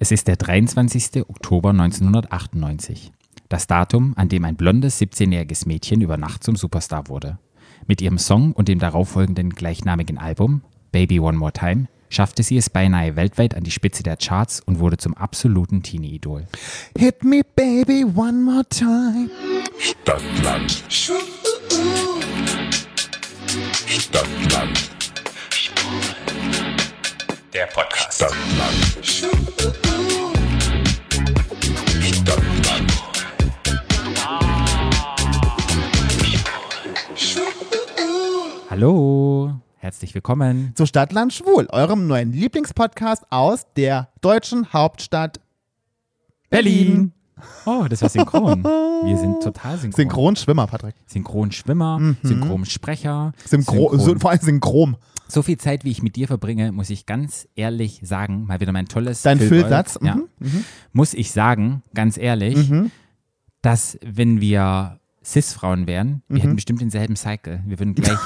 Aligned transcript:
Es 0.00 0.12
ist 0.12 0.28
der 0.28 0.36
23. 0.36 1.28
Oktober 1.28 1.70
1998. 1.70 3.10
Das 3.48 3.66
Datum, 3.66 4.12
an 4.16 4.28
dem 4.28 4.44
ein 4.44 4.54
blondes 4.54 5.00
17-jähriges 5.00 5.66
Mädchen 5.66 6.02
über 6.02 6.16
Nacht 6.16 6.44
zum 6.44 6.54
Superstar 6.54 7.08
wurde. 7.08 7.40
Mit 7.88 8.00
ihrem 8.00 8.18
Song 8.18 8.52
und 8.52 8.68
dem 8.68 8.78
darauffolgenden 8.78 9.50
gleichnamigen 9.50 10.16
Album, 10.16 10.62
Baby 10.92 11.18
One 11.18 11.36
More 11.36 11.52
Time, 11.52 11.88
schaffte 12.10 12.44
sie 12.44 12.56
es 12.56 12.70
beinahe 12.70 13.16
weltweit 13.16 13.56
an 13.56 13.64
die 13.64 13.72
Spitze 13.72 14.04
der 14.04 14.16
Charts 14.16 14.60
und 14.60 14.78
wurde 14.78 14.98
zum 14.98 15.14
absoluten 15.14 15.82
Teenie-Idol. 15.82 16.46
Hit 16.96 17.24
me, 17.24 17.40
baby, 17.56 18.04
one 18.04 18.40
more 18.40 18.64
time. 18.68 19.28
Stadtland. 19.80 20.84
Stadtland. 23.88 24.90
Der 27.54 27.66
Podcast. 27.66 28.14
Stadtland. 28.14 29.06
Stadtland. 32.02 32.92
Hallo, 38.68 39.54
herzlich 39.78 40.14
willkommen. 40.14 40.72
Zu 40.74 40.84
Stadtland 40.84 41.32
Schwul, 41.32 41.66
eurem 41.70 42.06
neuen 42.06 42.32
Lieblingspodcast 42.32 43.24
aus 43.30 43.66
der 43.76 44.10
deutschen 44.20 44.74
Hauptstadt 44.74 45.40
Berlin. 46.50 47.14
Oh, 47.66 47.86
das 47.88 48.02
war 48.02 48.08
synchron. 48.08 48.62
Wir 48.64 49.16
sind 49.16 49.40
total 49.42 49.78
synchron. 49.78 49.96
Synchronschwimmer, 50.04 50.66
Patrick. 50.66 50.94
Synchronschwimmer, 51.06 52.14
Synchronsprecher. 52.22 53.32
Synchro 53.46 53.92
Synchron- 53.96 54.18
vor 54.20 54.30
allem 54.30 54.40
synchrom. 54.40 54.96
So 55.30 55.42
viel 55.42 55.58
Zeit, 55.58 55.84
wie 55.84 55.90
ich 55.90 56.02
mit 56.02 56.16
dir 56.16 56.26
verbringe, 56.26 56.72
muss 56.72 56.88
ich 56.88 57.04
ganz 57.04 57.46
ehrlich 57.54 58.00
sagen, 58.02 58.46
mal 58.46 58.60
wieder 58.60 58.72
mein 58.72 58.86
tolles 58.86 59.20
Dein 59.22 59.38
Füllsatz, 59.38 59.98
Ja, 60.02 60.14
mhm, 60.14 60.64
muss 60.92 61.12
ich 61.12 61.32
sagen, 61.32 61.82
ganz 61.92 62.16
ehrlich, 62.16 62.72
dass 63.60 63.98
wenn 64.02 64.40
wir 64.40 64.98
Cis-Frauen 65.28 65.86
wären, 65.86 66.22
Mhm. 66.28 66.34
wir 66.34 66.42
hätten 66.42 66.56
bestimmt 66.56 66.80
denselben 66.80 67.14
Cycle. 67.16 67.60
Wir 67.66 67.78
würden 67.78 67.94
gleich 67.94 68.18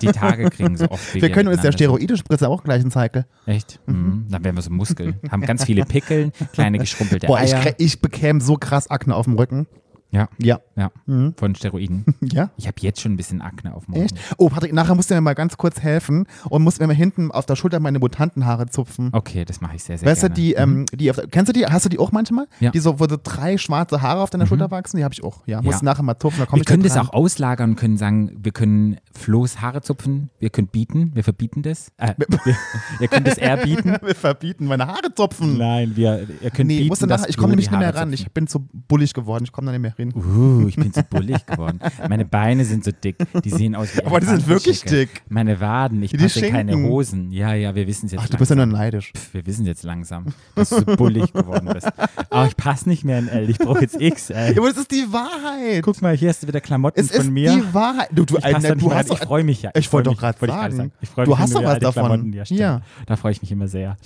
die 0.00 0.06
Tage 0.06 0.48
kriegen, 0.48 0.76
so 0.76 0.88
oft 0.90 1.14
wie 1.14 1.20
Wir 1.20 1.30
können 1.30 1.48
uns 1.48 1.60
der 1.60 1.70
miteinander 1.70 1.78
sind. 1.78 1.98
Steroide 1.98 2.16
spritzen 2.16 2.46
auch 2.46 2.64
gleich 2.64 2.80
einen 2.80 2.90
Cycle. 2.90 3.26
Echt? 3.46 3.78
Mhm. 3.86 4.26
Dann 4.30 4.42
wären 4.44 4.54
wir 4.56 4.62
so 4.62 4.70
Muskeln. 4.70 5.16
Haben 5.30 5.42
ganz 5.42 5.64
viele 5.64 5.84
Pickeln, 5.84 6.32
kleine 6.52 6.78
geschrumpelte 6.78 7.26
Boah, 7.26 7.42
ich, 7.42 7.54
Eier. 7.54 7.62
krä- 7.62 7.74
ich 7.78 8.00
bekäme 8.00 8.40
so 8.40 8.54
krass 8.56 8.88
Akne 8.90 9.14
auf 9.14 9.26
dem 9.26 9.34
Rücken. 9.34 9.66
Ja, 10.10 10.28
Ja. 10.38 10.60
ja. 10.76 10.90
Mhm. 11.06 11.34
Von 11.36 11.54
Steroiden. 11.54 12.04
Ja? 12.32 12.50
Ich 12.56 12.66
habe 12.66 12.76
jetzt 12.80 13.00
schon 13.00 13.12
ein 13.12 13.16
bisschen 13.16 13.40
Akne 13.42 13.74
auf 13.74 13.88
Rücken. 13.88 14.02
Echt? 14.02 14.16
Oh, 14.36 14.48
Patrick, 14.48 14.72
nachher 14.72 14.94
musst 14.94 15.10
du 15.10 15.14
mir 15.14 15.20
mal 15.20 15.34
ganz 15.34 15.56
kurz 15.56 15.80
helfen 15.80 16.26
und 16.48 16.62
musst 16.62 16.80
mir 16.80 16.86
mal 16.86 16.94
hinten 16.94 17.30
auf 17.30 17.46
der 17.46 17.56
Schulter 17.56 17.80
meine 17.80 17.98
Mutantenhaare 17.98 18.66
zupfen. 18.66 19.10
Okay, 19.12 19.44
das 19.44 19.60
mache 19.60 19.76
ich 19.76 19.82
sehr, 19.84 19.98
sehr 19.98 20.08
Weißt 20.08 20.22
du, 20.22 20.26
gerne. 20.28 20.34
die, 20.34 20.52
ähm, 20.54 20.86
die 20.94 21.10
auf, 21.10 21.18
kennst 21.30 21.48
du 21.48 21.52
die, 21.52 21.66
hast 21.66 21.84
du 21.84 21.88
die 21.88 21.98
auch 21.98 22.12
manchmal? 22.12 22.46
Ja. 22.60 22.70
Die 22.70 22.78
so, 22.78 23.00
wo 23.00 23.08
so 23.08 23.16
drei 23.22 23.56
schwarze 23.58 24.00
Haare 24.02 24.20
auf 24.20 24.30
deiner 24.30 24.46
Schulter 24.46 24.70
wachsen, 24.70 24.96
die 24.98 25.04
habe 25.04 25.12
ich 25.14 25.24
auch. 25.24 25.46
Ja, 25.46 25.60
musst 25.62 25.76
Ja. 25.76 25.78
du 25.80 25.84
nachher 25.86 26.02
mal 26.02 26.14
komm 26.14 26.32
wir 26.36 26.44
ich 26.44 26.48
da 26.64 26.72
können 26.72 26.82
das 26.82 26.96
auch 26.96 27.12
auslagern 27.12 27.70
und 27.70 27.76
können 27.76 27.96
sagen, 27.96 28.30
wir 28.42 28.52
können 28.52 28.98
Flo's 29.16 29.60
Haare 29.60 29.80
zupfen, 29.82 30.30
wir 30.38 30.50
können 30.50 30.68
bieten, 30.68 31.10
wir 31.14 31.24
verbieten 31.24 31.62
das. 31.62 31.90
Äh, 31.96 32.14
wir, 32.44 32.56
ihr 33.00 33.08
könnt 33.08 33.26
es 33.28 33.38
eher 33.38 33.56
bieten. 33.56 33.96
Wir 34.02 34.14
verbieten 34.14 34.66
meine 34.66 34.86
Haare 34.86 35.14
zupfen. 35.14 35.56
Nein, 35.58 35.92
wir, 35.96 36.26
ihr 36.42 36.50
könnt 36.50 36.68
Nee, 36.68 36.80
bieten, 36.82 36.94
du 37.00 37.06
nachher, 37.06 37.28
ich 37.28 37.36
komme 37.36 37.50
nämlich 37.50 37.70
nicht 37.70 37.78
mehr 37.78 37.88
ran. 37.94 38.10
zupfen. 38.10 38.26
Ich 38.26 38.32
bin 38.32 38.46
zu 38.46 38.68
bullig 38.88 39.14
geworden, 39.14 39.44
ich 39.44 39.52
komme 39.52 39.66
da 39.66 39.72
nicht 39.72 39.82
mehr 39.82 39.92
hin. 40.00 40.12
Uh, 40.14 40.66
ich 40.68 40.76
bin 40.76 40.92
zu 40.92 41.02
bullig 41.04 41.46
geworden. 41.46 41.78
Meine 42.08 42.24
Beine 42.24 42.64
sind 42.64 42.84
so 42.84 42.90
dick. 42.92 43.16
Die 43.44 43.50
sehen 43.50 43.74
aus 43.74 43.96
wie 43.96 44.04
Aber 44.04 44.20
die 44.20 44.26
sind 44.26 44.46
wirklich 44.48 44.82
dick. 44.82 45.08
Meine 45.28 45.60
Waden, 45.60 46.02
ich 46.02 46.10
Die 46.10 46.16
passe 46.18 46.42
keine. 46.50 46.76
Hosen. 46.76 47.30
Ja, 47.30 47.54
ja, 47.54 47.74
wir 47.74 47.86
wissen 47.86 48.06
es 48.06 48.12
jetzt 48.12 48.22
Ach, 48.24 48.28
du 48.28 48.36
bist 48.38 48.50
ja 48.50 48.56
langsam. 48.56 48.70
nur 48.70 48.78
neidisch. 48.78 49.12
Pff, 49.16 49.34
wir 49.34 49.46
wissen 49.46 49.66
jetzt 49.66 49.82
langsam, 49.84 50.26
dass 50.54 50.70
du 50.70 50.76
so 50.76 50.84
bullig 50.96 51.32
geworden 51.32 51.70
bist. 51.72 51.88
Aber 52.30 52.46
ich 52.46 52.56
passe 52.56 52.88
nicht 52.88 53.04
mehr 53.04 53.18
in 53.18 53.28
L. 53.28 53.48
Ich 53.50 53.58
brauche 53.58 53.80
jetzt 53.82 54.00
X, 54.00 54.30
ey. 54.30 54.56
Aber 54.58 54.68
das 54.68 54.78
ist 54.78 54.90
die 54.90 55.06
Wahrheit. 55.12 55.82
Guck 55.82 56.00
mal, 56.02 56.16
hier 56.16 56.28
hast 56.30 56.42
du 56.42 56.48
wieder 56.48 56.60
Klamotten 56.60 56.98
es 57.00 57.10
ist 57.10 57.24
von 57.24 57.32
mir. 57.32 57.52
die 57.52 57.74
Wahrheit. 57.74 58.08
Du, 58.12 58.24
du, 58.24 58.36
Ich, 58.38 58.44
Alter, 58.44 58.74
du 58.76 58.92
hast 58.92 59.10
ich 59.12 59.18
freue 59.18 59.44
mich 59.44 59.62
ja. 59.62 59.70
Ich 59.74 59.88
freu 59.88 59.98
wollte 59.98 60.10
doch 60.10 60.18
gerade 60.18 60.38
ich 60.40 60.46
gerade 60.46 60.74
sagen. 60.76 60.92
Ich 61.00 61.08
freu 61.08 61.24
Du 61.24 61.30
mich, 61.30 61.38
hast 61.38 61.54
wenn 61.54 61.62
doch 61.62 61.70
was 61.70 61.78
davon. 61.80 62.32
Ja. 62.32 62.44
Ja. 62.48 62.80
Da 63.06 63.16
freue 63.16 63.32
ich 63.32 63.42
mich 63.42 63.52
immer 63.52 63.68
sehr. 63.68 63.96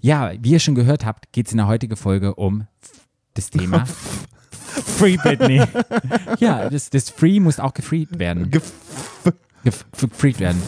Ja, 0.00 0.32
wie 0.40 0.50
ihr 0.50 0.58
schon 0.58 0.74
gehört 0.74 1.04
habt, 1.06 1.32
geht 1.32 1.46
es 1.46 1.52
in 1.52 1.58
der 1.58 1.66
heutigen 1.66 1.96
Folge 1.96 2.34
um 2.34 2.66
das 3.34 3.50
Thema 3.50 3.84
Free 4.84 5.16
Britney. 5.16 5.62
ja, 6.38 6.68
das, 6.68 6.90
das 6.90 7.10
Free 7.10 7.40
muss 7.40 7.58
auch 7.60 7.74
gefreed 7.74 8.18
werden. 8.18 8.50
Gef 8.50 8.72
Gef 9.64 9.84
gefreed 9.98 10.38
werden. 10.40 10.62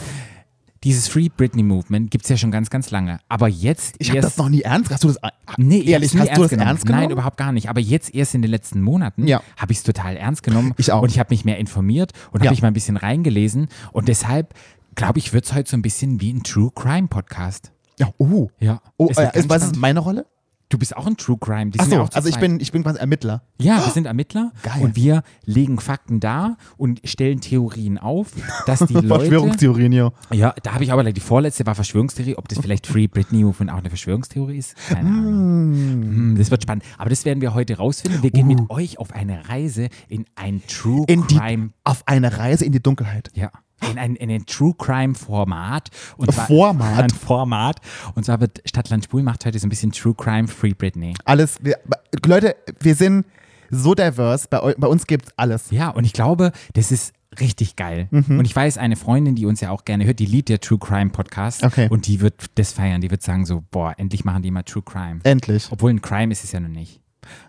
Dieses 0.85 1.09
Free 1.09 1.29
Britney 1.29 1.65
Movement 1.65 2.11
gibt 2.11 2.25
es 2.25 2.31
ja 2.31 2.37
schon 2.37 2.53
ganz, 2.53 2.71
ganz 2.71 2.91
lange. 2.93 3.19
Aber 3.29 3.49
jetzt 3.49 3.97
ich 3.99 4.11
habe 4.11 4.21
das 4.21 4.37
noch 4.37 4.49
nie 4.49 4.63
ernst. 4.63 4.91
Hast 4.93 5.03
du 5.03 5.09
das 5.09 5.19
Nee, 5.57 5.79
ich 5.79 5.89
ehrlich? 5.89 6.17
Hast 6.17 6.37
du 6.37 6.43
das 6.43 6.51
genommen. 6.51 6.69
ernst 6.69 6.87
genommen? 6.87 7.03
Nein, 7.03 7.11
überhaupt 7.11 7.37
gar 7.37 7.51
nicht. 7.51 7.69
Aber 7.69 7.81
jetzt 7.81 8.15
erst 8.15 8.35
in 8.37 8.43
den 8.43 8.51
letzten 8.51 8.81
Monaten 8.83 9.27
Ja. 9.27 9.43
habe 9.57 9.73
ich 9.73 9.79
es 9.79 9.85
total 9.85 10.17
ernst 10.17 10.45
genommen. 10.45 10.75
Ich 10.77 10.93
auch. 10.93 11.03
Und 11.03 11.11
ich 11.11 11.19
habe 11.19 11.31
mich 11.31 11.45
mehr 11.45 11.59
informiert 11.59 12.13
und 12.31 12.41
Ja. 12.43 12.47
habe 12.47 12.55
mich 12.55 12.63
mal 12.63 12.69
ein 12.69 12.75
bisschen 12.75 12.97
reingelesen. 12.97 13.69
Und 13.93 14.07
deshalb, 14.07 14.55
glaube 14.95 15.19
ich, 15.19 15.33
wird 15.33 15.47
es 15.47 15.53
heute 15.53 15.69
so 15.69 15.77
ein 15.77 15.83
bisschen 15.83 16.21
wie 16.21 16.33
ein 16.33 16.45
True 16.45 16.71
Crime 16.73 17.09
Podcast. 17.09 17.73
Ja, 17.99 18.11
uh. 18.21 18.49
Ja. 18.61 18.81
Oh, 18.97 19.09
Es 19.11 19.19
äh, 19.19 19.31
ist, 19.37 19.49
was 19.49 19.65
ist 19.65 19.77
meine 19.77 19.99
Rolle? 19.99 20.27
Du 20.71 20.77
bist 20.79 20.95
auch 20.97 21.07
ein 21.07 21.17
True 21.17 21.39
Crime. 21.41 21.71
Die 21.71 21.79
sind 21.79 21.93
Achso, 21.95 22.05
ja 22.05 22.09
also 22.13 22.29
ich 22.29 22.37
bin, 22.39 22.61
ich 22.61 22.73
bin 22.73 22.83
quasi 22.83 22.99
Ermittler. 22.99 23.43
Ja, 23.59 23.83
wir 23.87 23.91
sind 23.93 24.05
Ermittler 24.07 24.53
Geil. 24.63 24.83
und 24.83 24.97
wir 24.97 25.23
legen 25.47 25.81
Fakten 25.81 26.21
dar 26.21 26.59
und 26.77 27.01
stellen 27.05 27.41
Theorien 27.41 27.97
auf, 27.97 28.33
dass 28.67 28.81
die 28.81 28.93
Leute. 28.95 29.09
Verschwörungstheorien 29.09 29.93
hier. 29.93 30.13
Ja, 30.31 30.55
da 30.63 30.75
habe 30.75 30.85
ich 30.85 30.93
aber 30.93 31.11
die 31.11 31.21
vorletzte 31.23 31.65
war 31.65 31.75
Verschwörungstheorie, 31.75 32.37
ob 32.37 32.49
das 32.49 32.59
vielleicht 32.59 32.87
Free 32.87 33.07
Britney 33.07 33.45
Movement 33.45 33.73
auch 33.73 33.79
eine 33.79 33.89
Verschwörungstheorie 33.89 34.59
ist. 34.59 34.77
Keine 34.89 35.09
Ahnung. 35.09 35.73
Hm, 35.75 36.35
Das 36.37 36.51
wird 36.51 36.63
spannend. 36.65 36.85
Aber 36.99 37.09
das 37.09 37.25
werden 37.25 37.41
wir 37.41 37.55
heute 37.55 37.79
rausfinden. 37.79 38.23
Wir 38.23 38.31
gehen 38.31 38.47
mit 38.47 38.69
euch 38.69 38.99
auf 38.99 39.13
eine 39.15 39.49
Reise 39.49 39.89
in 40.09 40.27
ein 40.35 40.63
True 40.69 41.05
In 41.09 41.27
die, 41.29 41.37
Crime. 41.39 41.71
auf 41.85 42.03
eine 42.07 42.37
Reise 42.37 42.67
in 42.67 42.73
die 42.73 42.83
Dunkelheit. 42.83 43.31
Ja. 43.35 43.51
In 43.91 43.99
ein, 43.99 44.17
in 44.17 44.31
ein 44.31 44.45
True 44.47 44.75
Crime 44.77 45.15
Format. 45.15 45.89
Und 46.17 46.33
zwar, 46.33 46.47
Format? 46.47 47.05
Ein 47.05 47.11
Format. 47.11 47.81
Und 48.15 48.25
zwar 48.25 48.41
wird 48.41 48.61
Stadtland 48.65 49.05
Spul 49.05 49.23
macht 49.23 49.47
heute 49.47 49.59
so 49.59 49.67
ein 49.67 49.71
bisschen 49.71 49.93
True 49.93 50.15
Crime 50.15 50.49
Free 50.49 50.75
Britney. 50.75 51.15
Alles, 51.25 51.59
wir, 51.63 51.79
Leute, 52.27 52.57
wir 52.81 52.95
sind 52.95 53.25
so 53.71 53.95
diverse. 53.95 54.49
Bei, 54.49 54.75
bei 54.77 54.89
uns 54.89 55.07
gibt's 55.07 55.31
alles. 55.37 55.71
Ja, 55.71 55.91
und 55.91 56.05
ich 56.05 56.13
glaube, 56.13 56.53
das 56.75 56.91
ist 56.91 57.13
richtig 57.41 57.77
geil. 57.77 58.09
Mhm. 58.11 58.39
Und 58.39 58.45
ich 58.45 58.55
weiß, 58.55 58.79
eine 58.79 58.97
Freundin, 58.97 59.35
die 59.35 59.47
uns 59.47 59.61
ja 59.61 59.71
auch 59.71 59.85
gerne 59.85 60.05
hört, 60.07 60.19
die 60.19 60.27
liebt 60.27 60.49
der 60.49 60.61
True 60.61 60.79
Crime 60.79 61.11
Podcast. 61.11 61.63
Okay. 61.63 61.89
Und 61.91 62.07
die 62.07 62.21
wird 62.21 62.47
das 62.57 62.73
feiern. 62.73 63.01
Die 63.01 63.11
wird 63.11 63.23
sagen 63.23 63.47
so, 63.47 63.63
boah, 63.71 63.95
endlich 63.97 64.25
machen 64.25 64.43
die 64.43 64.51
mal 64.51 64.63
True 64.63 64.83
Crime. 64.83 65.21
Endlich. 65.25 65.69
Obwohl 65.71 65.91
ein 65.91 66.03
Crime 66.03 66.33
ist 66.33 66.45
es 66.45 66.53
ja 66.53 66.61
noch 66.61 66.69
nicht. 66.69 67.01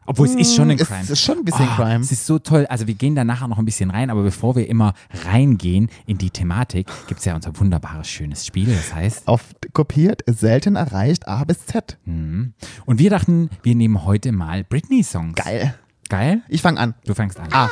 Obwohl 0.06 0.28
es 0.28 0.36
ist 0.36 0.56
schon 0.56 0.70
ein 0.72 0.78
Mm, 0.78 0.82
es 0.82 0.88
Crime. 0.88 1.04
ist 1.10 1.22
schon 1.22 1.38
ein 1.40 1.46
bisschen 1.46 1.68
Ah, 1.70 1.76
Crime. 1.76 2.00
Es 2.04 2.12
ist 2.12 2.26
so 2.26 2.40
toll. 2.40 2.66
Also 2.70 2.88
wir 2.88 2.94
gehen 2.96 3.16
da 3.16 3.24
nachher 3.24 3.48
noch 3.48 3.58
ein 3.60 3.66
bisschen 3.66 3.92
rein, 3.92 4.10
aber 4.10 4.24
bevor 4.24 4.56
wir 4.56 4.68
immer 4.68 4.94
reingehen 5.26 5.90
in 6.06 6.18
die 6.18 6.30
Thematik, 6.32 6.88
gibt 7.08 7.20
es 7.20 7.26
ja 7.26 7.36
unser 7.36 7.58
wunderbares, 7.60 8.08
schönes 8.10 8.46
Spiel. 8.46 8.68
Das 8.74 8.94
heißt, 8.94 9.28
Auf 9.28 9.44
kopiert, 9.74 10.22
selten 10.28 10.76
erreicht, 10.76 11.28
A 11.28 11.44
bis 11.44 11.66
Z. 11.66 11.98
und 12.06 12.54
wir 13.00 13.10
dachten, 13.10 13.50
wir 13.64 13.76
nehmen 13.76 14.04
heute 14.06 14.32
mal 14.32 14.64
Britney-Songs. 14.64 15.36
Geil. 15.36 15.76
Geil? 16.10 16.42
Ich 16.48 16.62
fange 16.64 16.80
an. 16.80 16.96
Du 17.06 17.14
fängst 17.14 17.40
an. 17.40 17.50
Ah. 17.52 17.70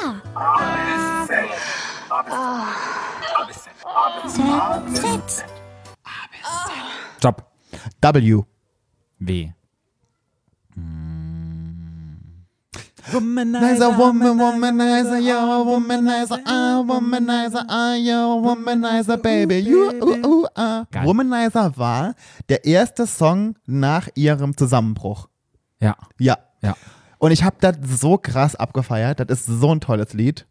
Stopp. 7.20 7.52
W. 8.02 8.44
W. 9.20 9.50
Womanizer, 13.12 13.98
woman, 13.98 14.38
womanizer, 14.40 15.20
yo, 15.20 15.66
womanizer, 15.66 16.40
ah, 16.46 16.84
womanizer, 16.86 17.66
ah, 17.70 17.96
yo, 17.96 18.42
womanizer, 18.44 19.18
baby, 19.18 19.60
you, 19.60 19.92
uh, 20.02 20.28
uh, 20.28 20.46
ah. 20.56 20.86
Womanizer 21.04 21.72
war 21.78 22.16
der 22.50 22.66
erste 22.66 23.08
Song 23.08 23.56
nach 23.66 24.10
ihrem 24.16 24.56
Zusammenbruch. 24.58 25.28
Ja, 25.80 25.96
Ja. 26.20 26.38
ja. 26.62 26.76
Und 27.20 27.32
ich 27.32 27.44
habe 27.44 27.56
das 27.60 27.78
so 28.00 28.18
krass 28.18 28.56
abgefeiert. 28.56 29.20
Das 29.20 29.40
ist 29.40 29.46
so 29.48 29.72
ein 29.74 29.80
tolles 29.80 30.14
Lied. 30.14 30.46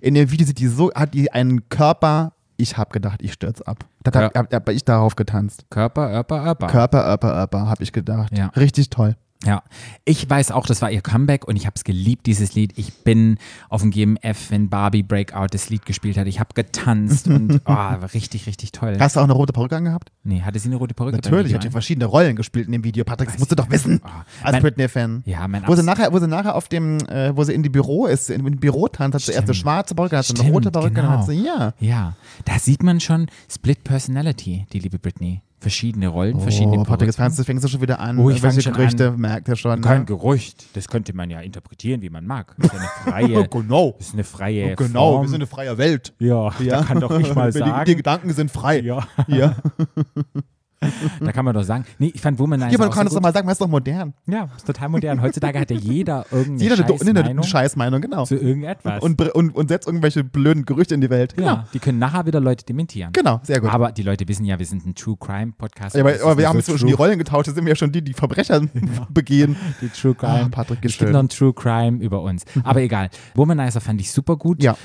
In 0.00 0.14
dem 0.14 0.30
Video 0.30 0.46
sieht 0.46 0.58
die 0.58 0.66
so, 0.68 0.90
hat 0.94 1.12
die 1.14 1.30
einen 1.32 1.68
Körper. 1.68 2.32
Ich 2.56 2.76
habe 2.78 2.90
gedacht, 2.90 3.20
ich 3.22 3.32
stürze 3.34 3.66
ab. 3.66 3.84
Das 4.02 4.14
hab, 4.14 4.34
Ja. 4.34 4.40
hab, 4.40 4.52
hab 4.54 4.68
ich 4.70 4.84
darauf 4.84 5.16
getanzt. 5.16 5.64
Körper, 5.70 6.08
Örper, 6.10 6.44
Örper. 6.44 6.66
Körper, 6.68 7.04
Örper, 7.04 7.34
Örper, 7.34 7.66
habe 7.68 7.82
ich 7.82 7.92
gedacht. 7.92 8.36
Ja. 8.36 8.46
Richtig 8.56 8.88
toll. 8.90 9.16
Ja, 9.44 9.62
ich 10.04 10.28
weiß 10.28 10.50
auch, 10.50 10.66
das 10.66 10.82
war 10.82 10.90
ihr 10.90 11.00
Comeback 11.00 11.46
und 11.46 11.54
ich 11.54 11.66
habe 11.66 11.74
es 11.76 11.84
geliebt, 11.84 12.26
dieses 12.26 12.54
Lied. 12.54 12.76
Ich 12.76 12.92
bin 13.04 13.38
auf 13.68 13.82
dem 13.82 13.92
GMF, 13.92 14.50
wenn 14.50 14.68
Barbie 14.68 15.04
Breakout 15.04 15.46
das 15.52 15.70
Lied 15.70 15.86
gespielt 15.86 16.18
hat. 16.18 16.26
Ich 16.26 16.40
habe 16.40 16.54
getanzt 16.54 17.28
und 17.28 17.52
oh, 17.64 17.68
war 17.72 18.12
richtig, 18.14 18.48
richtig 18.48 18.72
toll. 18.72 18.96
Hast 18.98 19.14
du 19.14 19.20
auch 19.20 19.24
eine 19.24 19.32
rote 19.32 19.52
Perücke 19.52 19.76
angehabt? 19.76 20.10
Nee, 20.24 20.42
hatte 20.42 20.58
sie 20.58 20.68
eine 20.68 20.76
rote 20.76 20.92
Perücke? 20.92 21.16
Natürlich, 21.16 21.54
hat 21.54 21.64
ein? 21.64 21.70
verschiedene 21.70 22.06
Rollen 22.06 22.34
gespielt 22.34 22.66
in 22.66 22.72
dem 22.72 22.82
Video. 22.82 23.04
Patrick, 23.04 23.28
das 23.28 23.38
musst 23.38 23.52
du 23.52 23.54
doch 23.54 23.70
wissen. 23.70 24.00
Ah, 24.02 24.24
Als 24.42 24.60
Britney-Fan. 24.60 25.22
Ja, 25.24 25.46
mein 25.46 25.66
Wo 25.68 25.74
sie 25.76 25.84
nachher, 25.84 26.12
wo 26.12 26.18
sie 26.18 26.26
nachher 26.26 26.56
auf 26.56 26.68
dem, 26.68 26.98
äh, 27.06 27.36
wo 27.36 27.44
sie 27.44 27.52
in 27.54 27.62
die 27.62 27.68
Büro 27.68 28.06
ist, 28.06 28.30
in, 28.30 28.44
in 28.44 28.58
Büro 28.58 28.88
tanzt, 28.88 29.14
hat 29.14 29.22
sie 29.22 29.32
erst 29.32 29.44
eine 29.44 29.54
schwarze 29.54 29.94
Perücke, 29.94 30.18
hat 30.18 30.24
sie 30.24 30.38
eine 30.40 30.50
rote 30.50 30.72
Perücke, 30.72 30.94
genau. 30.94 31.10
hat 31.10 31.26
sie, 31.26 31.44
ja. 31.44 31.74
Ja, 31.78 32.16
da 32.44 32.58
sieht 32.58 32.82
man 32.82 32.98
schon 32.98 33.28
Split 33.48 33.84
Personality, 33.84 34.66
die 34.72 34.80
liebe 34.80 34.98
Britney. 34.98 35.42
Verschiedene 35.60 36.08
Rollen, 36.08 36.40
verschiedene 36.40 36.78
Oh, 36.78 36.84
Patrick, 36.84 37.08
jetzt 37.08 37.16
fängst 37.16 37.64
du, 37.64 37.68
schon 37.68 37.80
wieder 37.80 37.98
an. 37.98 38.18
Oh, 38.18 38.30
ich 38.30 38.40
fang 38.40 38.50
Welche 38.50 38.62
schon 38.62 38.72
Gerüchte 38.74 39.08
an. 39.08 39.20
merkt 39.20 39.48
ihr 39.48 39.56
schon. 39.56 39.80
Kein 39.80 40.00
Ne? 40.00 40.04
Gerücht, 40.06 40.66
das 40.76 40.86
könnte 40.88 41.12
man 41.14 41.30
ja 41.30 41.40
interpretieren, 41.40 42.00
wie 42.02 42.10
man 42.10 42.24
mag. 42.26 42.54
Das 42.58 42.66
ist 42.66 42.72
ja 42.74 42.78
eine 42.80 42.88
freie, 43.34 43.48
genau. 43.48 43.96
ist 43.98 44.12
eine 44.14 44.24
freie 44.24 44.76
Genau, 44.76 45.12
Form. 45.12 45.22
wir 45.24 45.28
sind 45.28 45.36
eine 45.36 45.46
freie 45.46 45.76
Welt. 45.78 46.14
ja, 46.18 46.50
da 46.68 46.82
kann 46.82 47.00
doch 47.00 47.16
nicht 47.18 47.34
mal 47.34 47.50
die, 47.52 47.58
sagen. 47.58 47.84
Die 47.86 47.96
Gedanken 47.96 48.32
sind 48.32 48.50
frei. 48.50 48.80
ja, 48.80 49.06
Ja, 49.26 49.56
da 51.20 51.32
kann 51.32 51.44
man 51.44 51.54
doch 51.54 51.62
sagen. 51.62 51.84
Nee, 51.98 52.12
ich 52.14 52.20
fand 52.20 52.38
Womanizer 52.38 52.70
ja 52.70 52.78
man 52.78 52.90
kann 52.90 53.06
so 53.06 53.08
es 53.08 53.14
doch 53.14 53.20
mal 53.20 53.32
sagen, 53.32 53.46
man 53.46 53.52
ist 53.52 53.60
doch 53.60 53.68
modern. 53.68 54.14
Ja, 54.26 54.48
ist 54.56 54.66
total 54.66 54.88
modern. 54.88 55.20
Heutzutage 55.20 55.58
hat 55.58 55.70
ja 55.70 55.76
jeder 55.76 56.24
irgendeine 56.30 56.62
Jeder 56.62 56.76
hat 56.76 57.00
eine, 57.02 57.20
eine, 57.20 57.20
Scheißmeinung 57.20 57.38
eine 57.38 57.42
Scheißmeinung, 57.44 58.00
genau. 58.00 58.24
zu 58.24 58.36
irgendetwas. 58.36 59.02
Und, 59.02 59.20
und, 59.20 59.54
und 59.54 59.68
setzt 59.68 59.88
irgendwelche 59.88 60.22
blöden 60.22 60.64
Gerüchte 60.64 60.94
in 60.94 61.00
die 61.00 61.10
Welt. 61.10 61.34
Genau. 61.34 61.48
ja, 61.48 61.64
die 61.72 61.78
können 61.80 61.98
nachher 61.98 62.26
wieder 62.26 62.40
Leute 62.40 62.64
dementieren. 62.64 63.12
Genau, 63.12 63.40
sehr 63.42 63.60
gut. 63.60 63.70
Aber 63.70 63.90
die 63.92 64.02
Leute 64.02 64.26
wissen 64.28 64.44
ja, 64.44 64.58
wir 64.58 64.66
sind 64.66 64.86
ein 64.86 64.94
True 64.94 65.16
Crime 65.18 65.52
Podcast. 65.56 65.96
Ja, 65.96 66.02
aber, 66.02 66.12
Das 66.12 66.22
aber 66.22 66.30
wir 66.30 66.36
nicht 66.36 66.46
haben 66.46 66.54
so 66.60 66.72
inzwischen 66.72 66.86
die. 66.86 66.92
Rollen 66.92 67.18
getauscht, 67.18 67.48
da 67.48 67.52
sind 67.52 67.64
wir 67.64 67.70
ja 67.70 67.76
schon 67.76 67.92
die, 67.92 68.02
die 68.02 68.12
Verbrecher 68.12 68.60
begehen. 69.10 69.56
Die 69.80 69.88
True 69.88 70.14
Crime. 70.14 70.44
Ah, 70.44 70.48
Patrick, 70.50 70.78
es 70.82 70.96
gibt 70.96 71.10
noch 71.10 71.20
ein 71.20 71.28
True 71.28 71.52
Crime 71.52 71.98
über 72.02 72.22
uns. 72.22 72.44
Aber 72.62 72.80
egal. 72.80 73.10
Womanizer 73.34 73.80
fand 73.80 74.00
ich 74.00 74.12
super 74.12 74.36
gut. 74.36 74.62
Ja. 74.62 74.76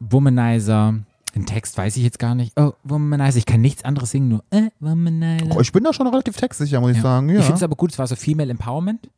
Womanizer, 0.00 0.94
den 1.34 1.46
Text 1.46 1.76
weiß 1.78 1.96
ich 1.96 2.02
jetzt 2.04 2.18
gar 2.18 2.34
nicht. 2.34 2.52
Oh, 2.58 2.72
Womanizer, 2.84 3.38
ich 3.38 3.46
kann 3.46 3.60
nichts 3.60 3.84
anderes 3.84 4.10
singen, 4.10 4.28
nur 4.28 4.44
äh, 4.50 4.70
Womanizer. 4.80 5.56
Oh, 5.56 5.60
ich 5.60 5.72
bin 5.72 5.84
da 5.84 5.92
schon 5.92 6.06
relativ 6.06 6.36
textsicher, 6.36 6.80
muss 6.80 6.90
ich 6.92 6.96
Ja. 6.98 7.02
sagen. 7.02 7.28
Ja. 7.28 7.36
Ich 7.38 7.44
finde 7.44 7.56
es 7.56 7.62
aber 7.62 7.76
gut, 7.76 7.92
es 7.92 7.98
war 7.98 8.06
so 8.06 8.16
Female 8.16 8.50
Empowerment. 8.50 9.08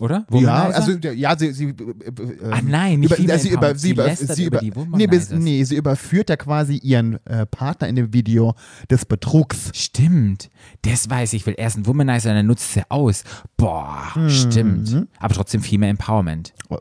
Oder? 0.00 0.16
ja, 0.18 0.24
Womanizer? 0.28 0.74
also 0.76 0.92
ja, 0.92 1.12
ja 1.12 1.38
sie, 1.38 1.52
sie, 1.52 1.64
äh, 1.66 1.70
äh, 1.70 2.50
Ah, 2.50 2.60
nein, 2.66 2.98
nicht 3.00 3.10
über, 3.10 3.16
Female 3.16 3.34
äh, 3.34 3.38
sie, 3.38 3.48
über, 3.50 3.74
sie, 3.76 3.90
über, 3.92 4.16
sie 4.16 4.44
über 4.44 4.60
über, 4.62 4.82
die 4.84 4.96
nee, 4.96 5.06
bis, 5.06 5.30
nee, 5.30 5.62
sie 5.62 5.76
überführt 5.76 6.30
ja 6.30 6.36
quasi 6.36 6.78
ihren 6.78 7.24
äh, 7.26 7.46
Partner 7.46 7.86
in 7.86 7.94
dem 7.94 8.12
Video 8.12 8.54
des 8.90 9.04
Betrugs. 9.04 9.70
Stimmt. 9.72 10.50
Das 10.82 11.08
weiß 11.08 11.32
ich, 11.34 11.46
weil 11.46 11.54
er 11.54 11.68
ist 11.68 11.76
ein 11.76 11.86
Womanizer 11.86 12.30
und 12.30 12.36
er 12.36 12.42
nutzt 12.42 12.72
sie 12.74 12.82
aus. 12.88 13.22
Boah, 13.56 14.12
Mhm. 14.16 14.30
stimmt. 14.30 15.06
Aber 15.20 15.32
trotzdem 15.34 15.62
Female 15.62 15.90
Empowerment. 15.90 16.52
Oh, 16.70 16.78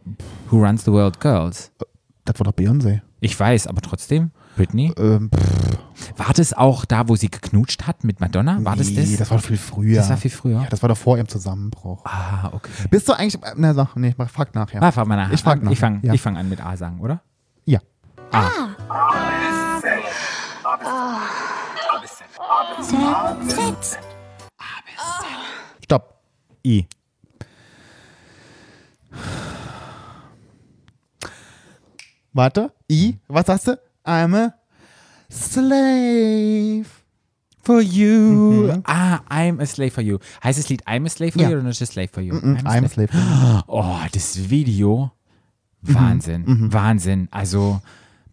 Who 0.49 0.57
runs 0.65 0.83
the 0.83 0.91
world, 0.91 1.19
girls? 1.19 1.71
Das 2.25 2.39
war 2.39 2.45
doch 2.45 2.53
Beyoncé. 2.53 3.01
Ich 3.19 3.39
weiß, 3.39 3.67
aber 3.67 3.81
trotzdem. 3.81 4.31
Britney? 4.55 4.93
Ähm, 4.97 5.29
War 6.17 6.33
das 6.35 6.53
auch 6.53 6.85
da, 6.85 7.07
wo 7.07 7.15
sie 7.15 7.29
geknutscht 7.29 7.87
hat 7.87 8.03
mit 8.03 8.19
Madonna? 8.19 8.59
War 8.63 8.75
das 8.75 8.89
nee, 8.89 8.95
das? 8.95 9.17
das 9.17 9.31
war 9.31 9.39
viel 9.39 9.57
früher. 9.57 9.95
Das 9.97 10.09
war 10.09 10.17
viel 10.17 10.31
früher. 10.31 10.61
ja, 10.61 10.67
das 10.69 10.81
war 10.81 10.89
doch 10.89 10.97
vor 10.97 11.17
ihrem 11.17 11.27
Zusammenbruch. 11.27 12.03
ah, 12.05 12.49
okay. 12.53 12.71
Bist 12.89 13.07
du 13.09 13.13
eigentlich, 13.13 13.41
äh, 13.43 13.53
na, 13.55 13.73
sag, 13.73 13.95
nee, 13.95 14.13
frag 14.27 14.53
nachher. 14.55 14.81
Ah, 14.81 14.91
frag 14.91 15.07
mal 15.07 15.15
nach. 15.15 15.31
Ich 15.31 15.41
frag 15.41 15.61
nach. 15.63 15.71
Ich 15.71 15.79
fange 15.79 15.99
Ja. 16.03 16.15
fang 16.17 16.37
an 16.37 16.49
mit 16.49 16.63
A 16.63 16.77
sagen, 16.77 16.99
oder? 16.99 17.21
Ja. 17.65 17.79
Stopp. 25.83 26.19
I. 26.65 26.87
Warte. 32.33 32.71
I. 32.89 33.17
Was 33.27 33.45
sagst 33.45 33.67
du? 33.67 33.77
I'm 34.05 34.33
a 34.35 34.53
slave. 35.29 36.87
For 37.65 37.79
you. 37.81 38.81
Ah, 38.85 39.21
I'm 39.29 39.61
a 39.61 39.65
slave 39.65 39.93
for 39.93 40.01
you. 40.03 40.19
Heißt 40.43 40.59
das 40.59 40.67
Lied 40.67 40.85
I'm 40.85 41.05
a 41.05 41.09
slave 41.09 41.31
for 41.31 41.41
Ja. 41.41 41.47
you 41.49 41.53
oder 41.55 41.63
nur 41.63 41.71
just 41.71 41.93
slave 41.93 42.09
for 42.11 42.21
you? 42.21 42.33
Mm, 42.35 42.57
I'm 42.65 42.83
a 42.83 42.89
slave. 42.89 43.09
Oh, 43.67 43.95
das 44.11 44.49
Video. 44.49 45.11
Wahnsinn. 45.81 46.43
Mhm. 46.45 46.73
Wahnsinn. 46.73 47.27
Also, 47.31 47.79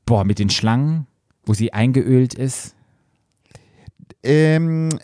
boah, 0.05 0.25
mit 0.25 0.41
den 0.41 0.51
Schlangen, 0.51 1.07
wo 1.45 1.55
sie 1.55 1.73
eingeölt 1.73 2.35
ist. 2.35 2.75
Ähm, 4.25 4.99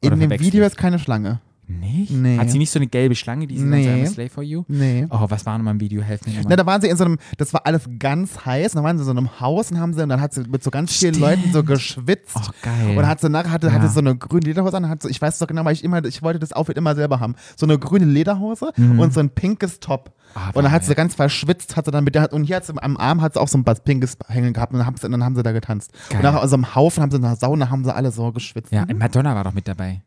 in 0.00 0.18
dem 0.18 0.30
Video 0.40 0.64
ist 0.64 0.76
keine 0.78 0.98
Schlange. 0.98 1.40
Nicht? 1.68 2.12
Nee. 2.12 2.38
Hat 2.38 2.48
sie 2.50 2.58
nicht 2.58 2.70
so 2.70 2.78
eine 2.78 2.86
gelbe 2.86 3.14
Schlange, 3.16 3.46
die 3.46 3.58
sie 3.58 3.64
Nee. 3.64 3.86
dann 3.86 4.06
so 4.06 4.12
slave 4.14 4.28
for 4.30 4.42
you? 4.44 4.64
Nee. 4.68 5.06
Oh, 5.10 5.26
was 5.28 5.44
war 5.46 5.58
nochmal 5.58 5.74
im 5.74 5.80
Video? 5.80 6.00
Helf 6.02 6.24
mir 6.24 6.32
Na, 6.34 6.38
nochmal. 6.42 6.56
da 6.58 6.66
waren 6.66 6.80
sie 6.80 6.88
in 6.88 6.96
so 6.96 7.04
einem, 7.04 7.18
das 7.38 7.52
war 7.52 7.66
alles 7.66 7.88
ganz 7.98 8.44
heiß, 8.46 8.72
dann 8.72 8.84
waren 8.84 8.96
sie 8.98 9.02
in 9.02 9.06
so 9.06 9.10
einem 9.10 9.40
Haus 9.40 9.72
und 9.72 9.80
haben 9.80 9.92
sie, 9.92 10.02
und 10.02 10.08
dann 10.08 10.20
hat 10.20 10.32
sie 10.32 10.42
mit 10.48 10.62
so 10.62 10.70
ganz 10.70 10.94
vielen 10.96 11.18
Leuten 11.18 11.52
so 11.52 11.64
geschwitzt. 11.64 12.36
Oh, 12.36 12.50
geil. 12.62 12.90
Und 12.90 12.96
dann 12.96 13.08
hat 13.08 13.20
sie 13.20 13.28
nachher, 13.28 13.50
hatte, 13.50 13.66
Ja. 13.66 13.72
hatte 13.72 13.88
so 13.88 13.98
eine 14.00 14.14
grüne 14.16 14.44
Lederhose 14.46 14.76
an, 14.76 14.88
hat 14.88 15.02
so, 15.02 15.08
ich 15.08 15.20
weiß 15.20 15.38
doch 15.40 15.46
genau, 15.48 15.64
weil 15.64 15.72
ich 15.72 15.82
immer, 15.82 16.04
ich 16.04 16.22
wollte 16.22 16.38
das 16.38 16.52
Outfit 16.52 16.76
immer 16.76 16.94
selber 16.94 17.18
haben. 17.18 17.34
So 17.56 17.66
eine 17.66 17.78
grüne 17.78 18.04
Lederhose 18.06 18.72
und 18.76 19.12
so 19.12 19.20
ein 19.20 19.30
pinkes 19.30 19.80
Top. 19.80 20.10
Mhm. 20.10 20.16
Ah, 20.34 20.50
und 20.54 20.64
dann 20.64 20.72
hat 20.72 20.84
sie 20.84 20.94
ganz 20.94 21.14
verschwitzt, 21.14 21.76
hat 21.76 21.86
sie 21.86 21.90
dann 21.90 22.04
mit 22.04 22.14
der, 22.14 22.32
und 22.32 22.44
hier 22.44 22.56
hat 22.56 22.66
sie 22.66 22.74
am 22.80 22.96
Arm 22.96 23.22
hat 23.22 23.34
sie 23.34 23.40
auch 23.40 23.48
so 23.48 23.56
ein 23.58 23.66
was 23.66 23.82
pinkes 23.82 24.18
hängen 24.28 24.52
gehabt 24.52 24.72
und 24.72 24.78
dann 24.78 24.86
haben 24.86 24.96
sie, 24.96 25.08
dann 25.08 25.24
haben 25.24 25.34
sie 25.34 25.42
da 25.42 25.52
getanzt. 25.52 25.92
Geil. 26.10 26.18
Und 26.18 26.22
nach 26.24 26.46
so 26.46 26.54
einem 26.54 26.74
Haufen 26.74 27.02
haben 27.02 27.10
sie 27.10 27.16
in 27.16 27.22
der 27.22 27.36
Sauna, 27.36 27.70
haben 27.70 27.84
sie 27.84 27.94
alle 27.94 28.10
so 28.12 28.30
geschwitzt. 28.32 28.70
Ja, 28.72 28.84
Madonna 28.94 29.34
war 29.34 29.44
doch 29.44 29.54
mit 29.54 29.66
dabei. 29.66 30.02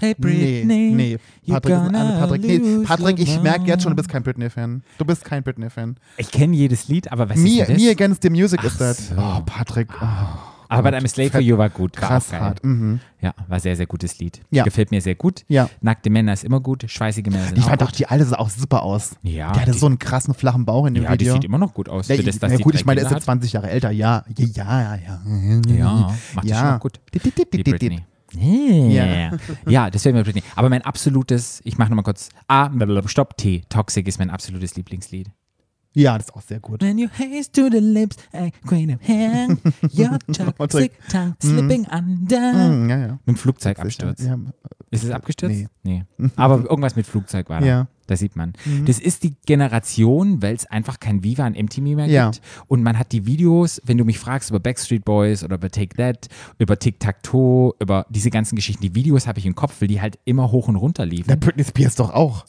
Hey 0.00 0.14
Nee, 0.18 0.64
nee. 0.64 1.18
you 1.44 1.52
Patrick, 1.54 1.74
ist 1.74 1.80
ein 1.80 1.92
Patrick, 2.18 2.42
nee, 2.42 2.84
Patrick 2.84 3.18
ich 3.18 3.40
merke 3.42 3.66
jetzt 3.66 3.82
schon, 3.82 3.92
du 3.92 3.96
bist 3.96 4.08
kein 4.08 4.22
Britney-Fan. 4.22 4.82
Du 4.98 5.04
bist 5.04 5.24
kein 5.24 5.42
Britney-Fan. 5.42 5.96
Ich 6.16 6.30
kenne 6.30 6.56
jedes 6.56 6.88
Lied, 6.88 7.12
aber 7.12 7.28
was 7.28 7.36
Me, 7.36 7.60
ist 7.60 7.68
das? 7.70 7.78
Me 7.78 7.90
Against 7.90 8.22
the 8.22 8.30
Music 8.30 8.60
Ach 8.62 8.66
ist 8.66 8.80
das. 8.80 9.08
so. 9.08 9.14
Oh, 9.16 9.40
Patrick. 9.44 9.88
Oh, 10.00 10.06
aber 10.72 10.92
bei 10.92 10.98
I'm 10.98 11.08
Slave 11.08 11.30
for 11.30 11.40
You 11.40 11.58
war 11.58 11.68
gut. 11.68 12.00
War 12.00 12.08
krass 12.08 12.32
auch 12.32 12.38
hart. 12.38 12.64
Mhm. 12.64 13.00
Ja, 13.20 13.34
war 13.48 13.58
sehr, 13.58 13.74
sehr 13.74 13.86
gutes 13.86 14.18
Lied. 14.20 14.40
Ja. 14.52 14.62
Gefällt 14.62 14.92
mir 14.92 15.00
sehr 15.02 15.16
gut. 15.16 15.44
Ja. 15.48 15.68
Nackte 15.80 16.10
Männer 16.10 16.32
ist 16.32 16.44
immer 16.44 16.60
gut. 16.60 16.84
Schweißige 16.88 17.24
Männer 17.26 17.46
sind 17.46 17.58
Ich 17.58 17.64
auch 17.64 17.68
fand 17.70 17.80
gut. 17.80 17.88
auch, 17.88 17.92
die 17.92 18.06
alte 18.06 18.24
sah 18.24 18.36
auch 18.38 18.50
super 18.50 18.84
aus. 18.84 19.16
Ja, 19.22 19.50
Die 19.52 19.60
hatte 19.60 19.72
die- 19.72 19.78
so 19.78 19.86
einen 19.86 19.98
krassen 19.98 20.32
flachen 20.32 20.64
Bauch 20.64 20.86
in 20.86 20.94
dem 20.94 21.02
ja, 21.02 21.16
die 21.16 21.24
Video. 21.24 21.34
sieht 21.34 21.44
immer 21.44 21.58
noch 21.58 21.74
gut 21.74 21.88
aus. 21.88 22.06
ja, 22.06 22.14
für 22.14 22.22
das, 22.22 22.38
dass 22.38 22.52
ja, 22.52 22.58
die 22.58 22.62
gut, 22.62 22.76
ich 22.76 22.86
meine, 22.86 23.00
der 23.00 23.08
ist 23.10 23.14
jetzt 23.14 23.24
20 23.24 23.52
Jahre 23.52 23.68
älter. 23.68 23.90
Ja, 23.90 24.24
ja, 24.38 24.46
ja, 24.54 24.94
ja. 24.94 25.20
Ja, 25.74 26.14
macht 26.34 26.44
das 26.44 26.50
Ja. 26.50 26.70
schon 26.70 26.78
gut. 26.80 27.00
Dit, 27.12 27.24
Die 27.24 27.30
dit, 27.32 27.52
dit. 27.52 27.64
Britney. 27.64 28.00
Yeah. 28.34 29.36
Ja, 29.68 29.90
das 29.90 30.04
wäre 30.04 30.14
mir 30.14 30.24
Britney. 30.24 30.42
Aber 30.56 30.68
mein 30.68 30.82
absolutes, 30.82 31.60
ich 31.64 31.78
mache 31.78 31.90
nochmal 31.90 32.04
kurz, 32.04 32.28
A, 32.48 32.70
Stopp, 33.06 33.36
T, 33.36 33.62
Toxic 33.68 34.06
ist 34.08 34.18
mein 34.18 34.30
absolutes 34.30 34.76
Lieblingslied. 34.76 35.30
Ja, 35.92 36.16
das 36.16 36.26
ist 36.28 36.34
auch 36.34 36.42
sehr 36.42 36.60
gut. 36.60 36.82
When 36.82 36.98
your 36.98 37.10
hands 37.18 37.50
to 37.50 37.68
the 37.68 37.78
lips 37.78 38.16
and 38.32 38.52
queen 38.62 38.94
of 38.94 39.00
hand, 39.08 39.60
your 39.92 40.18
toxic 40.56 40.92
tongue 41.08 41.34
slipping 41.42 41.84
under. 41.86 42.52
Mhm, 42.52 42.88
ja, 42.88 42.98
ja. 42.98 43.12
Mit 43.12 43.26
dem 43.26 43.36
Flugzeugabsturz. 43.36 44.22
Ja, 44.22 44.38
Ist 44.92 45.02
es 45.02 45.10
abgestürzt? 45.10 45.66
Nee. 45.82 46.04
Nee. 46.16 46.30
Aber 46.36 46.58
irgendwas 46.70 46.94
mit 46.94 47.06
Flugzeug 47.06 47.48
war 47.48 47.60
da. 47.60 47.66
Ja. 47.66 47.88
Mhm. 48.10 48.12
Da 48.12 48.16
sieht 48.16 48.36
man. 48.36 48.52
Das 48.86 48.98
ist 48.98 49.22
die 49.22 49.34
Generation, 49.46 50.42
weil 50.42 50.54
es 50.54 50.66
einfach 50.66 50.98
kein 51.00 51.22
Viva 51.22 51.46
und 51.46 51.56
MTV 51.56 51.80
mehr 51.96 52.06
Ja. 52.06 52.30
gibt. 52.30 52.42
Und 52.66 52.82
man 52.82 52.98
hat 52.98 53.12
die 53.12 53.24
Videos, 53.26 53.80
wenn 53.84 53.98
du 53.98 54.04
mich 54.04 54.18
fragst 54.18 54.50
über 54.50 54.58
Backstreet 54.60 55.04
Boys 55.04 55.44
oder 55.44 55.56
über 55.56 55.70
Take 55.70 55.96
That, 55.96 56.28
über 56.58 56.78
Tic-Tac-Toe, 56.78 57.74
über 57.80 58.06
diese 58.10 58.30
ganzen 58.30 58.56
Geschichten, 58.56 58.82
die 58.82 58.94
Videos 58.94 59.26
habe 59.26 59.38
ich 59.38 59.46
im 59.46 59.54
Kopf, 59.54 59.80
weil 59.80 59.88
die 59.88 60.00
halt 60.00 60.18
immer 60.24 60.50
hoch 60.50 60.68
und 60.68 60.76
runter 60.76 61.04
Der 61.06 61.12
liefen. 61.16 61.40
Britney 61.40 61.64
Spears 61.64 61.94
doch 61.94 62.10
auch. 62.12 62.44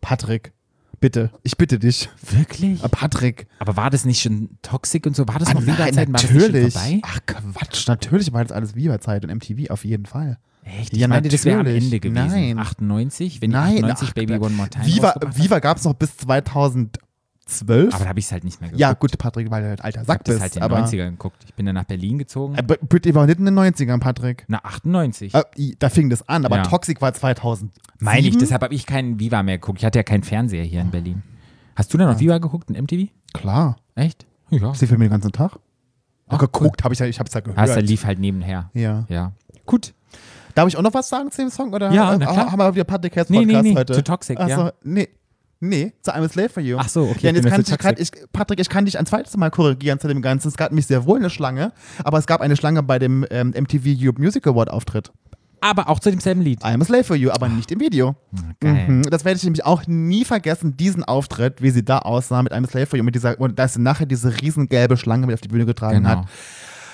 Patrick, 0.00 0.52
bitte, 1.00 1.30
ich 1.42 1.56
bitte 1.56 1.78
dich. 1.78 2.08
Wirklich? 2.30 2.82
Äh, 2.82 2.88
Patrick. 2.88 3.46
Aber 3.58 3.76
war 3.76 3.90
das 3.90 4.04
nicht 4.04 4.22
schon 4.22 4.50
toxic 4.62 5.06
und 5.06 5.14
so? 5.14 5.28
War 5.28 5.38
das 5.38 5.48
Ah, 5.48 5.54
noch 5.54 5.60
nein, 5.64 5.76
Viva-Zeiten? 5.78 6.12
War 6.12 6.20
das 6.20 6.30
schon 6.30 6.38
natürlich. 6.40 6.72
vorbei? 6.74 7.00
Ach 7.02 7.20
Quatsch, 7.26 7.86
natürlich 7.88 8.32
war 8.32 8.42
das 8.42 8.52
alles 8.52 8.74
Viva-Zeit 8.74 9.24
und 9.24 9.30
MTV 9.30 9.70
auf 9.70 9.84
jeden 9.84 10.06
Fall. 10.06 10.38
Echt? 10.78 10.96
Ja, 10.96 11.06
ich 11.06 11.08
meinte, 11.08 11.28
das 11.28 11.44
wäre 11.44 11.60
am. 11.60 11.66
Ende 11.66 12.00
gewesen. 12.00 12.26
Nein. 12.28 12.58
98? 12.58 13.40
Wenn 13.42 13.50
Nein, 13.50 13.76
die 13.76 13.84
98 13.84 14.08
ach, 14.08 14.14
Baby 14.14 14.34
One 14.34 14.54
More 14.54 14.68
Time 14.70 14.86
Viva? 14.86 15.14
Viva 15.34 15.58
gab 15.58 15.78
es 15.78 15.84
noch 15.84 15.94
bis 15.94 16.16
2012. 16.18 17.94
Aber 17.94 18.04
da 18.04 18.08
habe 18.10 18.18
ich 18.18 18.26
es 18.26 18.32
halt 18.32 18.44
nicht 18.44 18.60
mehr 18.60 18.68
geguckt. 18.70 18.80
ja, 18.80 18.92
gut, 18.92 19.18
Patrick, 19.18 19.50
weil 19.50 19.62
du 19.62 19.68
halt 19.70 19.82
alter 19.84 20.02
Ich 20.02 20.06
Sack 20.06 20.18
habe 20.20 20.24
das 20.24 20.34
bist. 20.34 20.42
halt 20.42 20.56
in 20.56 20.60
den 20.62 20.62
aber 20.72 20.84
90ern 20.86 21.10
geguckt. 21.10 21.44
Ich 21.46 21.54
bin 21.54 21.66
dann 21.66 21.74
nach 21.74 21.84
Berlin 21.84 22.18
gezogen. 22.18 22.54
Äh, 22.54 22.62
Britney 22.62 23.14
war 23.14 23.26
nicht 23.26 23.38
in 23.38 23.44
den 23.44 23.58
90ern, 23.58 23.98
Patrick. 23.98 24.44
Na, 24.48 24.58
98. 24.62 25.34
Äh, 25.34 25.42
da 25.78 25.88
fing 25.88 26.10
das 26.10 26.28
an, 26.28 26.44
aber 26.44 26.56
Ja. 26.58 26.62
Toxic 26.62 27.00
war 27.00 27.12
2000. 27.12 27.72
Meine 27.98 28.28
ich, 28.28 28.38
deshalb 28.38 28.62
habe 28.62 28.74
ich 28.74 28.86
keinen 28.86 29.18
Viva 29.18 29.42
mehr 29.42 29.58
geguckt. 29.58 29.78
Ich 29.80 29.84
hatte 29.84 29.98
ja 29.98 30.02
keinen 30.04 30.22
Fernseher 30.22 30.64
hier 30.64 30.80
in 30.80 30.90
Berlin. 30.90 31.22
Hast 31.76 31.92
du 31.92 31.98
da 31.98 32.10
noch 32.12 32.20
Viva 32.20 32.38
geguckt 32.38 32.70
in 32.70 32.76
MTV? 32.82 33.08
Klar. 33.32 33.76
Echt? 33.94 34.26
Ja. 34.50 34.72
Ich 34.72 34.78
sehe 34.78 34.88
Filme 34.88 35.04
den 35.04 35.10
ganzen 35.10 35.32
Tag. 35.32 35.58
Ach, 36.28 36.38
geguckt, 36.38 36.84
habe 36.84 36.94
ich 36.94 37.00
ja, 37.00 37.06
ich 37.06 37.18
habe 37.18 37.26
es 37.28 37.34
ja 37.34 37.40
gehört. 37.40 37.58
Hast, 37.58 37.74
da 37.76 37.80
lief 37.80 38.04
halt 38.04 38.18
nebenher. 38.20 38.70
ja. 38.74 39.04
Ja. 39.08 39.32
Gut. 39.66 39.92
Darf 40.60 40.68
ich 40.68 40.76
auch 40.76 40.82
noch 40.82 40.92
was 40.92 41.08
sagen 41.08 41.30
zu 41.30 41.40
dem 41.40 41.50
Song? 41.50 41.72
Oder 41.72 41.90
Ja, 41.90 42.16
na 42.18 42.26
klar. 42.26 42.52
haben 42.52 42.58
wir 42.58 42.74
wieder 42.74 42.84
Patrick 42.84 43.16
Herz 43.16 43.30
Nee, 43.30 43.38
nee, 43.38 43.44
Podcast 43.46 43.64
nee, 43.64 43.74
heute? 43.76 43.92
zu 43.94 44.04
Toxic, 44.04 44.38
Ach 44.38 44.48
so, 44.48 44.54
ja. 44.60 44.72
nee. 44.82 45.08
Nee, 45.62 45.92
zu 46.02 46.10
I'm 46.12 46.22
a 46.24 46.28
Slave 46.28 46.48
for 46.50 46.62
You. 46.62 46.76
Ach 46.78 46.88
so, 46.88 47.02
okay, 47.04 47.32
bin 47.32 47.36
jetzt 47.36 47.48
kann 47.48 47.60
ich, 47.62 47.78
kann 47.78 47.94
ich, 47.98 48.10
Patrick, 48.32 48.60
ich 48.60 48.68
kann 48.68 48.84
dich 48.86 48.98
ein 48.98 49.04
zweites 49.06 49.36
Mal 49.36 49.50
korrigieren 49.50 49.98
zu 49.98 50.08
dem 50.08 50.20
Ganzen. 50.22 50.48
Es 50.48 50.56
gab 50.56 50.70
nämlich 50.70 50.86
sehr 50.86 51.04
wohl 51.06 51.18
eine 51.18 51.28
Schlange, 51.30 51.72
aber 52.04 52.18
es 52.18 52.26
gab 52.26 52.40
eine 52.42 52.56
Schlange 52.56 52.82
bei 52.82 52.98
dem 52.98 53.26
ähm, 53.30 53.48
MTV 53.58 53.84
Europe 53.98 54.20
Music 54.22 54.46
Award 54.46 54.70
Auftritt. 54.70 55.10
Aber 55.62 55.90
auch 55.90 55.98
zu 56.00 56.10
demselben 56.10 56.40
Lied. 56.40 56.62
I'm 56.64 56.80
a 56.80 56.84
Slave 56.86 57.04
for 57.04 57.14
You, 57.16 57.30
aber 57.30 57.46
nicht 57.50 57.70
im 57.70 57.80
Video. 57.80 58.16
Geil. 58.60 58.88
Mhm. 58.88 59.02
Das 59.10 59.26
werde 59.26 59.36
ich 59.36 59.44
nämlich 59.44 59.66
auch 59.66 59.86
nie 59.86 60.24
vergessen, 60.24 60.78
diesen 60.78 61.04
Auftritt, 61.04 61.60
wie 61.60 61.68
sie 61.68 61.84
da 61.84 61.98
aussah 61.98 62.42
mit 62.42 62.54
I'm 62.54 62.64
a 62.64 62.66
Slave 62.66 62.86
for 62.86 62.96
You, 62.98 63.04
mit 63.04 63.14
dieser, 63.14 63.38
und 63.38 63.58
dass 63.58 63.74
sie 63.74 63.82
nachher 63.82 64.06
diese 64.06 64.40
riesengelbe 64.40 64.96
Schlange 64.96 65.26
mit 65.26 65.34
auf 65.34 65.42
die 65.42 65.48
Bühne 65.48 65.66
getragen 65.66 65.98
Genau. 65.98 66.08
hat. 66.08 66.24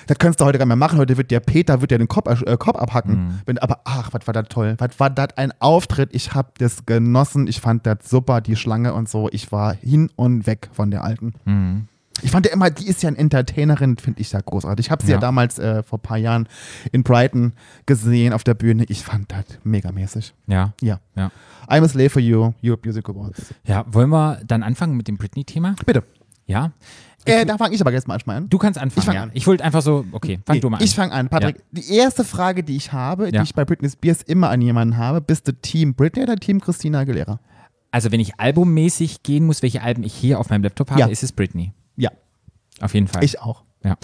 Das 0.07 0.19
könntest 0.19 0.41
du 0.41 0.45
heute 0.45 0.59
gar 0.59 0.65
nicht 0.67 0.69
mehr 0.69 0.77
machen. 0.77 0.99
Heute 0.99 1.17
wird 1.17 1.31
der 1.31 1.41
Peter 1.41 1.81
wird 1.81 1.91
dir 1.91 1.99
den 1.99 2.09
Kopf, 2.09 2.29
äh, 2.43 2.57
Kopf 2.57 2.77
abhacken. 2.79 3.27
Mhm. 3.27 3.41
Wenn, 3.47 3.59
aber 3.59 3.81
ach, 3.85 4.11
was 4.13 4.27
war 4.27 4.35
das 4.35 4.49
toll. 4.49 4.75
Was 4.79 4.99
war 5.01 5.11
das 5.11 5.37
ein 5.37 5.53
Auftritt. 5.61 6.11
Ich 6.13 6.35
habe 6.35 6.51
das 6.59 6.87
genossen. 6.87 7.47
Ich 7.47 7.61
fand 7.61 7.87
das 7.87 7.99
super, 8.09 8.41
die 8.41 8.57
Schlange 8.57 8.95
und 8.95 9.09
so. 9.09 9.29
Ich 9.33 9.51
war 9.53 9.75
hin 9.75 10.11
und 10.17 10.47
weg 10.47 10.69
von 10.73 10.91
der 10.91 11.05
alten. 11.05 11.35
Mhm. 11.45 11.89
Ich 12.23 12.31
fand 12.31 12.47
ja 12.47 12.53
immer, 12.53 12.71
die 12.71 12.87
ist 12.89 13.03
ja 13.03 13.09
eine 13.11 13.19
Entertainerin, 13.19 13.99
finde 13.99 14.23
ich 14.23 14.33
ja 14.33 14.41
großartig. 14.41 14.87
Ich 14.87 14.91
habe 14.91 15.03
sie 15.05 15.11
ja, 15.11 15.17
Ja. 15.17 15.21
damals 15.21 15.59
äh, 15.59 15.83
vor 15.83 15.99
ein 15.99 16.03
paar 16.03 16.17
Jahren 16.17 16.49
in 16.91 17.03
Brighton 17.03 17.53
gesehen 17.85 18.33
auf 18.33 18.43
der 18.43 18.55
Bühne. 18.55 18.85
Ich 18.89 19.05
fand 19.05 19.31
das 19.33 19.45
megamäßig. 19.65 20.35
Ja. 20.47 20.73
Ja. 20.81 21.01
Ja. 21.15 21.31
I'm 21.69 21.85
a 21.85 21.89
Slave 21.89 22.09
for 22.09 22.23
You, 22.23 22.53
Europe 22.65 22.89
Music 22.89 23.07
Awards. 23.11 23.55
Ja, 23.65 23.85
wollen 23.89 24.09
wir 24.09 24.41
dann 24.47 24.63
anfangen 24.63 24.97
mit 24.97 25.09
dem 25.09 25.19
Britney-Thema? 25.19 25.77
Bitte. 25.85 26.05
Ja. 26.47 26.73
Äh, 27.27 27.45
da 27.47 27.59
fange 27.59 27.75
ich 27.75 27.81
aber 27.81 27.93
jetzt 27.93 28.09
mal 28.09 28.15
erstmal 28.15 28.37
an. 28.37 28.49
Du 28.49 28.59
kannst 28.59 28.79
anfangen. 28.79 29.09
Ich 29.09 29.15
ja. 29.15 29.23
an. 29.23 29.31
Ich 29.35 29.47
wollte 29.47 29.65
einfach 29.65 29.83
so, 29.83 30.05
okay, 30.13 30.39
fang 30.47 30.57
Nee, 30.57 30.61
du 30.61 30.71
mal 30.71 30.79
an. 30.79 30.83
Ich 30.85 30.95
fange 30.95 31.13
an. 31.13 31.29
Patrick, 31.29 31.57
die 31.73 31.95
erste 31.95 32.25
Frage, 32.25 32.63
die 32.63 32.77
ich 32.77 32.93
habe, 32.93 33.31
die 33.31 33.37
Ja. 33.37 33.43
ich 33.43 33.55
bei 33.55 33.65
Britney 33.65 33.91
Spears 33.91 34.23
immer 34.23 34.51
an 34.51 34.61
jemanden 34.63 34.97
habe, 34.97 35.21
bist 35.21 35.47
du 35.49 35.53
Team 35.53 35.95
Britney 35.95 36.23
oder 36.23 36.37
Team 36.37 36.61
Christina 36.61 37.01
Aguilera? 37.01 37.41
also, 37.93 38.13
wenn 38.13 38.21
ich 38.21 38.39
albummäßig 38.39 39.23
gehen 39.23 39.47
muss, 39.47 39.63
welche 39.63 39.81
Alben 39.83 40.03
ich 40.03 40.13
hier 40.15 40.39
auf 40.39 40.51
meinem 40.51 40.63
Laptop 40.65 40.91
habe, 40.91 41.01
Ja. 41.01 41.07
ist 41.07 41.23
es 41.23 41.33
Britney. 41.33 41.73
Ja, 41.97 42.11
Auf 42.81 42.93
jeden 42.93 43.07
Fall. 43.09 43.25
ich 43.25 43.41
auch. 43.41 43.65
Ja. 43.83 43.97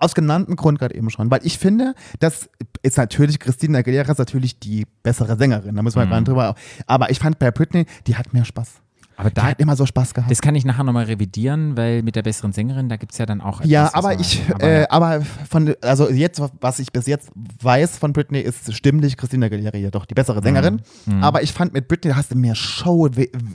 Aus 0.00 0.14
genanntem 0.14 0.56
Grund 0.56 0.78
gerade 0.78 0.94
eben 0.94 1.10
schon, 1.10 1.30
weil 1.30 1.40
ich 1.44 1.58
finde, 1.58 1.94
das 2.20 2.48
ist 2.82 2.96
natürlich, 2.96 3.38
Christina 3.38 3.80
Aguilera 3.80 4.10
ist 4.12 4.18
natürlich 4.18 4.58
die 4.58 4.86
bessere 5.02 5.36
Sängerin, 5.36 5.76
da 5.76 5.82
müssen 5.82 5.98
wir 5.98 6.06
Mhm. 6.06 6.24
drüber. 6.24 6.54
Aber 6.86 7.10
ich 7.10 7.18
fand 7.18 7.38
bei 7.38 7.50
Britney, 7.50 7.84
die 8.06 8.16
hat 8.16 8.32
mehr 8.32 8.44
Spaß. 8.46 8.80
Aber 9.16 9.30
da, 9.30 9.44
hat 9.44 9.60
immer 9.60 9.76
so 9.76 9.86
Spaß 9.86 10.14
gehabt. 10.14 10.30
das 10.30 10.40
kann 10.40 10.54
ich 10.54 10.64
nachher 10.64 10.84
nochmal 10.84 11.04
revidieren, 11.06 11.76
weil 11.76 12.02
mit 12.02 12.16
der 12.16 12.22
besseren 12.22 12.52
Sängerin, 12.52 12.88
da 12.88 12.96
gibt 12.96 13.12
es 13.12 13.18
ja 13.18 13.26
dann 13.26 13.40
auch. 13.40 13.64
Ja, 13.64 13.86
etwas, 13.86 13.94
was 13.94 14.04
aber 14.04 14.20
ich, 14.20 14.42
aber 14.54 14.62
äh, 14.64 14.80
ja. 14.82 14.86
aber 14.90 15.20
von, 15.48 15.74
also 15.82 16.10
jetzt, 16.10 16.40
was 16.60 16.78
ich 16.78 16.92
bis 16.92 17.06
jetzt 17.06 17.30
weiß 17.62 17.96
von 17.98 18.12
Britney, 18.12 18.40
ist 18.40 18.72
stimmlich 18.74 19.16
Christina 19.16 19.46
Aguilera 19.46 19.76
ja 19.76 19.90
doch 19.90 20.04
die 20.06 20.14
bessere 20.14 20.42
Sängerin. 20.42 20.82
Mhm. 21.06 21.22
Aber 21.24 21.42
ich 21.42 21.52
fand 21.52 21.72
mit 21.72 21.88
Britney, 21.88 22.10
da 22.10 22.16
hast 22.16 22.30
du 22.32 22.36
mehr 22.36 22.54
Show, 22.54 23.08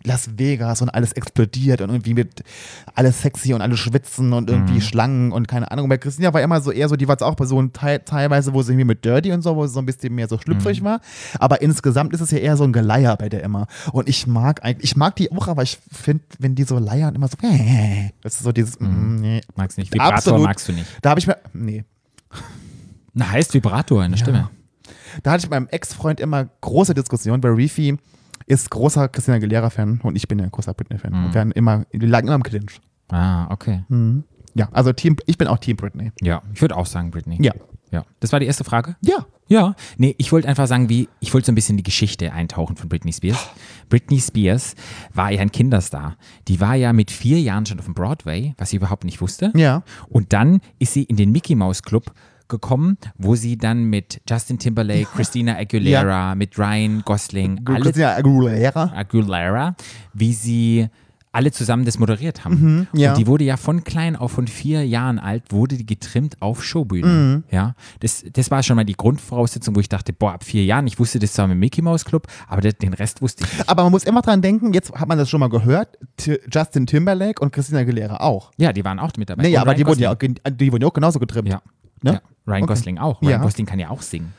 Las 0.03 0.29
Vegas 0.37 0.81
und 0.81 0.89
alles 0.89 1.13
explodiert 1.13 1.81
und 1.81 1.89
irgendwie 1.89 2.13
mit 2.13 2.43
alles 2.95 3.21
sexy 3.21 3.53
und 3.53 3.61
alles 3.61 3.79
schwitzen 3.79 4.33
und 4.33 4.49
irgendwie 4.49 4.73
Mhm. 4.73 4.81
Schlangen 4.81 5.31
und 5.31 5.47
keine 5.47 5.69
Ahnung. 5.71 5.87
Bei 5.89 5.97
Christina 5.97 6.33
war 6.33 6.41
immer 6.41 6.61
so 6.61 6.71
eher 6.71 6.89
so, 6.89 6.95
die 6.95 7.07
war 7.07 7.13
jetzt 7.13 7.23
auch 7.23 7.35
bei 7.35 7.45
so 7.45 7.57
einem 7.59 7.71
Teil, 7.73 7.99
teilweise, 7.99 8.53
wo 8.53 8.61
sie 8.63 8.71
irgendwie 8.71 8.85
mit 8.85 9.05
Dirty 9.05 9.31
und 9.31 9.41
so, 9.41 9.55
wo 9.55 9.65
sie 9.67 9.73
so 9.73 9.79
ein 9.79 9.85
bisschen 9.85 10.15
mehr 10.15 10.27
so 10.27 10.37
schlüpfrig 10.37 10.81
Mhm. 10.81 10.85
war. 10.85 11.01
Aber 11.39 11.61
insgesamt 11.61 12.13
ist 12.13 12.21
es 12.21 12.31
ja 12.31 12.37
eher 12.39 12.57
so 12.57 12.63
ein 12.63 12.73
Geleier 12.73 13.15
bei 13.17 13.29
der 13.29 13.43
immer. 13.43 13.67
Und 13.91 14.09
ich 14.09 14.27
mag 14.27 14.63
eigentlich, 14.63 14.91
ich 14.91 14.95
mag 14.97 15.15
die 15.15 15.31
auch, 15.31 15.50
aber 15.51 15.63
ich 15.63 15.79
finde, 15.91 16.23
wenn 16.39 16.55
die 16.55 16.63
so 16.63 16.79
leiern, 16.79 17.15
immer 17.15 17.27
so, 17.27 17.37
das 18.21 18.35
ist 18.35 18.43
so 18.43 18.51
dieses, 18.51 18.79
mm, 18.79 19.15
nee. 19.15 19.41
Magst 19.55 19.77
nicht. 19.77 19.93
Vibrator 19.93 20.13
Absolut. 20.15 20.43
magst 20.43 20.67
du 20.67 20.73
nicht. 20.73 20.87
Da 21.01 21.11
habe 21.11 21.19
ich 21.19 21.27
mir, 21.27 21.37
nee, 21.53 21.85
Na, 23.13 23.29
heißt 23.29 23.53
Vibrator 23.53 24.03
in 24.03 24.11
der 24.11 24.17
Stimme. 24.17 24.49
da 25.23 25.31
hatte 25.31 25.39
ich 25.39 25.45
mit 25.45 25.51
meinem 25.51 25.67
Ex-Freund 25.67 26.19
immer 26.19 26.45
große 26.61 26.93
Diskussionen, 26.93 27.43
weil 27.43 27.51
Reefy 27.51 27.97
ist 28.47 28.69
großer 28.71 29.07
Christina 29.09 29.37
Aguilera-Fan 29.37 30.01
und 30.01 30.15
ich 30.15 30.27
bin 30.27 30.39
ja 30.39 30.45
ein 30.45 30.51
großer 30.51 30.73
Britney-Fan. 30.73 31.11
Mhm. 31.11 31.25
Und 31.25 31.33
wir, 31.33 31.41
hatten 31.41 31.51
immer, 31.51 31.85
lagen 31.91 32.27
immer 32.27 32.35
im 32.35 32.43
Clinch. 32.43 32.81
Ah, 33.09 33.51
okay. 33.51 33.83
Ja, 34.53 34.69
also 34.71 34.93
Team, 34.93 35.17
ich 35.25 35.37
bin 35.37 35.47
auch 35.47 35.57
Team 35.59 35.77
Britney. 35.77 36.11
Ja, 36.21 36.41
ich 36.53 36.61
würde 36.61 36.75
auch 36.75 36.85
sagen 36.85 37.11
Britney. 37.11 37.37
Ja. 37.41 37.53
Ja. 37.91 38.05
Das 38.19 38.31
war 38.31 38.39
die 38.39 38.45
erste 38.45 38.63
Frage? 38.63 38.95
Ja. 39.01 39.25
Ja, 39.51 39.75
nee, 39.97 40.15
ich 40.17 40.31
wollte 40.31 40.47
einfach 40.47 40.65
sagen, 40.65 40.87
wie, 40.87 41.09
ich 41.19 41.33
wollte 41.33 41.47
so 41.47 41.51
ein 41.51 41.55
bisschen 41.55 41.75
die 41.75 41.83
Geschichte 41.83 42.31
eintauchen 42.31 42.77
von 42.77 42.87
Britney 42.87 43.11
Spears. 43.11 43.49
Britney 43.89 44.21
Spears 44.21 44.75
war 45.13 45.29
ja 45.29 45.41
ein 45.41 45.51
Kinderstar. 45.51 46.15
Die 46.47 46.61
war 46.61 46.75
ja 46.75 46.93
mit 46.93 47.11
vier 47.11 47.37
Jahren 47.37 47.65
schon 47.65 47.77
auf 47.77 47.83
dem 47.83 47.93
Broadway, 47.93 48.53
was 48.57 48.71
ich 48.71 48.77
überhaupt 48.77 49.03
nicht 49.03 49.19
wusste. 49.19 49.51
Ja. 49.53 49.83
Und 50.07 50.31
dann 50.31 50.61
ist 50.79 50.93
sie 50.93 51.03
in 51.03 51.17
den 51.17 51.33
Mickey 51.33 51.55
Mouse 51.55 51.83
Club 51.83 52.13
gekommen, 52.47 52.97
wo 53.17 53.35
sie 53.35 53.57
dann 53.57 53.83
mit 53.83 54.21
Justin 54.29 54.57
Timberlake, 54.57 55.07
Christina 55.13 55.57
Aguilera, 55.57 56.33
mit 56.35 56.57
Ryan 56.57 57.01
Gosling, 57.03 57.65
Christina 57.65 58.15
Aguilera. 58.15 58.93
Aguilera, 58.95 59.75
wie 60.13 60.31
sie 60.31 60.87
alle 61.33 61.51
zusammen 61.51 61.85
das 61.85 61.97
moderiert 61.97 62.43
haben. 62.43 62.87
Mhm, 62.91 62.99
ja. 62.99 63.11
Und 63.11 63.17
die 63.17 63.27
wurde 63.27 63.43
ja 63.43 63.55
von 63.57 63.83
klein 63.83 64.15
auf, 64.15 64.33
von 64.33 64.47
vier 64.47 64.85
Jahren 64.85 65.17
alt, 65.19 65.43
wurde 65.49 65.77
die 65.77 65.85
getrimmt 65.85 66.41
auf 66.41 66.59
Mhm. 66.59 66.63
Showbühnen. 66.63 67.43
Ja, 67.51 67.75
das, 68.01 68.23
das 68.33 68.51
war 68.51 68.63
schon 68.63 68.75
mal 68.75 68.83
die 68.83 68.95
Grundvoraussetzung, 68.95 69.75
wo 69.75 69.79
ich 69.79 69.89
dachte, 69.89 70.13
boah, 70.13 70.33
ab 70.33 70.43
vier 70.43 70.65
Jahren, 70.65 70.87
ich 70.87 70.99
wusste 70.99 71.19
das 71.19 71.33
zwar 71.33 71.47
mit 71.47 71.57
Mickey 71.57 71.81
Mouse 71.81 72.03
Club, 72.05 72.27
aber 72.47 72.61
das, 72.61 72.77
den 72.77 72.93
Rest 72.93 73.21
wusste 73.21 73.45
ich 73.45 73.57
nicht. 73.57 73.69
Aber 73.69 73.83
man 73.83 73.91
muss 73.91 74.03
immer 74.03 74.21
dran 74.21 74.41
denken, 74.41 74.73
jetzt 74.73 74.91
hat 74.93 75.07
man 75.07 75.17
das 75.17 75.29
schon 75.29 75.39
mal 75.39 75.49
gehört, 75.49 75.97
T 76.17 76.39
Justin 76.51 76.85
Timberlake 76.85 77.41
und 77.41 77.51
Christina 77.53 77.79
Aguilera 77.79 78.17
auch. 78.17 78.51
Ja, 78.57 78.73
die 78.73 78.83
waren 78.83 78.99
auch 78.99 79.11
mit 79.17 79.29
dabei. 79.29 79.43
Nee, 79.43 79.49
ja, 79.49 79.61
aber 79.61 79.71
Ryan 79.71 79.77
die 79.77 79.85
wurden 79.87 79.99
ja, 80.01 80.11
auch, 80.11 80.17
die 80.17 80.71
wurden 80.71 80.81
ja 80.81 80.87
auch 80.89 80.93
genauso 80.93 81.19
getrimmt. 81.19 81.47
Ja. 81.47 81.61
Ne? 82.03 82.13
ja. 82.13 82.21
Ryan 82.47 82.63
Okay. 82.63 82.73
Gosling 82.73 82.97
auch. 82.97 83.21
Ryan 83.21 83.31
Ja. 83.31 83.37
Gosling 83.37 83.65
kann 83.65 83.79
ja 83.79 83.89
auch 83.89 84.01
singen. 84.01 84.33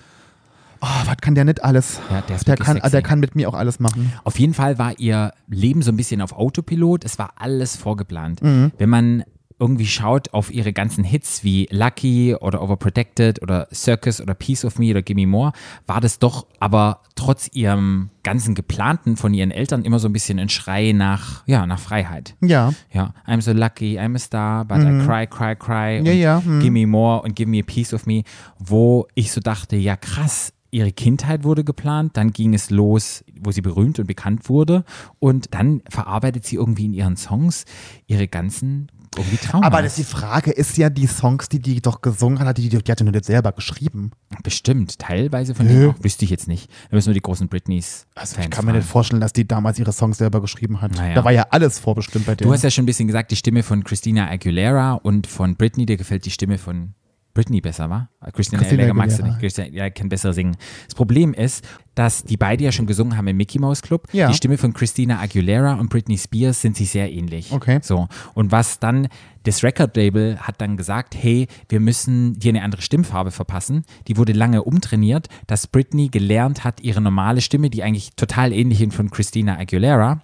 Oh, 0.85 1.07
was 1.07 1.17
kann 1.19 1.37
der 1.37 1.45
nicht 1.45 1.63
alles? 1.63 2.01
Ja, 2.11 2.23
der 2.23 2.39
der, 2.39 2.57
kann, 2.57 2.75
sexy. 2.75 2.91
der 2.91 3.03
kann 3.03 3.21
mit 3.21 3.37
mir 3.37 3.49
auch 3.49 3.55
alles 3.55 3.79
machen. 3.79 4.13
Auf 4.25 4.41
jeden 4.41 4.53
Fall 4.53 4.79
war 4.79 4.99
ihr 4.99 5.33
Leben 5.47 5.81
so 5.81 5.93
ein 5.93 5.97
bisschen 5.97 6.21
auf 6.21 6.33
Autopilot. 6.33 7.05
Es 7.05 7.21
war 7.21 7.35
alles 7.37 7.77
vorgeplant. 7.77 8.43
Mhm. 8.43 8.73
Wenn 8.79 8.89
man 8.89 9.25
irgendwie 9.61 9.87
schaut 9.87 10.35
auf 10.35 10.53
ihre 10.53 10.73
ganzen 10.73 11.05
Hits 11.05 11.45
wie 11.45 11.69
Lucky 11.71 12.35
oder 12.35 12.61
Overprotected 12.61 13.41
oder 13.43 13.69
Circus 13.73 14.21
oder 14.21 14.35
Piece 14.35 14.65
of 14.65 14.81
Me 14.81 14.91
oder 14.91 15.03
Gimme 15.03 15.25
More, 15.25 15.53
war 15.87 16.01
das 16.01 16.19
doch 16.19 16.49
aber 16.59 17.03
trotz 17.15 17.49
ihrem 17.53 18.11
ganzen 18.25 18.57
Geplanten 18.57 19.17
von 19.17 19.33
ihren 19.33 19.53
Eltern 19.53 19.85
immer 19.85 20.01
so 20.01 20.09
ein 20.09 20.13
bisschen 20.13 20.41
ein 20.41 20.49
Schrei 20.49 20.91
nach, 20.91 21.47
ja, 21.47 21.65
nach 21.65 21.79
Freiheit. 21.79 22.35
Ja. 22.41 22.75
Ja, 22.93 23.15
I'm 23.25 23.41
so 23.41 23.53
lucky, 23.53 24.01
I'm 24.01 24.17
a 24.17 24.19
star, 24.19 24.65
but 24.65 24.79
I 24.79 25.07
cry, 25.07 25.29
cry, 25.29 25.55
cry. 25.55 26.01
Mhm. 26.01 26.07
Ja, 26.07 26.13
und 26.13 26.19
ja, 26.19 26.43
mhm. 26.45 26.61
Give 26.61 26.73
me 26.73 26.87
more 26.89 27.23
und 27.23 27.37
give 27.37 27.49
me 27.49 27.61
a 27.61 27.65
piece 27.65 27.95
of 27.95 28.05
me, 28.05 28.25
wo 28.59 29.07
ich 29.15 29.31
so 29.31 29.41
dachte, 29.41 29.77
ja 29.77 29.95
krass, 29.95 30.53
ihre 30.73 30.91
Kindheit 30.91 31.45
wurde 31.45 31.63
geplant, 31.63 32.17
dann 32.17 32.33
ging 32.33 32.55
es 32.55 32.71
los, 32.71 33.25
wo 33.41 33.53
sie 33.53 33.61
berühmt 33.61 33.99
und 33.99 34.07
bekannt 34.07 34.49
wurde 34.49 34.85
und 35.21 35.55
dann 35.55 35.83
verarbeitet 35.89 36.45
sie 36.45 36.57
irgendwie 36.57 36.87
in 36.87 36.95
ihren 36.95 37.17
Songs 37.17 37.65
ihre 38.07 38.27
ganzen 38.27 38.89
irgendwie 39.17 39.37
Trauma. 39.37 39.67
Aber 39.67 39.83
das, 39.83 39.97
die 39.97 40.05
Frage 40.05 40.51
ist 40.51 40.79
ja, 40.79 40.89
die 40.89 41.07
Songs, 41.07 41.51
die 41.51 41.59
die 41.59 41.83
doch 41.83 42.01
gesungen 42.01 42.39
hat, 42.41 42.57
die, 42.57 42.71
die, 42.71 42.83
die 42.83 42.91
hat 42.91 43.01
ja 43.01 43.05
nur 43.05 43.13
nicht 43.13 43.27
selber 43.27 43.53
geschrieben. 43.53 44.13
Bestimmt, 44.43 44.99
teilweise 44.99 45.55
von 45.55 45.69
denen 45.69 45.91
auch, 45.91 45.95
wüsste 46.03 46.25
ich 46.25 46.31
jetzt 46.31 46.49
nicht. 46.49 46.71
Da 46.91 46.97
müssen 46.97 47.09
wir 47.09 47.15
die 47.15 47.21
großen 47.21 47.49
Britneys 47.49 48.07
Also 48.15 48.37
Fans 48.37 48.47
ich 48.47 48.51
kann 48.51 48.65
mir 48.65 48.73
nicht 48.73 48.89
vorstellen, 48.89 49.21
dass 49.21 49.35
die 49.35 49.47
damals 49.47 49.79
ihre 49.79 49.93
Songs 49.93 50.17
selber 50.17 50.41
geschrieben 50.41 50.81
hat. 50.81 50.97
Naja. 50.97 51.15
Da 51.15 51.25
war 51.25 51.33
ja 51.33 51.47
alles 51.51 51.79
vorbestimmt 51.79 52.25
bei 52.25 52.35
denen. 52.35 52.49
Du 52.49 52.55
hast 52.55 52.63
ja 52.63 52.71
schon 52.71 52.85
ein 52.85 52.87
bisschen 52.87 53.07
gesagt, 53.07 53.31
die 53.31 53.37
Stimme 53.37 53.63
von 53.63 53.85
Christina 53.85 54.31
Aguilera 54.31 54.95
und 54.95 55.27
von 55.27 55.57
Britney, 55.57 55.85
dir 55.85 55.99
gefällt 55.99 56.25
die 56.25 56.31
Stimme 56.31 56.57
von 56.57 56.95
Britney 57.35 57.61
besser, 57.61 57.89
wa? 57.89 58.09
Christina, 58.33 58.63
Aguilera 58.63 58.93
magst 58.93 59.19
du 59.19 59.23
Aguilera. 59.23 59.39
nicht. 59.39 59.41
Christina 59.41 59.69
ja, 59.69 59.91
kann 59.91 60.09
besser 60.09 60.33
singen. 60.33 60.57
Das 60.87 60.95
Problem 60.95 61.33
ist, 61.33 61.65
dass 61.95 62.25
die 62.25 62.37
beide 62.37 62.65
ja 62.65 62.73
schon 62.73 62.87
gesungen 62.87 63.17
haben 63.17 63.27
im 63.29 63.37
Mickey 63.37 63.59
Mouse 63.59 63.83
Club. 63.83 64.07
Ja. 64.13 64.29
Die 64.29 64.35
Stimme 64.35 64.59
von 64.59 64.73
Christina 64.73 65.19
Aguilera 65.21 65.75
und 65.75 65.89
Britney 65.91 66.19
Spears 66.19 66.61
sind 66.61 66.77
sich 66.77 66.91
sehr 66.91 67.11
ähnlich. 67.11 67.53
Okay. 67.53 67.81
So. 67.83 68.09
Und 68.35 68.53
was 68.53 68.79
dann, 68.79 69.09
das 69.45 69.63
Record-Label 69.63 70.39
hat 70.41 70.61
dann 70.61 70.77
gesagt, 70.77 71.15
hey, 71.15 71.49
wir 71.69 71.81
müssen 71.81 72.39
dir 72.39 72.51
eine 72.51 72.63
andere 72.63 72.83
Stimmfarbe 72.83 73.31
verpassen. 73.31 73.85
Die 74.09 74.17
wurde 74.17 74.33
lange 74.33 74.63
umtrainiert, 74.63 75.29
dass 75.47 75.67
Britney 75.67 76.09
gelernt 76.09 76.65
hat, 76.65 76.81
ihre 76.81 77.01
normale 77.01 77.41
Stimme, 77.41 77.71
die 77.71 77.83
eigentlich 77.83 78.15
total 78.17 78.53
ähnlich 78.53 78.81
ist 78.81 78.95
von 78.95 79.11
Christina 79.11 79.59
Aguilera, 79.59 80.23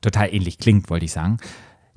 total 0.00 0.34
ähnlich 0.34 0.58
klingt, 0.58 0.90
wollte 0.90 1.04
ich 1.04 1.12
sagen, 1.12 1.38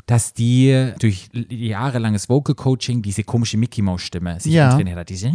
dass 0.05 0.33
die 0.33 0.91
durch 0.99 1.29
jahrelanges 1.49 2.27
Vocal 2.29 2.55
Coaching 2.55 3.01
diese 3.01 3.23
komische 3.23 3.57
Mickey 3.57 3.81
Mouse 3.81 4.01
Stimme 4.01 4.39
sich 4.39 4.53
Ja. 4.53 4.69
antrainiert 4.69 4.97
hat. 4.97 5.09
Diese 5.09 5.27
ja, 5.27 5.33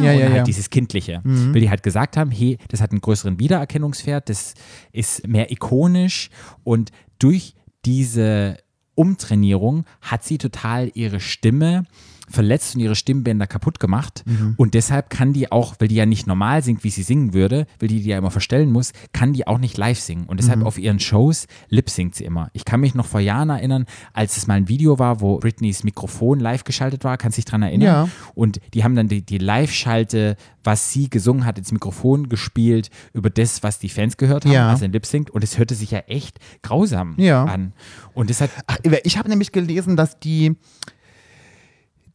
Ja, 0.00 0.12
und 0.12 0.18
ja, 0.18 0.26
halt 0.26 0.36
ja. 0.36 0.42
dieses 0.44 0.70
Kindliche. 0.70 1.20
Weil 1.24 1.60
die 1.60 1.68
halt 1.70 1.82
gesagt 1.82 2.16
haben, 2.16 2.30
hey, 2.30 2.56
das 2.68 2.80
hat 2.80 2.92
einen 2.92 3.00
größeren 3.00 3.38
Wiedererkennungswert, 3.40 4.28
das 4.28 4.54
ist 4.92 5.26
mehr 5.26 5.50
ikonisch 5.50 6.30
und 6.62 6.90
durch 7.18 7.54
diese 7.84 8.58
Umtrainierung 8.94 9.84
hat 10.02 10.24
sie 10.24 10.38
total 10.38 10.90
ihre 10.94 11.20
Stimme 11.20 11.84
verletzt 12.30 12.74
und 12.74 12.80
ihre 12.80 12.94
Stimmbänder 12.94 13.46
kaputt 13.46 13.80
gemacht. 13.80 14.24
Und 14.56 14.74
deshalb 14.74 15.10
kann 15.10 15.32
die 15.32 15.50
auch, 15.52 15.74
weil 15.78 15.88
die 15.88 15.94
ja 15.96 16.06
nicht 16.06 16.26
normal 16.26 16.62
singt, 16.62 16.84
wie 16.84 16.90
sie 16.90 17.02
singen 17.02 17.34
würde, 17.34 17.66
weil 17.78 17.88
die 17.88 18.00
die 18.02 18.08
ja 18.10 18.18
immer 18.18 18.30
verstellen 18.30 18.70
muss, 18.70 18.92
kann 19.12 19.32
die 19.32 19.46
auch 19.46 19.58
nicht 19.58 19.76
live 19.76 19.98
singen. 20.00 20.24
Und 20.26 20.38
deshalb 20.40 20.64
auf 20.64 20.78
ihren 20.78 21.00
Shows 21.00 21.46
lip 21.68 21.90
singt 21.90 22.14
sie 22.14 22.24
immer. 22.24 22.50
Ich 22.52 22.64
kann 22.64 22.80
mich 22.80 22.94
noch 22.94 23.06
vor 23.06 23.20
Jahren 23.20 23.50
erinnern, 23.50 23.86
als 24.12 24.36
es 24.36 24.46
mal 24.46 24.54
ein 24.54 24.68
Video 24.68 24.98
war, 24.98 25.20
wo 25.20 25.38
Britneys 25.38 25.84
Mikrofon 25.84 26.40
live 26.40 26.64
geschaltet 26.64 27.04
war, 27.04 27.16
kannst 27.16 27.36
du 27.36 27.40
dich 27.40 27.44
dran 27.46 27.62
erinnern? 27.62 27.86
Ja. 27.86 28.08
Und 28.34 28.60
die 28.74 28.84
haben 28.84 28.94
dann 28.94 29.08
die, 29.08 29.22
die 29.22 29.38
Live-Schalte, 29.38 30.36
was 30.64 30.92
sie 30.92 31.08
gesungen 31.10 31.44
hat, 31.46 31.58
ins 31.58 31.72
Mikrofon 31.72 32.28
gespielt, 32.28 32.90
über 33.12 33.30
das, 33.30 33.62
was 33.62 33.78
die 33.78 33.88
Fans 33.88 34.16
gehört 34.16 34.44
haben, 34.44 34.52
Ja. 34.52 34.68
also 34.70 34.84
in 34.84 34.92
Lip 34.92 35.06
Sync. 35.06 35.30
Und 35.30 35.42
es 35.44 35.58
hörte 35.58 35.74
sich 35.74 35.90
ja 35.90 36.00
echt 36.00 36.38
grausam 36.62 37.14
Ja. 37.18 37.44
an. 37.44 37.72
Und 38.14 38.30
das 38.30 38.40
hat, 38.40 38.50
Ach, 38.66 38.78
ich 39.04 39.18
habe 39.18 39.28
nämlich 39.28 39.52
gelesen, 39.52 39.96
dass 39.96 40.18
die 40.20 40.56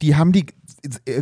die 0.01 0.15
haben 0.15 0.31
die 0.31 0.45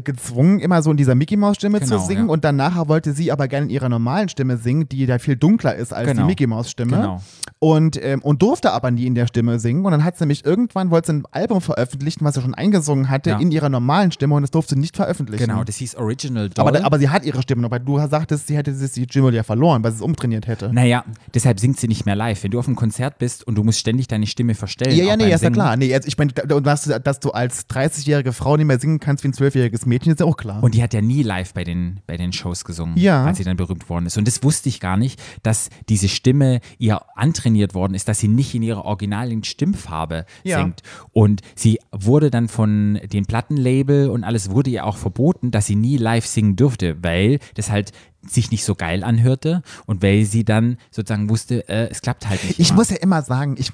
gezwungen, 0.04 0.60
immer 0.60 0.82
so 0.82 0.92
in 0.92 0.98
dieser 0.98 1.16
Mickey 1.16 1.38
Maus 1.38 1.56
Stimme 1.58 1.80
Genau, 1.80 1.98
zu 2.00 2.06
singen 2.06 2.26
ja. 2.28 2.32
und 2.32 2.44
dann 2.44 2.56
nachher 2.56 2.88
wollte 2.88 3.14
sie 3.14 3.32
aber 3.32 3.48
gerne 3.48 3.66
in 3.66 3.70
ihrer 3.70 3.90
normalen 3.90 4.30
Stimme 4.30 4.58
singen, 4.58 4.88
die 4.90 5.06
da 5.06 5.20
viel 5.20 5.36
dunkler 5.36 5.76
ist 5.76 5.94
als 5.94 6.08
Genau. 6.08 6.22
die 6.24 6.28
Mickey 6.28 6.48
Maus 6.48 6.70
Stimme. 6.70 6.98
Genau. 6.98 7.22
Und, 7.60 7.98
ähm, 8.04 8.22
und 8.22 8.42
durfte 8.42 8.72
aber 8.74 8.92
nie 8.92 9.06
in 9.06 9.16
der 9.16 9.26
Stimme 9.28 9.58
singen. 9.60 9.86
Und 9.86 9.92
dann 9.92 10.04
hat 10.04 10.18
sie 10.18 10.24
nämlich 10.26 10.44
irgendwann, 10.46 10.92
wollte 10.92 11.08
sie 11.08 11.18
ein 11.20 11.24
Album 11.32 11.62
veröffentlichen, 11.62 12.26
was 12.26 12.36
sie 12.36 12.42
schon 12.42 12.54
eingesungen 12.54 13.10
hatte, 13.10 13.32
Ja. 13.32 13.40
in 13.40 13.52
ihrer 13.52 13.70
normalen 13.70 14.12
Stimme 14.12 14.36
und 14.36 14.42
das 14.42 14.52
durfte 14.52 14.76
sie 14.76 14.82
nicht 14.82 14.96
veröffentlichen. 14.98 15.46
Genau, 15.48 15.64
das 15.64 15.78
hieß 15.78 15.96
Original 15.96 16.50
Doll. 16.50 16.68
aber, 16.68 16.84
aber 16.86 17.00
sie 17.00 17.10
hat 17.10 17.24
ihre 17.26 17.42
Stimme 17.42 17.62
noch, 17.62 17.72
weil 17.72 17.80
du 17.80 17.98
sagtest, 18.08 18.48
sie 18.48 18.58
hätte 18.58 18.74
die 18.74 19.04
Stimme 19.04 19.32
ja 19.32 19.44
verloren, 19.44 19.84
weil 19.84 19.92
sie 19.92 19.98
es 19.98 20.02
umtrainiert 20.02 20.48
hätte. 20.48 20.74
naja, 20.74 21.06
deshalb 21.34 21.60
singt 21.60 21.80
sie 21.80 21.88
nicht 21.88 22.06
mehr 22.06 22.16
live. 22.16 22.44
Wenn 22.44 22.52
du 22.52 22.60
auf 22.60 22.68
einem 22.68 22.76
Konzert 22.76 23.18
bist 23.18 23.48
und 23.48 23.56
du 23.56 23.64
musst 23.64 23.80
ständig 23.80 24.08
deine 24.08 24.28
Stimme 24.28 24.56
verstellen. 24.56 24.96
Ja, 24.98 25.06
ja, 25.06 25.16
nee, 25.18 25.24
beim 25.26 25.34
ist 25.34 25.44
ja 25.44 25.50
klar. 25.50 25.78
Nee, 25.78 25.94
also 25.94 26.08
ich 26.08 26.18
meine, 26.18 26.32
da- 26.34 26.60
dass, 26.60 26.84
du- 26.84 27.00
dass 27.00 27.20
du 27.22 27.32
als 27.32 27.68
30-jährige 27.70 28.34
Frau 28.34 28.58
nicht 28.58 28.66
mehr 28.66 28.80
singen 28.80 29.00
kannst 29.00 29.24
wie 29.24 29.30
ein 29.30 29.34
12-jähriges 29.54 29.86
Mädchen, 29.88 30.12
ist 30.12 30.20
ja 30.20 30.26
auch 30.26 30.38
klar. 30.38 30.64
Und 30.64 30.74
die 30.76 30.84
hat 30.84 30.94
ja 30.94 31.02
nie 31.02 31.24
live 31.24 31.54
bei 31.54 31.64
den, 31.64 32.00
bei 32.08 32.18
den 32.18 32.34
Shows 32.34 32.66
gesungen, 32.66 32.98
Ja. 32.98 33.26
als 33.26 33.38
sie 33.38 33.44
dann 33.44 33.58
berühmt 33.58 33.90
worden 33.90 34.06
ist. 34.06 34.18
Und 34.18 34.28
das 34.28 34.44
wusste 34.44 34.70
ich 34.70 34.80
gar 34.80 34.98
nicht, 34.98 35.22
dass 35.44 35.70
diese 35.90 36.08
Stimme 36.10 36.60
ihr 36.78 37.02
antrainiert 37.16 37.74
worden 37.74 37.94
ist, 37.94 38.08
dass 38.08 38.20
sie 38.20 38.28
nicht 38.28 38.54
in 38.56 38.64
ihrer 38.64 38.86
originalen 38.86 39.44
Stimmfarbe 39.44 40.26
Ja. 40.44 40.60
singt. 40.60 40.82
Und 41.12 41.42
sie 41.56 41.80
wurde 41.92 42.32
dann 42.32 42.48
von 42.48 43.00
den 43.12 43.26
Plattenlabel 43.26 44.10
und 44.10 44.24
alles 44.24 44.50
wurde 44.52 44.70
ihr 44.72 44.86
auch 44.86 44.98
verboten, 44.98 45.52
dass 45.52 45.66
sie 45.68 45.76
nie 45.76 45.98
live 45.98 46.26
singen 46.26 46.56
dürfte, 46.56 46.98
weil 47.04 47.40
das 47.56 47.70
halt 47.70 47.92
sich 48.28 48.52
nicht 48.52 48.64
so 48.64 48.76
geil 48.76 49.04
anhörte 49.04 49.62
und 49.86 50.02
weil 50.02 50.26
sie 50.26 50.44
dann 50.46 50.78
sozusagen 50.92 51.30
wusste, 51.30 51.68
äh, 51.68 51.90
es 51.90 52.02
klappt 52.02 52.30
halt 52.30 52.44
nicht. 52.44 52.60
Ich 52.60 52.70
immer. 52.70 52.78
muss 52.80 52.90
ja 52.90 52.98
immer 52.98 53.22
sagen, 53.22 53.56
ich, 53.58 53.72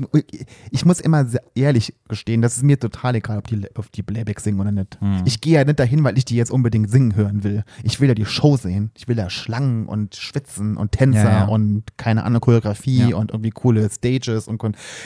ich 0.72 0.86
muss 0.86 1.00
immer 1.00 1.26
ehrlich 1.56 1.94
gestehen, 2.08 2.42
das 2.42 2.58
ist 2.58 2.64
mir 2.64 2.80
total 2.80 3.16
egal, 3.16 3.38
ob 3.38 3.48
die, 3.48 3.62
ob 3.76 3.92
die 3.92 4.04
Playback 4.04 4.40
singen 4.40 4.60
oder 4.60 4.72
nicht. 4.72 5.00
Hm. 5.02 5.22
Ich 5.26 5.42
gehe 5.42 5.54
ja 5.56 5.64
nicht 5.64 5.80
dahin, 5.80 6.04
weil 6.04 6.18
ich 6.18 6.26
die 6.26 6.36
jetzt 6.36 6.52
unbedingt 6.52 6.90
singen 6.90 7.16
hören 7.16 7.44
will. 7.44 7.64
Ich 7.84 8.00
will 8.02 8.10
ja 8.10 8.16
die 8.16 8.26
Show 8.26 8.58
sehen. 8.58 8.92
Ich 8.98 9.08
will 9.08 9.18
ja 9.18 9.30
Schlangen 9.30 9.86
und 9.86 10.16
Schwitzen 10.16 10.78
und 10.78 10.92
Tänzer 10.94 11.24
Ja, 11.24 11.30
ja. 11.40 11.46
und 11.46 11.84
keine 11.98 12.24
andere 12.24 12.42
Choreografie 12.42 13.10
Ja. 13.10 13.16
und 13.18 13.32
irgendwie 13.32 13.52
coole 13.52 13.90
Stages 13.90 14.48
und 14.48 14.62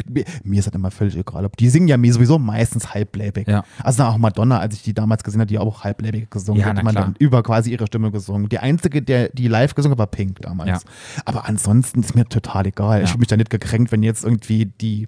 mir, 0.07 0.25
ist 0.59 0.67
das 0.67 0.73
immer 0.73 0.91
völlig 0.91 1.17
egal. 1.17 1.45
Ob 1.45 1.57
die 1.57 1.69
singen 1.69 1.87
ja 1.87 1.97
mir 1.97 2.13
sowieso 2.13 2.39
meistens 2.39 2.93
halb 2.93 3.11
Playback. 3.11 3.47
Also 3.83 4.03
auch 4.03 4.17
Madonna, 4.17 4.59
als 4.59 4.75
ich 4.75 4.83
die 4.83 4.93
damals 4.93 5.23
gesehen 5.23 5.41
habe, 5.41 5.47
die 5.49 5.59
auch 5.59 5.83
halb 5.83 5.97
Playback 5.97 6.31
gesungen 6.31 6.61
Ja, 6.61 6.67
hat, 6.67 6.75
na 6.77 6.83
man 6.83 6.95
dann 6.95 7.15
über 7.19 7.43
quasi 7.43 7.71
ihre 7.71 7.87
Stimme 7.87 8.11
gesungen. 8.11 8.49
Die 8.49 8.59
einzige, 8.59 9.01
der 9.01 9.29
die 9.33 9.47
live 9.47 9.75
gesungen 9.75 9.93
hat, 9.93 9.99
war 9.99 10.07
Pink 10.07 10.41
damals. 10.41 10.69
Ja. 10.69 10.79
Aber 11.25 11.47
ansonsten 11.47 11.99
ist 12.01 12.15
mir 12.15 12.25
total 12.25 12.67
egal. 12.67 12.99
Ich 12.99 13.07
Ja. 13.07 13.11
fühle 13.11 13.19
mich 13.19 13.27
da 13.27 13.37
nicht 13.37 13.49
gekränkt, 13.49 13.91
wenn 13.91 14.03
jetzt 14.03 14.23
irgendwie 14.23 14.65
die. 14.65 15.07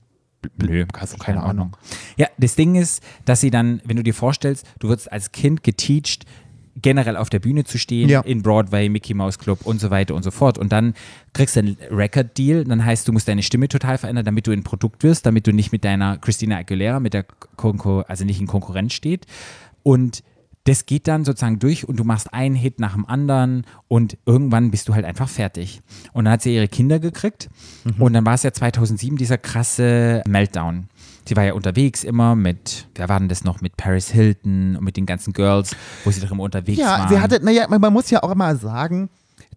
Nö, 0.61 0.85
Also, 0.93 1.17
keine 1.17 1.41
Ahnung. 1.41 1.75
Ja, 2.17 2.27
das 2.37 2.55
Ding 2.55 2.75
ist, 2.75 3.01
dass 3.25 3.41
sie 3.41 3.49
dann, 3.49 3.81
wenn 3.85 3.97
du 3.97 4.03
dir 4.03 4.13
vorstellst, 4.13 4.67
du 4.79 4.89
wirst 4.89 5.11
als 5.11 5.31
Kind 5.31 5.63
geteacht, 5.63 6.25
generell 6.81 7.15
auf 7.17 7.29
der 7.29 7.39
Bühne 7.39 7.63
zu 7.63 7.77
stehen, 7.79 8.09
Ja. 8.09 8.19
in 8.21 8.43
Broadway, 8.43 8.89
Mickey 8.89 9.13
Mouse 9.13 9.39
Club 9.39 9.65
und 9.65 9.79
so 9.79 9.89
weiter 9.91 10.13
und 10.13 10.23
so 10.23 10.29
fort. 10.29 10.57
Und 10.57 10.71
dann 10.71 10.93
kriegst 11.33 11.55
du 11.55 11.61
einen 11.61 11.77
Record-Deal, 11.89 12.65
dann 12.65 12.83
heißt, 12.85 13.07
du 13.07 13.13
musst 13.13 13.27
deine 13.27 13.41
Stimme 13.43 13.69
total 13.69 13.97
verändern, 13.97 14.25
damit 14.25 14.45
du 14.45 14.51
ein 14.51 14.63
Produkt 14.63 15.01
wirst, 15.03 15.25
damit 15.25 15.47
du 15.47 15.53
nicht 15.53 15.71
mit 15.71 15.83
deiner 15.85 16.17
Christina 16.17 16.57
Aguilera, 16.57 16.99
mit 16.99 17.13
der 17.13 17.23
Konkur 17.23 18.05
also 18.09 18.23
nicht 18.25 18.39
in 18.41 18.45
Konkurrenz 18.47 18.93
steht. 18.93 19.25
Und 19.83 20.21
das 20.65 20.85
geht 20.85 21.07
dann 21.07 21.23
sozusagen 21.25 21.59
durch 21.59 21.87
und 21.87 21.97
du 21.97 22.03
machst 22.03 22.33
einen 22.33 22.55
Hit 22.55 22.79
nach 22.79 22.93
dem 22.93 23.05
anderen 23.05 23.65
und 23.87 24.17
irgendwann 24.25 24.71
bist 24.71 24.89
du 24.89 24.95
halt 24.95 25.05
einfach 25.05 25.29
fertig. 25.29 25.81
Und 26.11 26.25
dann 26.25 26.33
hat 26.33 26.41
sie 26.41 26.53
ihre 26.55 26.67
Kinder 26.67 26.99
gekriegt 26.99 27.49
und 27.99 28.13
dann 28.13 28.25
war 28.25 28.33
es 28.33 28.43
ja 28.43 28.51
2007 28.51 29.17
dieser 29.17 29.37
krasse 29.37 30.21
Meltdown. 30.27 30.89
Sie 31.27 31.35
war 31.35 31.43
ja 31.43 31.53
unterwegs 31.53 32.03
immer 32.03 32.35
mit, 32.35 32.87
wer 32.95 33.09
war 33.09 33.19
denn 33.19 33.29
das 33.29 33.43
noch, 33.43 33.61
mit 33.61 33.77
Paris 33.77 34.09
Hilton 34.11 34.75
und 34.75 34.83
mit 34.83 34.97
den 34.97 35.05
ganzen 35.05 35.33
Girls, 35.33 35.75
wo 36.03 36.11
sie 36.11 36.19
doch 36.21 36.31
immer 36.31 36.43
unterwegs 36.43 36.77
Ja, 36.79 36.99
waren. 36.99 37.09
sie 37.09 37.19
hatte, 37.19 37.43
naja, 37.43 37.67
man, 37.69 37.81
man 37.81 37.93
muss 37.93 38.09
ja 38.09 38.21
auch 38.21 38.31
immer 38.31 38.55
sagen, 38.55 39.09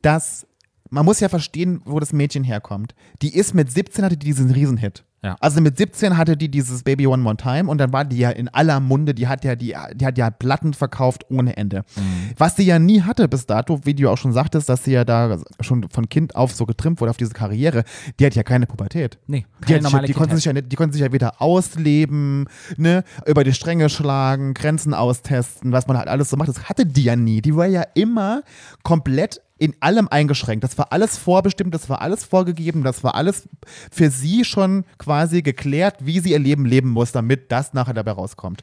dass 0.02 0.46
man 0.90 1.04
muss 1.04 1.20
ja 1.20 1.28
verstehen, 1.28 1.82
wo 1.84 2.00
das 2.00 2.12
Mädchen 2.14 2.44
herkommt. 2.44 2.94
Die 3.20 3.34
ist 3.34 3.54
mit 3.54 3.70
17 3.70 4.04
hatte 4.04 4.16
die 4.16 4.26
diesen 4.26 4.50
Riesenhit. 4.50 5.04
Ja. 5.22 5.36
Also 5.40 5.60
mit 5.60 5.76
17 5.76 6.16
hatte 6.16 6.36
die 6.36 6.48
dieses 6.48 6.84
Baby 6.84 7.06
One 7.06 7.22
More 7.22 7.36
Time 7.36 7.68
und 7.68 7.78
dann 7.78 7.92
war 7.92 8.04
die 8.04 8.18
ja 8.18 8.30
in 8.30 8.48
aller 8.48 8.78
Munde, 8.78 9.14
die 9.14 9.26
hat 9.26 9.44
ja 9.44 9.56
die, 9.56 9.74
die 9.94 10.06
hat 10.06 10.16
ja 10.16 10.30
Platten 10.30 10.74
verkauft 10.74 11.24
ohne 11.30 11.56
Ende. 11.56 11.84
Mhm. 11.96 12.30
Was 12.36 12.56
sie 12.56 12.64
ja 12.64 12.78
nie 12.78 13.02
hatte 13.02 13.26
bis 13.28 13.46
dato, 13.46 13.80
wie 13.84 13.94
du 13.94 14.08
auch 14.10 14.18
schon 14.18 14.32
sagtest, 14.32 14.68
dass 14.68 14.84
sie 14.84 14.92
ja 14.92 15.04
da 15.04 15.38
schon 15.60 15.88
von 15.90 16.08
Kind 16.08 16.36
auf 16.36 16.52
so 16.52 16.66
getrimmt 16.66 17.00
wurde 17.00 17.10
auf 17.10 17.16
diese 17.16 17.32
Karriere, 17.32 17.84
die 18.20 18.26
hat 18.26 18.34
ja 18.34 18.44
keine 18.44 18.66
Pubertät. 18.66 19.18
Nee, 19.26 19.46
Die, 19.60 19.64
keine 19.64 19.76
hat, 19.78 19.82
normale 19.84 20.06
die, 20.06 20.12
konnten 20.12 20.36
sich 20.36 20.44
ja 20.44 20.52
die 20.52 20.76
konnten 20.76 20.92
sich 20.92 21.02
ja 21.02 21.12
wieder 21.12 21.42
ausleben, 21.42 22.46
ne, 22.76 23.02
über 23.26 23.42
die 23.42 23.52
Stränge 23.52 23.88
schlagen, 23.88 24.54
Grenzen 24.54 24.94
austesten, 24.94 25.72
was 25.72 25.86
man 25.88 25.98
halt 25.98 26.08
alles 26.08 26.30
so 26.30 26.36
macht. 26.36 26.48
Das 26.48 26.68
hatte 26.68 26.86
die 26.86 27.04
ja 27.04 27.16
nie. 27.16 27.42
Die 27.42 27.56
war 27.56 27.66
ja 27.66 27.82
immer 27.94 28.42
komplett 28.82 29.40
in 29.58 29.74
allem 29.80 30.08
eingeschränkt. 30.08 30.64
Das 30.64 30.78
war 30.78 30.92
alles 30.92 31.18
vorbestimmt, 31.18 31.74
das 31.74 31.88
war 31.88 32.00
alles 32.00 32.24
vorgegeben, 32.24 32.84
das 32.84 33.02
war 33.04 33.14
alles 33.14 33.48
für 33.90 34.10
sie 34.10 34.44
schon 34.44 34.84
quasi 34.98 35.42
geklärt, 35.42 35.96
wie 36.00 36.20
sie 36.20 36.30
ihr 36.30 36.38
Leben 36.38 36.64
leben 36.64 36.90
muss, 36.90 37.12
damit 37.12 37.50
das 37.52 37.74
nachher 37.74 37.94
dabei 37.94 38.12
rauskommt. 38.12 38.62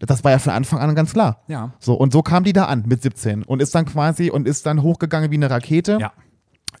Das 0.00 0.22
war 0.24 0.30
ja 0.32 0.38
von 0.38 0.52
Anfang 0.52 0.78
an 0.80 0.94
ganz 0.94 1.12
klar. 1.12 1.42
Mhm. 1.46 1.52
Ja. 1.52 1.72
So, 1.80 1.94
und 1.94 2.12
so 2.12 2.22
kam 2.22 2.44
die 2.44 2.52
da 2.52 2.66
an 2.66 2.84
mit 2.86 3.02
17 3.02 3.42
und 3.44 3.62
ist 3.62 3.74
dann 3.74 3.86
quasi 3.86 4.30
und 4.30 4.46
ist 4.46 4.66
dann 4.66 4.82
hochgegangen 4.82 5.30
wie 5.30 5.36
eine 5.36 5.50
Rakete 5.50 5.98
Ja. 6.00 6.12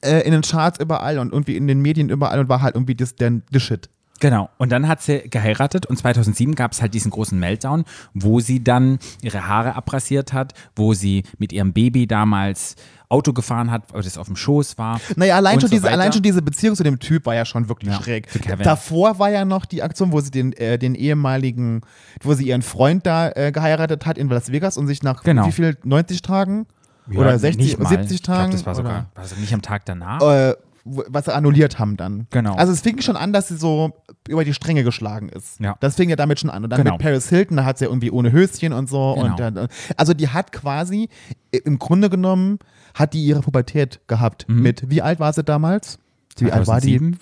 äh, 0.02 0.20
in 0.20 0.32
den 0.32 0.42
Charts 0.42 0.78
überall 0.78 1.18
und 1.18 1.32
irgendwie 1.32 1.56
in 1.56 1.66
den 1.66 1.80
Medien 1.80 2.10
überall 2.10 2.38
und 2.40 2.48
war 2.48 2.62
halt 2.62 2.74
irgendwie 2.74 2.94
das, 2.94 3.14
der, 3.16 3.30
der 3.30 3.60
Shit. 3.60 3.88
Genau. 4.20 4.48
Und 4.56 4.72
dann 4.72 4.88
hat 4.88 5.02
sie 5.02 5.28
geheiratet 5.28 5.84
und 5.86 5.98
2007 5.98 6.54
gab 6.54 6.72
es 6.72 6.80
halt 6.80 6.94
diesen 6.94 7.10
großen 7.10 7.38
Meltdown, 7.38 7.84
wo 8.14 8.40
sie 8.40 8.64
dann 8.64 8.98
ihre 9.20 9.46
Haare 9.46 9.74
abrasiert 9.74 10.32
hat, 10.32 10.54
wo 10.74 10.94
sie 10.94 11.24
mit 11.36 11.52
ihrem 11.52 11.74
Baby 11.74 12.06
damals 12.06 12.76
Auto 13.08 13.32
gefahren 13.32 13.70
hat, 13.70 13.92
weil 13.92 14.02
das 14.02 14.18
auf 14.18 14.26
dem 14.26 14.36
Schoß 14.36 14.78
war. 14.78 15.00
Naja, 15.16 15.36
allein 15.36 15.60
schon, 15.60 15.68
so 15.68 15.74
diese, 15.76 15.84
weiter. 15.84 15.94
allein 15.94 16.12
schon 16.12 16.22
diese 16.22 16.42
Beziehung 16.42 16.74
zu 16.74 16.82
dem 16.82 16.98
Typ 16.98 17.24
war 17.26 17.34
ja 17.34 17.44
schon 17.44 17.68
wirklich 17.68 17.92
Ja, 17.92 18.02
schräg. 18.02 18.26
Davor 18.62 19.18
war 19.18 19.30
ja 19.30 19.44
noch 19.44 19.64
die 19.64 19.82
Aktion, 19.82 20.10
wo 20.12 20.20
sie 20.20 20.30
den, 20.30 20.52
äh, 20.54 20.78
den 20.78 20.94
ehemaligen, 20.94 21.82
wo 22.22 22.34
sie 22.34 22.46
ihren 22.48 22.62
Freund 22.62 23.06
da 23.06 23.30
äh, 23.30 23.52
geheiratet 23.52 24.06
hat 24.06 24.18
in 24.18 24.28
Las 24.28 24.50
Vegas 24.50 24.76
und 24.76 24.86
sich 24.88 25.02
nach 25.02 25.22
Genau. 25.22 25.46
wie 25.46 25.52
viel, 25.52 25.76
90 25.84 26.22
Tagen? 26.22 26.66
Ja, 27.08 27.20
oder 27.20 27.32
nicht 27.34 27.40
60, 27.42 27.78
mal. 27.78 27.88
70 27.88 28.16
Ich 28.16 28.22
glaub, 28.24 28.36
Tagen? 28.38 28.52
das 28.52 28.66
war 28.66 28.74
sogar 28.74 28.92
war 28.92 29.22
das 29.22 29.36
nicht 29.36 29.54
am 29.54 29.62
Tag 29.62 29.84
danach. 29.84 30.20
äh, 30.22 30.54
was 30.86 31.24
sie 31.24 31.34
annulliert 31.34 31.78
haben 31.78 31.96
dann. 31.96 32.26
Genau. 32.30 32.54
Also 32.54 32.72
es 32.72 32.80
fing 32.80 33.00
schon 33.02 33.16
an, 33.16 33.32
dass 33.32 33.48
sie 33.48 33.56
so 33.56 33.92
über 34.28 34.44
die 34.44 34.54
Stränge 34.54 34.84
geschlagen 34.84 35.28
ist. 35.28 35.58
Ja. 35.60 35.76
Das 35.80 35.96
fing 35.96 36.08
ja 36.08 36.16
damit 36.16 36.40
schon 36.40 36.50
an. 36.50 36.64
Und 36.64 36.70
dann 36.70 36.78
Genau. 36.82 36.92
mit 36.92 37.02
Paris 37.02 37.28
Hilton, 37.28 37.56
da 37.56 37.64
hat 37.64 37.78
sie 37.78 37.84
ja 37.84 37.90
irgendwie 37.90 38.10
ohne 38.10 38.30
Höschen 38.32 38.72
und 38.72 38.88
so. 38.88 39.14
Genau. 39.14 39.26
Und 39.26 39.40
dann, 39.40 39.68
also 39.96 40.14
die 40.14 40.28
hat 40.28 40.52
quasi, 40.52 41.08
äh, 41.52 41.58
im 41.58 41.78
Grunde 41.78 42.08
genommen, 42.08 42.58
hat 42.94 43.12
die 43.14 43.24
ihre 43.24 43.40
Pubertät 43.40 44.00
gehabt. 44.06 44.48
Mhm. 44.48 44.62
Mit, 44.62 44.90
wie 44.90 45.02
alt 45.02 45.18
war 45.20 45.32
sie 45.32 45.42
damals? 45.44 45.98
Wie 46.38 46.52
alt 46.52 46.66
war 46.66 46.80
die? 46.80 46.98
2007? 46.98 47.18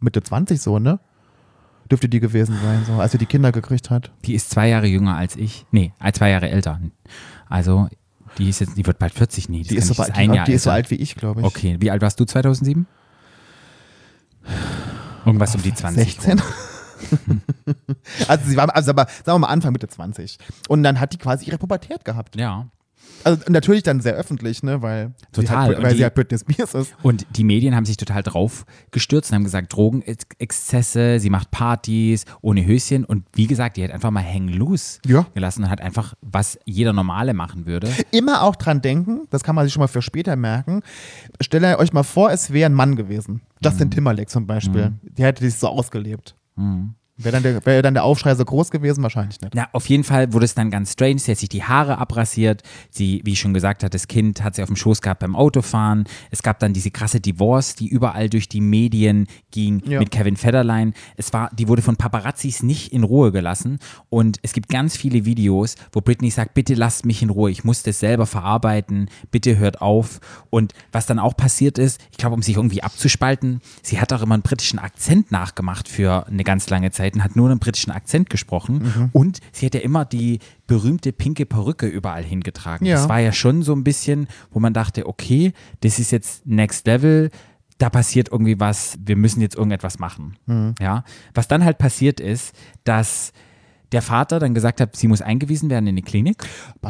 Mitte 0.00 0.22
20 0.22 0.60
so, 0.60 0.78
ne? 0.78 1.00
Dürfte 1.90 2.08
die 2.08 2.20
gewesen 2.20 2.56
sein, 2.62 2.84
so, 2.86 2.92
als 3.00 3.12
sie 3.12 3.18
die 3.18 3.26
Kinder 3.26 3.50
gekriegt 3.50 3.90
hat. 3.90 4.12
Die 4.24 4.34
ist 4.34 4.50
zwei 4.50 4.68
Jahre 4.68 4.86
jünger 4.86 5.16
als 5.16 5.34
ich. 5.36 5.66
Nee, 5.72 5.92
äh, 6.00 6.12
zwei 6.12 6.30
Jahre 6.30 6.48
älter. 6.48 6.80
Also, 7.48 7.88
die 8.38 8.48
ist 8.48 8.60
jetzt, 8.60 8.76
die 8.76 8.86
wird 8.86 8.98
bald 8.98 9.12
40. 9.14 9.48
Nee, 9.48 9.62
Die 9.62 9.76
ist, 9.76 9.90
das 9.90 10.00
alt- 10.00 10.14
ein 10.16 10.30
die, 10.30 10.36
Jahr 10.36 10.46
die 10.46 10.52
ist 10.52 10.62
so 10.64 10.70
alt 10.70 10.90
wie 10.90 10.94
ich, 10.96 11.14
glaube 11.14 11.40
ich. 11.40 11.46
Okay, 11.46 11.76
wie 11.80 11.90
alt 11.90 12.00
warst 12.02 12.18
du 12.20 12.24
2007? 12.24 12.86
Irgendwas 15.26 15.54
um 15.54 15.62
die 15.62 15.74
20. 15.74 16.14
16? 16.14 16.42
also 18.28 18.48
sie 18.48 18.56
war, 18.56 18.74
also 18.74 18.90
aber 18.90 19.06
sagen 19.06 19.24
wir 19.26 19.38
mal 19.40 19.48
Anfang 19.48 19.72
Mitte 19.72 19.88
20. 19.88 20.38
Und 20.68 20.82
dann 20.82 20.98
hat 21.00 21.12
die 21.12 21.18
quasi 21.18 21.46
ihre 21.46 21.58
Pubertät 21.58 22.04
gehabt. 22.04 22.36
Ja. 22.36 22.68
Also 23.22 23.42
natürlich 23.48 23.82
dann 23.82 24.00
sehr 24.00 24.14
öffentlich, 24.14 24.62
ne, 24.62 24.80
weil 24.80 25.12
Total. 25.32 25.44
sie 25.46 25.52
halt, 25.56 25.76
Und 25.78 25.82
weil 25.84 25.90
die- 25.92 25.96
sie 25.98 26.04
halt 26.04 26.14
Britney 26.14 26.38
Spears 26.38 26.74
ist. 26.74 26.94
Und 27.02 27.26
die 27.36 27.44
Medien 27.44 27.74
haben 27.76 27.84
sich 27.84 27.98
total 27.98 28.22
drauf 28.22 28.64
gestürzt 28.92 29.30
und 29.30 29.34
haben 29.36 29.44
gesagt, 29.44 29.72
Drogenexzesse, 29.74 31.20
sie 31.20 31.30
macht 31.30 31.50
Partys 31.50 32.24
ohne 32.40 32.64
Höschen 32.66 33.04
und 33.04 33.24
wie 33.34 33.46
gesagt, 33.46 33.76
die 33.76 33.84
hat 33.84 33.90
einfach 33.90 34.10
mal 34.10 34.20
hängen 34.20 34.48
loose 34.48 35.00
Ja. 35.06 35.26
gelassen 35.34 35.64
und 35.64 35.70
hat 35.70 35.80
einfach, 35.80 36.14
was 36.22 36.58
jeder 36.64 36.92
Normale 36.92 37.34
machen 37.34 37.66
würde. 37.66 37.88
Immer 38.10 38.42
auch 38.42 38.56
dran 38.56 38.80
denken, 38.80 39.26
das 39.30 39.42
kann 39.42 39.54
man 39.54 39.64
sich 39.66 39.72
schon 39.74 39.80
mal 39.82 39.88
für 39.88 40.02
später 40.02 40.34
merken. 40.36 40.82
Stellt 41.40 41.64
euch 41.78 41.92
mal 41.92 42.02
vor, 42.04 42.30
es 42.30 42.52
wäre 42.52 42.70
ein 42.70 42.74
Mann 42.74 42.96
gewesen. 42.96 43.42
Justin 43.62 43.88
Mhm. 43.88 43.92
Timberlake 43.92 44.28
zum 44.28 44.46
Beispiel. 44.46 44.92
Der 45.02 45.26
hätte 45.26 45.44
sich 45.44 45.54
so 45.56 45.68
ausgelebt. 45.68 46.34
Wäre 47.22 47.32
dann, 47.32 47.42
der, 47.42 47.66
wär 47.66 47.82
dann 47.82 47.94
der 47.94 48.04
Aufschrei 48.04 48.34
so 48.34 48.44
groß 48.44 48.70
gewesen? 48.70 49.02
Wahrscheinlich 49.02 49.40
nicht. 49.40 49.54
Na, 49.54 49.68
auf 49.72 49.86
jeden 49.88 50.04
Fall 50.04 50.32
wurde 50.32 50.44
es 50.44 50.54
dann 50.54 50.70
ganz 50.70 50.92
strange. 50.92 51.18
Sie 51.18 51.30
hat 51.30 51.38
sich 51.38 51.48
die 51.48 51.62
Haare 51.62 51.98
abrasiert. 51.98 52.62
Sie, 52.90 53.20
wie 53.24 53.32
ich 53.32 53.40
schon 53.40 53.54
gesagt 53.54 53.82
habe, 53.82 53.90
das 53.90 54.08
Kind 54.08 54.42
hat 54.42 54.54
sie 54.54 54.62
auf 54.62 54.68
dem 54.68 54.76
Schoß 54.76 55.02
gehabt 55.02 55.20
beim 55.20 55.36
Autofahren. 55.36 56.04
Es 56.30 56.42
gab 56.42 56.58
dann 56.60 56.72
diese 56.72 56.90
krasse 56.90 57.20
Divorce, 57.20 57.74
die 57.74 57.88
überall 57.88 58.28
durch 58.30 58.48
die 58.48 58.60
Medien 58.60 59.26
ging 59.50 59.82
Ja. 59.86 59.98
mit 59.98 60.10
Kevin 60.10 60.36
Federline. 60.36 60.92
Es 61.16 61.32
war, 61.32 61.50
die 61.52 61.68
wurde 61.68 61.82
von 61.82 61.96
Paparazzis 61.96 62.62
nicht 62.62 62.92
in 62.92 63.04
Ruhe 63.04 63.32
gelassen. 63.32 63.78
Und 64.08 64.38
es 64.42 64.52
gibt 64.52 64.68
ganz 64.68 64.96
viele 64.96 65.24
Videos, 65.24 65.74
wo 65.92 66.00
Britney 66.00 66.30
sagt, 66.30 66.54
bitte 66.54 66.74
lasst 66.74 67.04
mich 67.04 67.22
in 67.22 67.30
Ruhe. 67.30 67.50
Ich 67.50 67.64
muss 67.64 67.82
das 67.82 68.00
selber 68.00 68.26
verarbeiten. 68.26 69.08
Bitte 69.30 69.58
hört 69.58 69.80
auf. 69.82 70.20
Und 70.50 70.72
was 70.92 71.06
dann 71.06 71.18
auch 71.18 71.36
passiert 71.36 71.78
ist, 71.78 72.00
ich 72.10 72.16
glaube, 72.18 72.34
um 72.34 72.42
sich 72.42 72.56
irgendwie 72.56 72.82
abzuspalten, 72.82 73.60
sie 73.82 74.00
hat 74.00 74.12
auch 74.12 74.22
immer 74.22 74.34
einen 74.34 74.42
britischen 74.42 74.78
Akzent 74.78 75.30
nachgemacht 75.30 75.88
für 75.88 76.26
eine 76.26 76.44
ganz 76.44 76.68
lange 76.70 76.90
Zeit. 76.90 77.09
Dreharbeiten 77.10 77.24
hat 77.24 77.36
nur 77.36 77.50
einen 77.50 77.58
britischen 77.58 77.90
Akzent 77.92 78.30
gesprochen 78.30 78.82
Mhm. 78.82 79.08
und 79.12 79.38
sie 79.52 79.66
hat 79.66 79.74
ja 79.74 79.80
immer 79.80 80.04
die 80.04 80.38
berühmte 80.66 81.12
pinke 81.12 81.46
Perücke 81.46 81.86
überall 81.86 82.22
hingetragen. 82.24 82.86
Ja. 82.86 82.96
Das 82.96 83.08
war 83.08 83.18
ja 83.20 83.32
schon 83.32 83.62
so 83.62 83.72
ein 83.74 83.84
bisschen, 83.84 84.28
wo 84.50 84.60
man 84.60 84.72
dachte, 84.72 85.06
okay, 85.06 85.52
das 85.80 85.98
ist 85.98 86.10
jetzt 86.12 86.46
Next 86.46 86.86
Level. 86.86 87.30
Da 87.78 87.88
passiert 87.88 88.28
irgendwie 88.30 88.60
was, 88.60 88.98
wir 89.04 89.16
müssen 89.16 89.40
jetzt 89.40 89.56
irgendetwas 89.56 89.98
machen. 89.98 90.36
Mhm. 90.46 90.74
Ja. 90.80 91.04
Was 91.34 91.48
dann 91.48 91.64
halt 91.64 91.78
passiert 91.78 92.20
ist, 92.20 92.54
dass 92.84 93.32
der 93.92 94.02
Vater 94.02 94.38
dann 94.38 94.54
gesagt 94.54 94.80
hat, 94.80 94.96
sie 94.96 95.08
muss 95.08 95.20
eingewiesen 95.20 95.70
werden 95.70 95.86
in 95.86 95.96
die 95.96 96.02
Klinik. 96.02 96.44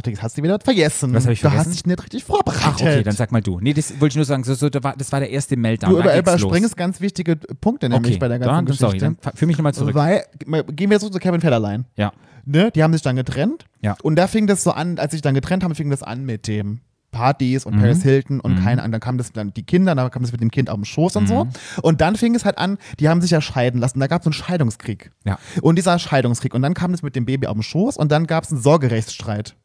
Jetzt 0.04 0.22
hast 0.22 0.38
du 0.38 0.42
wieder 0.42 0.56
was 0.56 0.64
vergessen. 0.64 1.14
Was 1.14 1.24
hab 1.24 1.32
ich 1.32 1.40
Du 1.40 1.48
vergessen? 1.48 1.70
hast 1.70 1.78
dich 1.78 1.86
nicht 1.86 2.02
richtig 2.02 2.24
vorbereitet. 2.24 2.64
Ach, 2.66 2.74
okay, 2.74 3.02
dann 3.02 3.14
sag 3.14 3.32
mal 3.32 3.40
du. 3.40 3.60
Nee, 3.60 3.72
das 3.72 3.92
wollte 4.00 4.12
ich 4.12 4.16
nur 4.16 4.24
sagen, 4.24 4.44
so, 4.44 4.54
so, 4.54 4.68
das, 4.68 4.82
war, 4.82 5.20
der 5.20 5.30
erste 5.30 5.56
Meltdown. 5.56 5.90
Du 5.90 5.98
über, 6.00 6.16
überspringst 6.16 6.76
ganz 6.76 7.00
wichtige 7.00 7.36
Punkte 7.36 7.88
nämlich 7.88 8.12
okay, 8.12 8.18
bei 8.18 8.28
der 8.28 8.38
ganzen 8.38 8.54
dann, 8.54 8.64
Geschichte. 8.66 8.86
sorry, 8.86 8.98
dann 8.98 9.16
führ 9.34 9.48
mich 9.48 9.56
nochmal 9.56 9.74
zurück. 9.74 9.94
Weil, 9.94 10.24
gehen 10.72 10.90
wir 10.90 10.98
zurück 11.00 11.14
zu 11.14 11.18
Kevin 11.18 11.40
Federline. 11.40 11.84
Ja. 11.96 12.12
Ne? 12.44 12.70
Die 12.74 12.82
haben 12.82 12.92
sich 12.92 13.02
dann 13.02 13.16
getrennt. 13.16 13.66
Ja. 13.80 13.96
Und 14.02 14.16
da 14.16 14.26
fing 14.26 14.46
das 14.46 14.62
so 14.62 14.72
an, 14.72 14.98
als 14.98 15.12
sie 15.12 15.16
sich 15.16 15.22
dann 15.22 15.34
getrennt 15.34 15.64
haben, 15.64 15.74
fing 15.74 15.90
das 15.90 16.02
an 16.02 16.24
mit 16.24 16.46
dem 16.46 16.80
Partys 17.10 17.64
Mhm. 17.66 17.72
und 17.72 17.80
Paris 17.80 18.02
Hilton 18.02 18.40
und 18.40 18.62
keine 18.62 18.82
Ahnung. 18.82 18.92
Dann 18.92 19.00
kam 19.00 19.18
das 19.18 19.32
dann 19.32 19.52
die 19.52 19.62
Kinder, 19.64 19.94
dann 19.94 20.10
kam 20.10 20.22
das 20.22 20.32
mit 20.32 20.40
dem 20.40 20.50
Kind 20.50 20.70
auf 20.70 20.76
dem 20.76 20.84
Schoß 20.84 21.16
und 21.16 21.24
Mhm. 21.24 21.28
so. 21.28 21.48
Und 21.82 22.00
dann 22.00 22.16
fing 22.16 22.34
es 22.34 22.44
halt 22.44 22.58
an, 22.58 22.78
die 22.98 23.08
haben 23.08 23.20
sich 23.20 23.30
ja 23.30 23.40
scheiden 23.40 23.80
lassen. 23.80 24.00
Da 24.00 24.06
gab 24.06 24.22
es 24.22 24.26
einen 24.26 24.32
Scheidungskrieg. 24.32 25.10
Ja. 25.24 25.38
Und 25.62 25.76
dieser 25.76 25.98
Scheidungskrieg. 25.98 26.54
Und 26.54 26.62
dann 26.62 26.74
kam 26.74 26.94
es 26.94 27.02
mit 27.02 27.16
dem 27.16 27.24
Baby 27.26 27.46
auf 27.46 27.54
dem 27.54 27.62
Schoß 27.62 27.96
und 27.96 28.12
dann 28.12 28.26
gab 28.26 28.44
es 28.44 28.52
einen 28.52 28.60
Sorgerechtsstreit. 28.60 29.56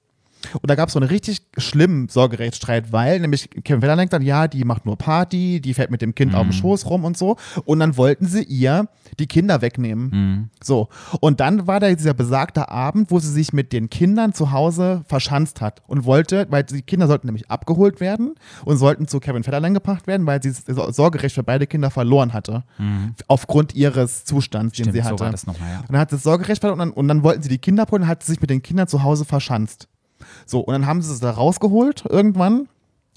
Und 0.54 0.70
da 0.70 0.76
gab 0.76 0.90
es 0.90 0.94
so 0.94 1.00
einen 1.00 1.10
richtig 1.10 1.42
schlimmen 1.58 2.10
Sorgerechtsstreit, 2.10 2.92
weil 2.92 3.20
nämlich 3.20 3.50
Kevin 3.64 3.98
denkt 3.98 4.14
dann, 4.14 4.22
ja, 4.22 4.48
die 4.48 4.64
macht 4.64 4.86
nur 4.86 4.98
Party, 4.98 5.62
die 5.62 5.74
fährt 5.74 5.92
mit 5.92 6.02
dem 6.02 6.16
Kind 6.16 6.36
auf 6.36 6.44
dem 6.44 6.52
Schoß 6.52 6.86
rum 6.88 7.04
und 7.04 7.18
so. 7.18 7.38
Und 7.66 7.80
dann 7.80 7.98
wollten 7.98 8.26
sie 8.26 8.44
ihr 8.44 8.88
die 9.20 9.28
Kinder 9.28 9.62
wegnehmen. 9.62 10.50
So. 10.64 10.90
Und 11.20 11.40
dann 11.40 11.68
war 11.68 11.80
da 11.80 11.94
dieser 11.94 12.14
besagte 12.14 12.70
Abend, 12.70 13.12
wo 13.12 13.20
sie 13.20 13.32
sich 13.32 13.54
mit 13.54 13.72
den 13.74 13.90
Kindern 13.90 14.34
zu 14.34 14.52
Hause 14.52 15.04
verschanzt 15.08 15.62
hat 15.62 15.82
und 15.88 16.06
wollte, 16.06 16.48
weil 16.50 16.64
die 16.64 16.82
Kinder 16.82 17.08
sollten 17.08 17.28
nämlich 17.28 17.50
abgeholt 17.50 18.00
werden 18.00 18.36
und 18.66 18.78
sollten 18.78 19.08
zu 19.08 19.20
Kevin 19.20 19.44
Federline 19.44 19.74
gebracht 19.74 20.08
werden, 20.08 20.26
weil 20.26 20.42
sie 20.42 20.52
das 20.52 20.96
Sorgerecht 20.96 21.36
für 21.36 21.44
beide 21.44 21.68
Kinder 21.68 21.92
verloren 21.92 22.34
hatte. 22.34 22.64
Aufgrund 23.28 23.76
ihres 23.76 24.26
Zustands, 24.26 24.76
den 24.76 24.86
Stimmt, 24.86 24.96
sie 24.96 25.02
so 25.02 25.10
hatte. 25.10 25.20
war 25.24 25.32
das 25.32 25.48
nochmal, 25.48 25.70
ja. 25.72 25.80
Und 25.80 25.92
dann 25.92 26.00
hat 26.00 26.10
sie 26.10 26.16
das 26.16 26.24
Sorgerecht 26.24 26.62
verloren 26.62 26.80
und 26.80 26.90
dann, 26.90 26.98
und 26.98 27.08
dann 27.08 27.24
wollten 27.24 27.44
sie 27.44 27.50
die 27.50 27.58
Kinder 27.58 27.84
abholen 27.84 28.04
und 28.04 28.10
hat 28.10 28.24
sie 28.24 28.32
sich 28.34 28.42
mit 28.42 28.50
den 28.50 28.62
Kindern 28.62 28.88
zu 28.88 29.04
Hause 29.04 29.26
verschanzt. 29.26 29.88
So, 30.46 30.60
und 30.60 30.74
dann 30.74 30.86
haben 30.86 31.02
sie 31.02 31.12
es 31.12 31.20
da 31.20 31.32
rausgeholt 31.32 32.06
irgendwann. 32.10 32.68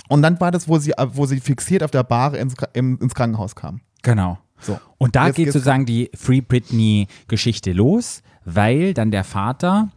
Und 0.08 0.22
dann 0.22 0.40
war 0.40 0.50
das, 0.50 0.68
wo 0.68 0.78
sie, 0.78 0.92
wo 1.12 1.26
sie 1.26 1.40
fixiert 1.40 1.82
auf 1.82 1.90
der 1.90 2.02
Bar 2.02 2.34
ins, 2.34 2.54
ins 2.72 3.14
Krankenhaus 3.14 3.54
kam. 3.54 3.80
Genau. 4.02 4.38
So. 4.60 4.78
Und 4.96 5.14
da 5.16 5.26
Jetzt 5.26 5.36
geht 5.36 5.44
geht's- 5.46 5.52
sozusagen 5.54 5.86
die 5.86 6.10
Free 6.14 6.40
Britney-Geschichte 6.40 7.72
los, 7.72 8.22
weil 8.44 8.94
dann 8.94 9.10
der 9.10 9.24
Vater 9.24 9.90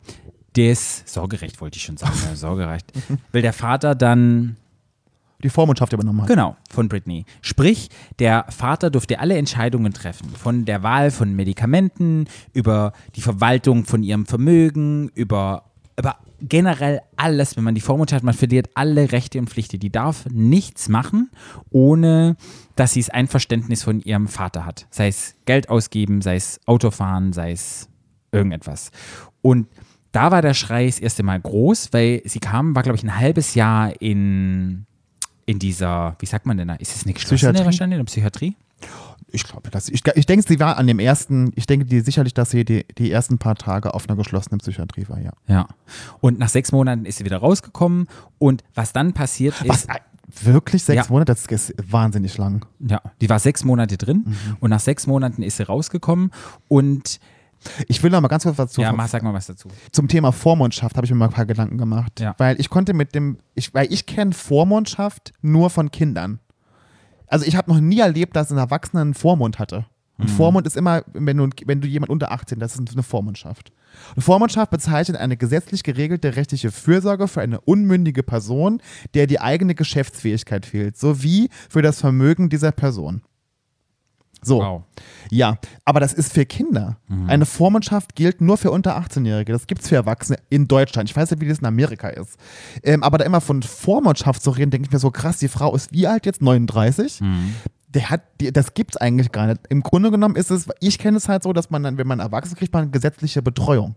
des 0.56 1.04
Sorgerecht 1.06 1.62
wollte 1.62 1.78
ich 1.78 1.84
schon 1.84 1.98
sagen, 1.98 2.14
ja, 2.28 2.36
Sorgerecht, 2.36 2.92
weil 3.32 3.42
der 3.42 3.54
Vater 3.54 3.96
dann 3.96 4.58
Die 5.44 5.50
Vormundschaft 5.50 5.94
übernommen 5.94 6.22
hat. 6.22 6.28
Genau, 6.28 6.56
von 6.70 6.90
Britney. 6.90 7.26
Sprich, 7.42 7.90
der 8.20 8.46
Vater 8.50 8.90
durfte 8.92 9.20
alle 9.20 9.38
Entscheidungen 9.38 9.94
treffen. 9.94 10.30
Von 10.36 10.66
der 10.66 10.84
Wahl 10.84 11.10
von 11.10 11.34
Medikamenten, 11.34 12.26
über 12.54 12.92
die 13.16 13.22
Verwaltung 13.22 13.86
von 13.86 14.04
ihrem 14.04 14.26
Vermögen, 14.28 15.10
über, 15.16 15.71
über 16.02 16.18
generell 16.42 17.02
alles. 17.16 17.56
Wenn 17.56 17.64
man 17.64 17.76
die 17.76 17.82
Vormundschaft 17.82 18.22
hat, 18.22 18.26
man 18.26 18.34
verliert 18.34 18.70
alle 18.74 19.12
Rechte 19.12 19.40
und 19.40 19.50
Pflichten. 19.50 19.80
Die 19.80 19.92
darf 19.92 20.26
nichts 20.32 20.90
machen, 20.90 21.30
ohne 21.70 22.36
dass 22.76 22.94
sie 22.94 23.02
das 23.02 23.10
Einverständnis 23.10 23.84
von 23.84 24.02
ihrem 24.02 24.28
Vater 24.28 24.66
hat. 24.66 24.88
Sei 24.90 25.08
es 25.08 25.36
Geld 25.46 25.70
ausgeben, 25.70 26.22
sei 26.22 26.36
es 26.36 26.60
Autofahren, 26.66 27.34
sei 27.34 27.52
es 27.52 27.88
irgendetwas. 28.32 28.92
Und 29.42 29.68
da 30.12 30.32
war 30.32 30.42
der 30.42 30.56
Schrei 30.56 30.88
das 30.88 31.00
erste 31.00 31.24
Mal 31.24 31.40
groß, 31.40 31.94
weil 31.94 32.22
sie 32.26 32.40
kam, 32.40 32.76
war 32.76 32.84
glaube 32.84 32.98
ich 32.98 33.04
ein 33.04 33.18
halbes 33.18 33.54
Jahr 33.56 33.94
in 34.02 34.86
in 35.46 35.60
dieser, 35.60 36.16
wie 36.20 36.26
sagt 36.28 36.46
man 36.46 36.58
denn 36.58 36.68
da? 36.68 36.76
Ist 36.76 36.96
es 36.96 37.04
eine 37.04 37.14
geschlossene 37.14 37.38
Psychiatrie? 37.38 37.66
wahrscheinlich 37.66 38.00
in 38.00 38.06
der 38.06 38.10
Psychiatrie? 38.10 38.56
Ich 39.34 39.44
glaube, 39.44 39.70
dass 39.70 39.88
ich, 39.90 40.02
ich 40.16 40.26
denke, 40.26 40.46
sie 40.48 40.60
war 40.60 40.78
an 40.78 40.88
dem 40.88 41.00
ersten, 41.00 41.52
ich 41.56 41.66
denke 41.68 41.86
die, 41.86 42.02
sicherlich, 42.02 42.34
dass 42.34 42.50
sie 42.52 42.66
die, 42.66 42.86
die 42.98 43.12
ersten 43.12 43.38
paar 43.38 43.56
Tage 43.56 43.94
auf 43.94 44.08
einer 44.10 44.18
geschlossenen 44.18 44.60
Psychiatrie 44.60 45.06
war, 45.08 45.20
ja. 45.20 45.32
Ja. 45.48 45.68
Und 46.20 46.38
nach 46.40 46.50
sechs 46.50 46.72
Monaten 46.72 47.06
ist 47.06 47.18
sie 47.20 47.26
wieder 47.26 47.38
rausgekommen. 47.38 48.08
Und 48.40 48.64
was 48.76 48.94
dann 48.94 49.14
passiert 49.14 49.60
ist, 49.62 49.70
Was? 49.70 49.86
äh, 49.86 50.00
Wirklich 50.44 50.84
sechs 50.84 51.08
Ja. 51.08 51.12
Monate? 51.12 51.34
Das 51.34 51.46
ist 51.46 51.74
wahnsinnig 51.92 52.38
lang. 52.38 52.66
ja, 52.80 53.02
die 53.20 53.30
war 53.30 53.40
sechs 53.40 53.66
Monate 53.66 53.98
drin 53.98 54.24
Mhm. 54.26 54.58
und 54.62 54.70
nach 54.70 54.80
sechs 54.80 55.06
Monaten 55.08 55.44
ist 55.44 55.58
sie 55.58 55.64
rausgekommen. 55.64 56.32
Und 56.70 57.20
Ich 57.88 58.02
will 58.02 58.10
noch 58.10 58.22
mal 58.22 58.28
ganz 58.28 58.44
kurz 58.44 58.58
was 58.58 58.72
zu, 58.72 58.82
ja, 58.82 58.92
mach, 58.92 59.08
sag 59.08 59.22
mal 59.24 59.34
was 59.34 59.46
dazu. 59.48 59.68
zum 59.92 60.08
Thema 60.08 60.32
Vormundschaft 60.32 60.96
habe 60.98 61.06
ich 61.06 61.12
mir 61.12 61.18
mal 61.18 61.26
ein 61.26 61.32
paar 61.34 61.46
Gedanken 61.46 61.78
gemacht. 61.78 62.20
Ja. 62.20 62.34
Weil 62.40 62.60
ich 62.60 62.70
konnte 62.70 62.94
mit 62.96 63.14
dem, 63.14 63.38
ich, 63.56 63.74
weil 63.76 63.92
ich 63.94 64.06
kenne 64.08 64.32
Vormundschaft 64.32 65.32
nur 65.42 65.70
von 65.70 65.92
Kindern. 65.92 66.40
Also 67.32 67.46
ich 67.46 67.56
habe 67.56 67.72
noch 67.72 67.80
nie 67.80 68.00
erlebt, 68.00 68.36
dass 68.36 68.52
ein 68.52 68.58
Erwachsener 68.58 69.02
einen 69.02 69.14
Vormund 69.14 69.58
hatte. 69.58 69.86
Ein 70.18 70.28
Vormund 70.28 70.68
ist 70.68 70.76
immer, 70.76 71.04
wenn 71.14 71.38
du, 71.38 71.50
wenn 71.66 71.82
du 71.82 71.88
jemand 71.88 72.12
unter 72.12 72.32
18, 72.32 72.60
das 72.60 72.76
ist 72.76 72.92
eine 72.92 73.04
Vormundschaft. 73.04 73.72
Eine 74.14 74.22
Vormundschaft 74.22 74.70
bezeichnet 74.70 75.18
eine 75.18 75.38
gesetzlich 75.38 75.82
geregelte 75.84 76.36
rechtliche 76.36 76.72
Fürsorge 76.72 77.28
für 77.28 77.42
eine 77.42 77.62
unmündige 77.62 78.22
Person, 78.22 78.82
der 79.14 79.28
die 79.28 79.40
eigene 79.40 79.74
Geschäftsfähigkeit 79.74 80.66
fehlt, 80.66 80.98
sowie 80.98 81.50
für 81.70 81.82
das 81.82 82.02
Vermögen 82.02 82.50
dieser 82.50 82.72
Person. 82.72 83.24
So. 84.44 84.60
Wow. 84.60 84.84
Ja, 85.30 85.58
aber 85.86 86.00
das 86.00 86.14
ist 86.14 86.34
für 86.34 86.46
Kinder. 86.46 86.98
Eine 87.28 87.46
Vormundschaft 87.46 88.16
gilt 88.16 88.42
nur 88.42 88.58
für 88.58 88.72
unter 88.72 88.98
18-Jährige. 88.98 89.54
Das 89.54 89.68
gibt 89.68 89.82
es 89.82 89.90
für 89.90 89.96
Erwachsene 89.96 90.40
in 90.50 90.68
Deutschland. 90.68 91.10
Ich 91.10 91.16
weiß 91.16 91.30
nicht, 91.32 91.42
wie 91.42 91.48
das 91.48 91.60
in 91.60 91.66
Amerika 91.66 92.10
ist. 92.10 92.38
Ähm, 92.84 93.04
aber 93.04 93.18
da 93.18 93.26
immer 93.26 93.40
von 93.42 93.62
Vormundschaft 93.64 94.42
zu 94.42 94.50
reden, 94.52 94.72
denke 94.72 94.88
ich 94.88 94.92
mir 94.92 95.00
so 95.00 95.12
krass, 95.12 95.38
die 95.38 95.48
Frau 95.48 95.76
ist 95.76 95.92
wie 95.94 96.08
alt 96.08 96.26
jetzt? 96.26 96.42
39? 96.42 97.22
Der 97.94 98.10
hat, 98.10 98.22
die, 98.40 98.52
das 98.54 98.74
gibt's 98.74 98.98
eigentlich 98.98 99.32
gar 99.32 99.48
nicht. 99.48 99.60
Im 99.70 99.82
Grunde 99.84 100.12
genommen 100.12 100.36
ist 100.36 100.50
es, 100.50 100.68
ich 100.80 100.98
kenne 100.98 101.18
es 101.18 101.28
halt 101.28 101.44
so, 101.44 101.54
dass 101.54 101.70
man 101.70 101.84
dann, 101.84 101.98
wenn 101.98 102.08
man 102.08 102.20
erwachsen 102.20 102.54
ist, 102.54 102.58
kriegt 102.58 102.74
man 102.74 102.92
gesetzliche 102.92 103.42
Betreuung. 103.42 103.96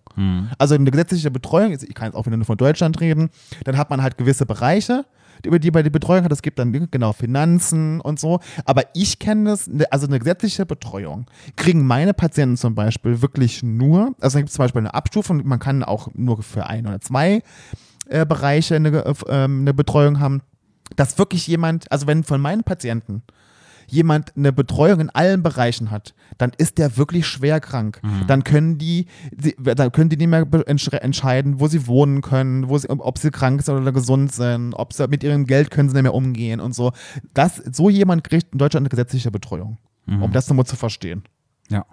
Also 0.59 0.75
eine 0.75 0.91
gesetzliche 0.91 1.31
Betreuung, 1.31 1.73
ich 1.73 1.95
kann 1.95 2.07
jetzt 2.09 2.17
auch 2.17 2.27
wieder 2.27 2.37
nur 2.37 2.47
von 2.47 2.57
Deutschland 2.59 3.01
reden, 3.01 3.31
dann 3.65 3.77
hat 3.77 3.91
man 3.91 4.03
halt 4.03 4.19
gewisse 4.19 4.47
Bereiche, 4.47 5.05
über 5.47 5.59
die 5.59 5.71
man 5.71 5.85
die 5.85 5.91
Betreuung 5.91 6.25
hat. 6.25 6.33
Es 6.33 6.43
gibt 6.43 6.59
dann 6.59 6.73
genau 6.91 7.13
Finanzen 7.13 8.01
und 8.01 8.19
so. 8.19 8.41
Aber 8.65 8.83
ich 8.95 9.19
kenne 9.19 9.51
das, 9.51 9.67
ne- 9.67 9.91
also 9.91 10.07
eine 10.07 10.19
gesetzliche 10.19 10.67
Betreuung 10.67 11.27
kriegen 11.57 11.87
meine 11.87 12.15
Patienten 12.15 12.57
zum 12.57 12.75
Beispiel 12.75 13.23
wirklich 13.23 13.63
nur, 13.63 14.15
also 14.21 14.37
da 14.37 14.41
gibt 14.41 14.49
es 14.51 14.55
zum 14.55 14.65
Beispiel 14.65 14.81
eine 14.81 14.95
Abstufung, 14.95 15.43
man 15.47 15.59
kann 15.59 15.83
auch 15.83 16.09
nur 16.15 16.43
für 16.43 16.67
ein 16.67 16.87
oder 16.87 17.01
zwei 17.01 17.43
äh, 18.09 18.27
Bereiche 18.27 18.77
eine, 18.77 19.05
äh, 19.05 19.15
ähm, 19.29 19.61
eine 19.61 19.75
Betreuung 19.75 20.21
haben, 20.21 20.43
dass 20.97 21.19
wirklich 21.19 21.47
jemand, 21.47 21.91
also 21.91 22.07
wenn 22.07 22.25
von 22.25 22.41
meinen 22.41 22.63
Patienten 22.63 23.23
jemand 23.89 24.37
eine 24.37 24.53
Betreuung 24.53 25.01
in 25.01 25.11
allen 25.11 25.43
Bereichen 25.43 25.91
hat, 25.91 26.15
dann 26.39 26.53
ist 26.57 26.79
der 26.79 26.97
wirklich 26.97 27.27
schwer 27.27 27.61
krank. 27.61 28.01
Dann 28.27 28.45
können 28.45 28.79
die, 28.79 29.07
sie, 29.37 29.55
dann 29.63 29.93
können 29.93 30.11
die 30.11 30.17
nicht 30.17 30.29
mehr 30.29 30.47
entscheiden, 30.67 31.61
wo 31.61 31.69
sie 31.69 31.87
wohnen 31.87 32.21
können, 32.21 32.69
wo 32.69 32.79
sie, 32.79 32.89
ob 32.89 33.19
sie 33.19 33.31
krank 33.31 33.63
sind 33.63 33.77
oder 33.77 33.93
gesund 33.93 34.33
sind, 34.33 34.75
ob 34.75 34.93
sie 34.93 35.09
mit 35.09 35.23
ihrem 35.23 35.47
Geld 35.47 35.71
können 35.71 35.89
sie 35.89 35.95
nicht 35.95 36.03
mehr 36.03 36.15
umgehen 36.15 36.61
und 36.61 36.75
so. 36.75 36.93
Das, 37.33 37.57
so 37.57 37.91
jemand 37.91 38.25
kriegt 38.25 38.53
in 38.53 38.59
Deutschland 38.59 38.83
eine 38.83 38.91
gesetzliche 38.91 39.31
Betreuung. 39.31 39.79
Um 40.07 40.33
das 40.33 40.49
nochmal 40.49 40.67
zu 40.67 40.77
verstehen. 40.77 41.23
Ja. 41.71 41.87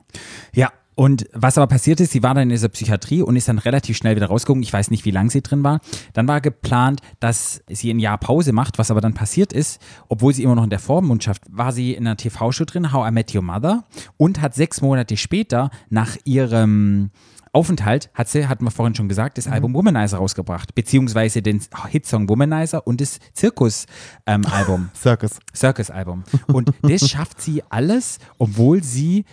Ja. 0.53 0.69
Und 0.95 1.25
was 1.33 1.57
aber 1.57 1.67
passiert 1.67 1.99
ist, 1.99 2.11
sie 2.11 2.21
war 2.21 2.33
dann 2.33 2.43
in 2.43 2.49
dieser 2.49 2.69
Psychiatrie 2.69 3.21
und 3.21 3.35
ist 3.35 3.47
dann 3.47 3.59
relativ 3.59 3.97
schnell 3.97 4.15
wieder 4.15 4.27
rausgegangen. 4.27 4.63
Ich 4.63 4.73
weiß 4.73 4.91
nicht, 4.91 5.05
wie 5.05 5.11
lange 5.11 5.29
sie 5.29 5.41
drin 5.41 5.63
war. 5.63 5.79
Dann 6.13 6.27
war 6.27 6.41
geplant, 6.41 7.01
dass 7.19 7.61
sie 7.69 7.91
ein 7.91 7.99
Jahr 7.99 8.17
Pause 8.17 8.51
macht. 8.51 8.77
Was 8.77 8.91
aber 8.91 9.01
dann 9.01 9.13
passiert 9.13 9.53
ist, 9.53 9.81
obwohl 10.09 10.33
sie 10.33 10.43
immer 10.43 10.55
noch 10.55 10.63
in 10.63 10.69
der 10.69 10.79
Vormundschaft 10.79 11.43
war, 11.49 11.71
sie 11.71 11.93
in 11.93 12.05
einer 12.05 12.17
TV-Show 12.17 12.65
drin, 12.65 12.91
How 12.91 13.09
I 13.09 13.11
Met 13.11 13.33
Your 13.33 13.41
Mother, 13.41 13.85
und 14.17 14.41
hat 14.41 14.53
sechs 14.53 14.81
Monate 14.81 15.17
später 15.17 15.69
nach 15.89 16.17
ihrem 16.25 17.11
Aufenthalt 17.53 18.09
hat 18.13 18.29
sie, 18.29 18.47
hatten 18.47 18.63
wir 18.63 18.71
vorhin 18.71 18.95
schon 18.95 19.09
gesagt, 19.09 19.37
das 19.37 19.47
Album 19.47 19.73
Womanizer 19.73 20.17
rausgebracht, 20.17 20.73
beziehungsweise 20.73 21.41
den 21.41 21.61
Hitsong 21.89 22.29
Womanizer 22.29 22.87
und 22.87 23.01
das 23.01 23.19
Zirkus-Album. 23.33 24.89
Circus. 24.95 25.39
Circus-Album. 25.53 26.23
Und 26.47 26.71
das 26.81 27.09
schafft 27.09 27.41
sie 27.41 27.61
alles, 27.69 28.19
obwohl 28.37 28.83
sie 28.83 29.25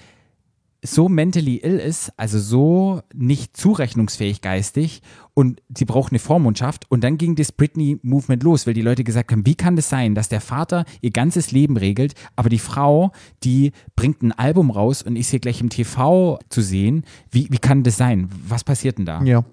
so 0.82 1.08
mentally 1.08 1.56
ill 1.56 1.78
ist, 1.78 2.12
also 2.16 2.38
so 2.38 3.02
nicht 3.12 3.56
zurechnungsfähig 3.56 4.40
geistig 4.40 5.02
und 5.34 5.60
sie 5.76 5.84
braucht 5.84 6.12
eine 6.12 6.20
Vormundschaft 6.20 6.86
und 6.88 7.02
dann 7.02 7.18
ging 7.18 7.34
das 7.34 7.50
Britney-Movement 7.50 8.42
los, 8.42 8.66
weil 8.66 8.74
die 8.74 8.82
Leute 8.82 9.02
gesagt 9.02 9.32
haben, 9.32 9.44
wie 9.44 9.56
kann 9.56 9.76
das 9.76 9.88
sein, 9.88 10.14
dass 10.14 10.28
der 10.28 10.40
Vater 10.40 10.84
ihr 11.00 11.10
ganzes 11.10 11.50
Leben 11.50 11.76
regelt, 11.76 12.14
aber 12.36 12.48
die 12.48 12.60
Frau, 12.60 13.12
die 13.42 13.72
bringt 13.96 14.22
ein 14.22 14.32
Album 14.32 14.70
raus 14.70 15.02
und 15.02 15.16
ist 15.16 15.30
hier 15.30 15.40
gleich 15.40 15.60
im 15.60 15.68
TV 15.68 16.38
zu 16.48 16.62
sehen, 16.62 17.04
wie, 17.30 17.48
wie 17.50 17.58
kann 17.58 17.82
das 17.82 17.96
sein? 17.96 18.28
Was 18.46 18.62
passiert 18.62 18.98
denn 18.98 19.06
da? 19.06 19.22
Ja. 19.22 19.44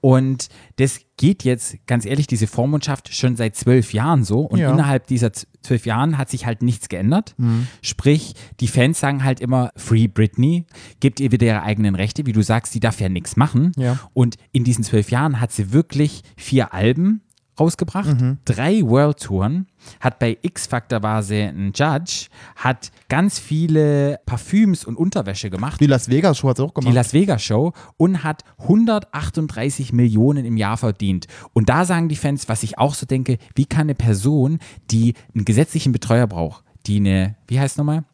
Und 0.00 0.48
das 0.76 1.00
geht 1.16 1.44
jetzt, 1.44 1.76
ganz 1.86 2.06
ehrlich, 2.06 2.26
diese 2.26 2.46
Vormundschaft 2.46 3.14
schon 3.14 3.36
seit 3.36 3.54
zwölf 3.56 3.92
Jahren 3.92 4.24
so. 4.24 4.40
Und 4.40 4.58
Ja. 4.58 4.72
innerhalb 4.72 5.06
dieser 5.06 5.32
zwölf 5.32 5.84
Jahren 5.84 6.16
hat 6.16 6.30
sich 6.30 6.46
halt 6.46 6.62
nichts 6.62 6.88
geändert. 6.88 7.34
Mhm. 7.36 7.66
Sprich, 7.82 8.34
die 8.60 8.68
Fans 8.68 8.98
sagen 9.00 9.24
halt 9.24 9.40
immer, 9.40 9.70
Free 9.76 10.08
Britney, 10.08 10.64
gebt 11.00 11.20
ihr 11.20 11.32
wieder 11.32 11.46
ihre 11.46 11.62
eigenen 11.62 11.94
Rechte. 11.94 12.24
Wie 12.26 12.32
du 12.32 12.42
sagst, 12.42 12.74
die 12.74 12.80
darf 12.80 13.00
ja 13.00 13.08
nichts 13.08 13.36
machen. 13.36 13.72
Ja. 13.76 13.98
Und 14.14 14.36
in 14.52 14.64
diesen 14.64 14.84
zwölf 14.84 15.10
Jahren 15.10 15.40
hat 15.40 15.52
sie 15.52 15.72
wirklich 15.72 16.22
vier 16.36 16.72
Alben 16.72 17.22
rausgebracht, 17.60 18.20
Mhm. 18.20 18.38
drei 18.44 18.80
World 18.82 19.20
Touren, 19.20 19.66
hat 20.00 20.18
bei 20.18 20.38
X 20.42 20.66
Factor 20.66 21.02
war 21.02 21.22
sie 21.22 21.42
ein 21.42 21.72
Judge, 21.74 22.26
hat 22.56 22.90
ganz 23.08 23.38
viele 23.38 24.18
Parfüms 24.26 24.84
und 24.84 24.96
Unterwäsche 24.96 25.50
gemacht. 25.50 25.80
Die 25.80 25.86
Las 25.86 26.08
Vegas 26.08 26.38
Show 26.38 26.48
hat 26.48 26.56
sie 26.56 26.64
auch 26.64 26.74
die 26.74 26.80
gemacht. 26.80 26.94
Las 26.94 27.12
Vegas 27.12 27.42
Show 27.42 27.72
und 27.96 28.24
hat 28.24 28.42
138 28.58 29.92
Millionen 29.92 30.44
im 30.44 30.56
Jahr 30.56 30.76
verdient. 30.76 31.26
Und 31.52 31.68
da 31.68 31.84
sagen 31.84 32.08
die 32.08 32.16
Fans, 32.16 32.48
was 32.48 32.62
ich 32.62 32.78
auch 32.78 32.94
so 32.94 33.06
denke, 33.06 33.38
wie 33.54 33.66
kann 33.66 33.82
eine 33.82 33.94
Person, 33.94 34.58
die 34.90 35.14
einen 35.34 35.44
gesetzlichen 35.44 35.92
Betreuer 35.92 36.26
braucht, 36.26 36.64
die 36.86 36.96
eine, 36.96 37.36
wie 37.46 37.60
heißt 37.60 37.78
nochmal? 37.78 38.04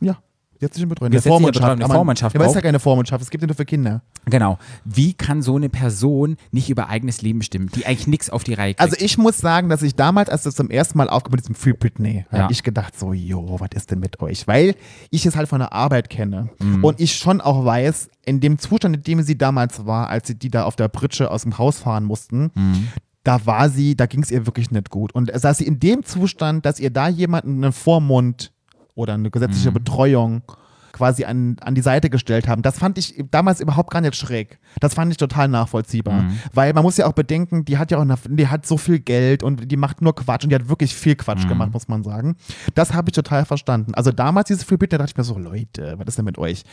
ja. 0.00 0.18
Jetzt 0.60 0.76
nicht 0.76 0.88
Betreuung. 0.88 1.10
Gesetzliche 1.10 1.30
Vormundschaft. 1.32 1.62
Betreuung, 1.62 1.80
eine 1.84 1.94
Vormundschaft 1.94 2.34
Aber 2.36 2.44
es 2.44 2.50
ist 2.50 2.54
ja 2.56 2.60
keine 2.62 2.80
Vormundschaft, 2.80 3.22
es 3.22 3.30
gibt 3.30 3.42
ja 3.42 3.46
nur 3.46 3.54
für 3.56 3.64
Kinder. 3.64 4.02
Genau. 4.26 4.58
Wie 4.84 5.14
kann 5.14 5.40
so 5.42 5.56
eine 5.56 5.68
Person 5.68 6.36
nicht 6.50 6.68
über 6.68 6.88
eigenes 6.88 7.22
Leben 7.22 7.38
bestimmen, 7.38 7.70
die 7.74 7.86
eigentlich 7.86 8.06
nichts 8.08 8.28
auf 8.30 8.42
die 8.44 8.54
Reihe 8.54 8.74
kriegt? 8.74 8.80
Also 8.80 8.96
ich 8.98 9.18
muss 9.18 9.38
sagen, 9.38 9.68
dass 9.68 9.82
ich 9.82 9.94
damals, 9.94 10.28
als 10.28 10.42
das 10.42 10.54
zum 10.56 10.70
ersten 10.70 10.98
Mal 10.98 11.08
aufgekommen 11.08 11.38
ist 11.40 11.48
mit 11.48 11.56
diesem 11.56 11.62
Free 11.62 11.76
Britney, 11.78 12.26
Ja. 12.32 12.40
habe 12.42 12.52
ich 12.52 12.62
gedacht 12.62 12.98
so, 12.98 13.12
jo, 13.12 13.56
was 13.60 13.70
ist 13.74 13.90
denn 13.90 14.00
mit 14.00 14.20
euch? 14.20 14.48
Weil 14.48 14.74
ich 15.10 15.24
es 15.26 15.36
halt 15.36 15.48
von 15.48 15.60
der 15.60 15.72
Arbeit 15.72 16.10
kenne 16.10 16.48
Mhm. 16.58 16.84
und 16.84 17.00
ich 17.00 17.14
schon 17.16 17.40
auch 17.40 17.64
weiß, 17.64 18.08
in 18.24 18.40
dem 18.40 18.58
Zustand, 18.58 18.96
in 18.96 19.02
dem 19.04 19.22
sie 19.22 19.38
damals 19.38 19.86
war, 19.86 20.08
als 20.10 20.26
sie 20.26 20.34
die 20.34 20.50
da 20.50 20.64
auf 20.64 20.76
der 20.76 20.88
Pritsche 20.88 21.30
aus 21.30 21.42
dem 21.42 21.56
Haus 21.58 21.78
fahren 21.78 22.04
mussten, 22.04 22.50
Mhm. 22.54 22.88
da 23.24 23.46
war 23.46 23.68
sie, 23.70 23.94
da 23.96 24.06
ging 24.06 24.22
es 24.22 24.30
ihr 24.30 24.44
wirklich 24.46 24.70
nicht 24.70 24.90
gut. 24.90 25.12
Und 25.14 25.30
saß 25.32 25.58
sie 25.58 25.66
in 25.66 25.78
dem 25.80 26.04
Zustand, 26.04 26.66
dass 26.66 26.80
ihr 26.80 26.90
da 26.90 27.08
jemanden 27.08 27.62
einen 27.62 27.72
Vormund 27.72 28.52
oder 28.98 29.14
eine 29.14 29.30
gesetzliche 29.30 29.70
Betreuung 29.72 30.42
quasi 30.92 31.24
an, 31.24 31.56
an 31.60 31.76
die 31.76 31.80
Seite 31.80 32.10
gestellt 32.10 32.48
haben. 32.48 32.62
Das 32.62 32.78
fand 32.78 32.98
ich 32.98 33.22
damals 33.30 33.60
überhaupt 33.60 33.90
gar 33.90 34.00
nicht 34.00 34.16
schräg. 34.16 34.58
Das 34.80 34.94
fand 34.94 35.12
ich 35.12 35.16
total 35.16 35.46
nachvollziehbar. 35.46 36.24
Weil 36.52 36.72
man 36.72 36.82
muss 36.82 36.96
ja 36.96 37.06
auch 37.06 37.12
bedenken, 37.12 37.64
die 37.64 37.78
hat 37.78 37.92
ja 37.92 37.98
auch 37.98 38.02
eine, 38.02 38.16
die 38.28 38.48
hat 38.48 38.66
so 38.66 38.76
viel 38.76 38.98
Geld 38.98 39.44
und 39.44 39.70
die 39.70 39.76
macht 39.76 40.02
nur 40.02 40.14
Quatsch 40.14 40.42
und 40.42 40.50
die 40.50 40.56
hat 40.56 40.68
wirklich 40.68 40.94
viel 40.96 41.14
Quatsch 41.14 41.46
gemacht, 41.46 41.72
muss 41.72 41.86
man 41.86 42.02
sagen. 42.02 42.36
Das 42.74 42.94
habe 42.94 43.10
ich 43.10 43.12
total 43.12 43.44
verstanden. 43.44 43.94
Also 43.94 44.10
damals 44.10 44.48
dieses 44.48 44.64
Free 44.64 44.76
Britney, 44.76 44.98
da 44.98 44.98
dachte 44.98 45.12
ich 45.12 45.16
mir 45.16 45.24
so, 45.24 45.38
Leute, 45.38 45.94
was 45.98 46.08
ist 46.08 46.18
denn 46.18 46.24
mit 46.24 46.38
euch? 46.38 46.64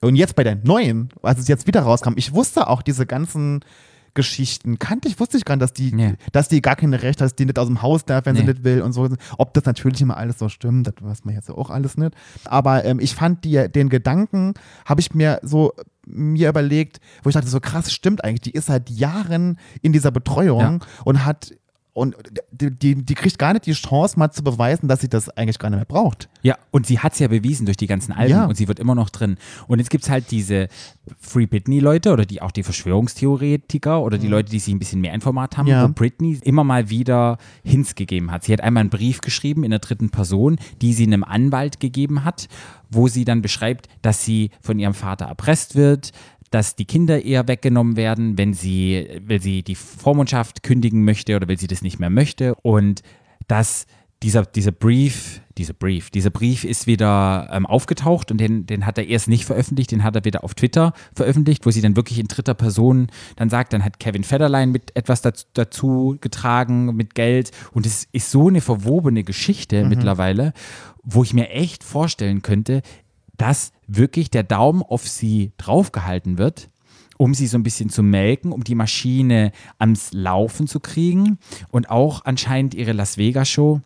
Und 0.00 0.16
jetzt 0.16 0.34
bei 0.34 0.44
der 0.44 0.56
neuen, 0.56 1.10
als 1.22 1.40
es 1.40 1.48
jetzt 1.48 1.66
wieder 1.66 1.82
rauskam, 1.82 2.12
ich 2.16 2.32
wusste 2.32 2.68
auch 2.68 2.80
diese 2.80 3.04
ganzen 3.04 3.60
Geschichten, 4.18 4.80
kannte 4.80 5.06
ich, 5.06 5.20
wusste 5.20 5.36
ich 5.36 5.44
gar 5.44 5.54
nicht, 5.54 5.62
dass 5.62 5.72
die, 5.72 5.94
Nee. 5.94 6.14
dass 6.32 6.48
die 6.48 6.60
gar 6.60 6.74
keine 6.74 7.00
Rechte 7.02 7.22
hat, 7.22 7.30
dass 7.30 7.36
die 7.36 7.44
nicht 7.46 7.58
aus 7.58 7.68
dem 7.68 7.82
Haus 7.82 8.04
darf, 8.04 8.26
wenn 8.26 8.34
sie 8.34 8.42
Nee. 8.42 8.48
nicht 8.48 8.64
will 8.64 8.82
und 8.82 8.92
so. 8.92 9.08
Ob 9.38 9.54
das 9.54 9.64
natürlich 9.64 10.02
immer 10.02 10.16
alles 10.16 10.38
so 10.38 10.48
stimmt, 10.48 10.88
das 10.88 10.94
weiß 11.00 11.24
man 11.24 11.34
jetzt 11.34 11.48
auch 11.50 11.70
alles 11.70 11.96
nicht. 11.96 12.14
Aber 12.44 12.84
ähm, 12.84 12.98
ich 13.00 13.14
fand 13.14 13.44
die, 13.44 13.68
den 13.70 13.88
Gedanken, 13.88 14.54
habe 14.84 15.00
ich 15.00 15.14
mir 15.14 15.38
so 15.42 15.72
mir 16.10 16.48
überlegt, 16.48 17.00
wo 17.22 17.28
ich 17.28 17.34
dachte, 17.34 17.48
so 17.48 17.60
krass, 17.60 17.92
stimmt 17.92 18.24
eigentlich, 18.24 18.40
die 18.40 18.52
ist 18.52 18.66
seit 18.66 18.88
Jahren 18.90 19.58
in 19.82 19.92
dieser 19.92 20.10
Betreuung 20.10 20.60
Ja. 20.60 20.78
und 21.04 21.24
hat 21.24 21.52
und 21.92 22.14
die, 22.52 22.70
die, 22.70 22.94
die 23.04 23.14
kriegt 23.14 23.38
gar 23.38 23.52
nicht 23.52 23.66
die 23.66 23.72
Chance, 23.72 24.18
mal 24.18 24.30
zu 24.30 24.44
beweisen, 24.44 24.86
dass 24.88 25.00
sie 25.00 25.08
das 25.08 25.28
eigentlich 25.30 25.58
gar 25.58 25.68
nicht 25.70 25.78
mehr 25.78 25.84
braucht. 25.84 26.28
Ja, 26.42 26.56
und 26.70 26.86
sie 26.86 27.00
hat 27.00 27.14
es 27.14 27.18
ja 27.18 27.26
bewiesen 27.28 27.66
durch 27.66 27.76
die 27.76 27.88
ganzen 27.88 28.12
Alben 28.12 28.30
Ja. 28.30 28.44
und 28.46 28.56
sie 28.56 28.68
wird 28.68 28.78
immer 28.78 28.94
noch 28.94 29.10
drin. 29.10 29.36
Und 29.66 29.80
jetzt 29.80 29.90
gibt 29.90 30.04
es 30.04 30.10
halt 30.10 30.30
diese 30.30 30.68
Free 31.20 31.46
Britney-Leute 31.46 32.12
oder 32.12 32.24
die 32.24 32.40
auch 32.40 32.52
die 32.52 32.62
Verschwörungstheoretiker 32.62 34.00
oder 34.02 34.18
die 34.18 34.28
Leute, 34.28 34.50
die 34.50 34.58
sich 34.58 34.72
ein 34.74 34.78
bisschen 34.78 35.00
mehr 35.00 35.12
Informat 35.14 35.56
haben, 35.56 35.66
Mhm. 35.66 35.70
Ja. 35.72 35.88
wo 35.88 35.92
Britney 35.92 36.38
immer 36.42 36.64
mal 36.64 36.90
wieder 36.90 37.38
Hints 37.64 37.94
gegeben 37.94 38.30
hat. 38.30 38.44
Sie 38.44 38.52
hat 38.52 38.60
einmal 38.60 38.82
einen 38.82 38.90
Brief 38.90 39.20
geschrieben 39.20 39.64
in 39.64 39.70
der 39.70 39.80
dritten 39.80 40.10
Person, 40.10 40.56
die 40.80 40.92
sie 40.92 41.04
einem 41.04 41.24
Anwalt 41.24 41.80
gegeben 41.80 42.24
hat, 42.24 42.48
wo 42.90 43.08
sie 43.08 43.24
dann 43.24 43.42
beschreibt, 43.42 43.88
dass 44.02 44.24
sie 44.24 44.50
von 44.60 44.78
ihrem 44.78 44.94
Vater 44.94 45.26
erpresst 45.26 45.74
wird, 45.74 46.12
dass 46.50 46.76
die 46.76 46.84
Kinder 46.84 47.24
eher 47.24 47.48
weggenommen 47.48 47.96
werden, 47.96 48.38
wenn 48.38 48.54
sie, 48.54 49.20
weil 49.26 49.40
sie 49.40 49.62
die 49.62 49.74
Vormundschaft 49.74 50.62
kündigen 50.62 51.04
möchte 51.04 51.36
oder 51.36 51.48
weil 51.48 51.58
sie 51.58 51.66
das 51.66 51.82
nicht 51.82 51.98
mehr 51.98 52.10
möchte. 52.10 52.54
Und 52.56 53.02
dass 53.46 53.86
dieser, 54.22 54.44
dieser 54.44 54.72
Brief, 54.72 55.42
dieser 55.58 55.74
Brief, 55.74 56.10
dieser 56.10 56.30
Brief 56.30 56.64
ist 56.64 56.86
wieder 56.86 57.48
ähm, 57.52 57.66
aufgetaucht 57.66 58.32
und 58.32 58.38
den, 58.38 58.66
den 58.66 58.84
hat 58.84 58.98
er 58.98 59.06
erst 59.06 59.28
nicht 59.28 59.44
veröffentlicht, 59.44 59.92
den 59.92 60.02
hat 60.02 60.16
er 60.16 60.24
wieder 60.24 60.42
auf 60.42 60.54
Twitter 60.54 60.92
veröffentlicht, 61.14 61.64
wo 61.66 61.70
sie 61.70 61.82
dann 61.82 61.94
wirklich 61.94 62.18
in 62.18 62.26
dritter 62.26 62.54
Person 62.54 63.08
dann 63.36 63.48
sagt, 63.48 63.72
dann 63.72 63.84
hat 63.84 64.00
Kevin 64.00 64.24
Federline 64.24 64.72
mit 64.72 64.96
etwas 64.96 65.22
dazu, 65.22 65.46
dazu 65.54 66.18
getragen, 66.20 66.96
mit 66.96 67.14
Geld 67.14 67.52
und 67.72 67.86
es 67.86 68.08
ist 68.10 68.30
so 68.32 68.48
eine 68.48 68.60
verwobene 68.60 69.22
Geschichte 69.22 69.84
mittlerweile, 69.84 70.52
wo 71.04 71.22
ich 71.22 71.32
mir 71.32 71.50
echt 71.50 71.84
vorstellen 71.84 72.42
könnte, 72.42 72.82
dass 73.38 73.72
wirklich 73.86 74.30
der 74.30 74.42
Daumen 74.42 74.82
auf 74.82 75.08
sie 75.08 75.52
draufgehalten 75.56 76.36
wird, 76.36 76.68
um 77.16 77.34
sie 77.34 77.46
so 77.46 77.56
ein 77.56 77.62
bisschen 77.62 77.88
zu 77.88 78.02
melken, 78.02 78.52
um 78.52 78.62
die 78.62 78.74
Maschine 78.74 79.52
ans 79.78 80.12
Laufen 80.12 80.68
zu 80.68 80.80
kriegen. 80.80 81.38
Und 81.70 81.90
auch 81.90 82.24
anscheinend 82.24 82.74
ihre 82.74 82.92
Las 82.92 83.16
Vegas 83.16 83.48
Show 83.48 83.80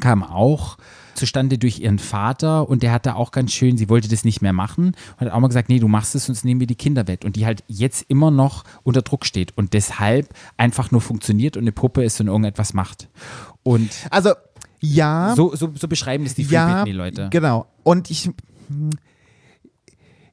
kam 0.00 0.22
auch 0.22 0.76
zustande 1.14 1.58
durch 1.58 1.78
ihren 1.78 2.00
Vater 2.00 2.68
und 2.68 2.82
der 2.82 2.90
hatte 2.90 3.14
auch 3.14 3.30
ganz 3.30 3.52
schön, 3.52 3.78
sie 3.78 3.88
wollte 3.88 4.08
das 4.08 4.24
nicht 4.24 4.42
mehr 4.42 4.52
machen 4.52 4.96
und 5.18 5.26
hat 5.26 5.32
auch 5.32 5.38
mal 5.38 5.46
gesagt, 5.46 5.68
nee, 5.68 5.78
du 5.78 5.86
machst 5.86 6.16
es, 6.16 6.26
sonst 6.26 6.44
nehmen 6.44 6.58
wir 6.58 6.66
die 6.66 6.74
Kinder 6.74 7.06
weg. 7.06 7.20
Und 7.24 7.36
die 7.36 7.46
halt 7.46 7.62
jetzt 7.68 8.06
immer 8.08 8.32
noch 8.32 8.64
unter 8.82 9.02
Druck 9.02 9.24
steht 9.24 9.56
und 9.56 9.72
deshalb 9.72 10.28
einfach 10.56 10.90
nur 10.90 11.00
funktioniert 11.00 11.56
und 11.56 11.62
eine 11.62 11.72
Puppe 11.72 12.02
ist 12.02 12.20
und 12.20 12.26
irgendetwas 12.26 12.74
macht. 12.74 13.08
Und 13.62 13.90
Also, 14.10 14.32
ja. 14.80 15.34
so, 15.36 15.54
so, 15.54 15.72
so 15.74 15.86
beschreiben 15.86 16.26
es 16.26 16.34
die 16.34 16.44
Free 16.44 16.54
ja, 16.54 16.82
Britney-Leute. 16.82 17.28
Genau. 17.30 17.66
Und 17.84 18.10
ich, 18.10 18.30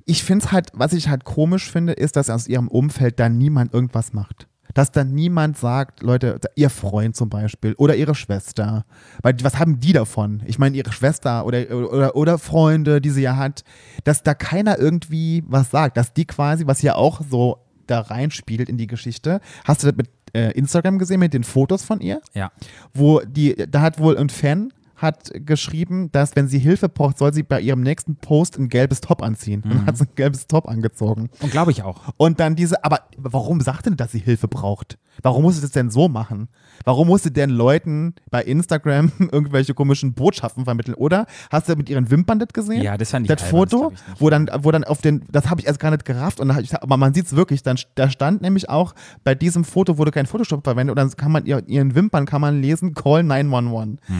ich 0.06 0.24
finde 0.24 0.46
es 0.46 0.52
halt, 0.52 0.70
was 0.74 0.94
ich 0.94 1.10
halt 1.10 1.24
komisch 1.24 1.72
finde, 1.72 1.94
ist, 1.94 2.16
dass 2.16 2.30
aus 2.30 2.48
ihrem 2.48 2.68
Umfeld 2.68 3.20
da 3.20 3.30
niemand 3.30 3.74
irgendwas 3.74 4.14
macht. 4.14 4.48
Dass 4.74 4.92
da 4.92 5.04
niemand 5.04 5.58
sagt, 5.58 6.02
Leute, 6.02 6.40
ihr 6.56 6.70
Freund 6.70 7.16
zum 7.16 7.30
Beispiel 7.30 7.74
oder 7.74 7.96
ihre 7.96 8.16
Schwester. 8.16 8.86
Weil 9.22 9.36
was 9.44 9.60
haben 9.60 9.80
die 9.80 9.92
davon? 9.92 10.44
Ich 10.46 10.60
meine, 10.60 10.78
ihre 10.78 10.94
Schwester 10.94 11.46
oder, 11.46 11.70
oder, 11.72 12.16
oder 12.16 12.38
Freunde, 12.38 13.02
die 13.02 13.10
sie 13.10 13.22
ja 13.22 13.36
hat, 13.36 13.64
dass 14.06 14.24
da 14.24 14.34
keiner 14.34 14.80
irgendwie 14.80 15.44
was 15.46 15.72
sagt. 15.72 15.98
Dass 15.98 16.14
die 16.14 16.26
quasi, 16.26 16.68
was 16.68 16.82
ja 16.82 16.96
auch 16.96 17.22
so 17.30 17.58
da 17.88 18.00
reinspielt 18.00 18.70
in 18.70 18.78
die 18.78 18.88
Geschichte. 18.88 19.42
Hast 19.66 19.84
du 19.84 19.88
das 19.88 19.98
mit 19.98 20.10
äh, 20.34 20.52
Instagram 20.52 21.00
gesehen, 21.00 21.20
mit 21.20 21.34
den 21.34 21.44
Fotos 21.44 21.84
von 21.84 22.00
ihr? 22.00 22.22
Ja. 22.34 22.52
wo 22.94 23.20
die, 23.20 23.56
da 23.70 23.82
hat 23.82 24.00
wohl 24.00 24.18
ein 24.18 24.30
Fan 24.30 24.72
hat 25.02 25.32
geschrieben, 25.34 26.12
dass 26.12 26.36
wenn 26.36 26.48
sie 26.48 26.60
Hilfe 26.60 26.90
braucht, 26.90 27.18
soll 27.18 27.34
sie 27.34 27.44
bei 27.44 27.60
ihrem 27.62 27.82
nächsten 27.82 28.16
Post 28.16 28.58
ein 28.58 28.70
gelbes 28.70 29.02
Top 29.02 29.22
anziehen. 29.24 29.62
Und 29.64 29.72
dann 29.74 29.86
hat 29.88 29.98
sie 29.98 30.04
ein 30.06 30.16
gelbes 30.16 30.48
Top 30.48 30.68
angezogen. 30.68 31.30
Und 31.40 31.52
glaube 31.52 31.72
ich 31.72 31.84
auch. 31.84 32.14
Und 32.18 32.40
dann 32.40 32.56
diese, 32.56 32.84
aber 32.84 33.00
warum 33.18 33.62
sagt 33.62 33.86
denn, 33.88 33.98
dass 33.98 34.12
sie 34.12 34.20
Hilfe 34.20 34.48
braucht? 34.48 34.98
Warum 35.24 35.44
muss 35.44 35.56
sie 35.56 35.62
das 35.62 35.72
denn 35.72 35.90
so 35.90 36.08
machen? 36.08 36.48
Warum 36.86 37.08
muss 37.08 37.24
sie 37.24 37.32
denn 37.34 37.50
Leuten 37.50 38.16
bei 38.30 38.42
Instagram 38.44 39.12
irgendwelche 39.20 39.74
komischen 39.74 40.14
Botschaften 40.14 40.66
vermitteln? 40.66 40.96
Oder 40.96 41.26
hast 41.52 41.68
du 41.68 41.76
mit 41.76 41.90
ihren 41.90 42.10
Wimpern 42.10 42.40
das 42.40 42.50
gesehen? 42.54 42.82
Ja, 42.82 42.98
das 42.98 43.12
fand 43.12 43.26
ich 43.26 43.28
Das 43.36 43.44
albern, 43.44 43.62
das 43.62 43.72
Foto, 43.72 43.90
nicht. 43.92 44.04
wo 44.20 44.30
dann, 44.30 44.50
wo 44.60 44.72
dann 44.72 44.84
auf 44.84 45.02
den, 45.02 45.24
das 45.32 45.50
habe 45.50 45.62
ich 45.62 45.68
erst 45.68 45.80
gar 45.80 45.92
nicht 45.92 46.06
gerafft, 46.06 46.40
und 46.40 46.58
ich, 46.60 46.74
aber 46.82 46.98
man 46.98 47.14
sieht 47.14 47.26
es 47.26 47.36
wirklich, 47.36 47.62
dann, 47.64 47.78
da 47.96 48.10
stand 48.10 48.42
nämlich 48.42 48.70
auch, 48.70 48.94
bei 49.24 49.36
diesem 49.36 49.64
Foto 49.64 49.98
wurde 49.98 50.12
kein 50.12 50.26
Photoshop 50.26 50.64
verwendet 50.64 50.92
und 50.92 50.98
dann 50.98 51.12
kann 51.18 51.32
man 51.32 51.46
ihr, 51.46 51.62
ihren 51.68 51.94
Wimpern 51.96 52.26
kann 52.26 52.42
man 52.42 52.62
lesen, 52.62 52.94
call 52.94 53.24
911. 53.24 54.00
Äh, 54.10 54.14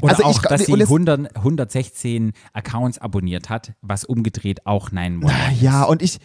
Oder 0.00 0.10
also 0.12 0.24
auch, 0.24 0.42
ich, 0.42 0.48
dass 0.48 0.64
sie 0.66 0.72
und 0.72 0.80
es- 0.80 0.88
100, 0.88 1.36
116 1.36 2.32
Accounts 2.52 2.98
abonniert 2.98 3.48
hat, 3.50 3.72
was 3.82 4.04
umgedreht 4.04 4.66
auch 4.66 4.90
Nein 4.92 5.16
Monat 5.16 5.36
Ja, 5.60 5.84
und 5.84 6.02
ich. 6.02 6.18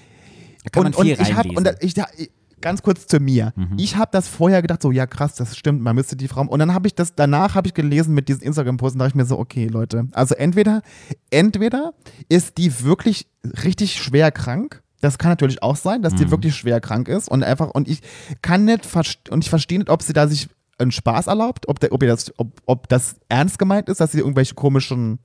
Da 0.63 0.69
kann 0.71 0.83
man 0.83 0.93
und, 0.93 1.03
viel 1.05 1.15
und 1.17 1.21
ich 1.21 1.33
habe 1.35 1.49
reinlesen. 1.49 1.67
und 2.07 2.17
ich, 2.19 2.31
ganz 2.61 2.81
kurz 2.81 3.07
zu 3.07 3.19
mir. 3.21 3.53
Mhm. 3.55 3.75
Ich 3.77 3.95
habe 3.95 4.09
das 4.11 4.27
vorher 4.27 4.61
gedacht, 4.61 4.81
so 4.81 4.91
ja 4.91 5.07
krass, 5.07 5.35
das 5.35 5.55
stimmt, 5.57 5.81
man 5.81 5.95
müsste 5.95 6.17
die 6.17 6.27
Frau. 6.27 6.41
Und 6.41 6.59
dann 6.59 6.73
habe 6.73 6.87
ich 6.87 6.95
das 6.95 7.15
danach 7.15 7.55
habe 7.55 7.67
ich 7.67 7.73
gelesen 7.73 8.13
mit 8.13 8.27
diesen 8.27 8.41
Instagram-Posten, 8.43 8.99
da 8.99 9.05
dachte 9.05 9.13
ich 9.13 9.21
mir 9.21 9.25
so, 9.25 9.39
okay 9.39 9.67
Leute, 9.67 10.07
also 10.11 10.35
entweder 10.35 10.81
entweder 11.29 11.93
ist 12.27 12.57
die 12.57 12.83
wirklich 12.83 13.27
richtig 13.63 13.95
schwer 14.01 14.31
krank. 14.31 14.81
Das 15.01 15.17
kann 15.17 15.31
natürlich 15.31 15.63
auch 15.63 15.77
sein, 15.77 16.01
dass 16.01 16.13
die 16.15 16.25
Mhm. 16.25 16.31
wirklich 16.31 16.55
schwer 16.57 16.81
krank 16.81 17.07
ist 17.07 17.29
und 17.29 17.43
einfach 17.43 17.69
und 17.69 17.87
ich 17.87 18.01
kann 18.41 18.65
nicht 18.65 18.85
und 19.29 19.43
ich 19.45 19.49
verstehe 19.49 19.77
nicht, 19.79 19.89
ob 19.89 20.03
sie 20.03 20.11
da 20.11 20.27
sich 20.27 20.49
einen 20.79 20.91
Spaß 20.91 21.27
erlaubt, 21.27 21.67
ob, 21.67 21.79
der, 21.79 21.91
ob, 21.91 22.01
ihr 22.03 22.09
das, 22.09 22.31
ob, 22.37 22.61
ob 22.65 22.87
das 22.89 23.15
ernst 23.29 23.59
gemeint 23.59 23.89
ist, 23.89 23.99
dass 23.99 24.11
sie 24.11 24.19
irgendwelche 24.19 24.55
komischen 24.55 25.19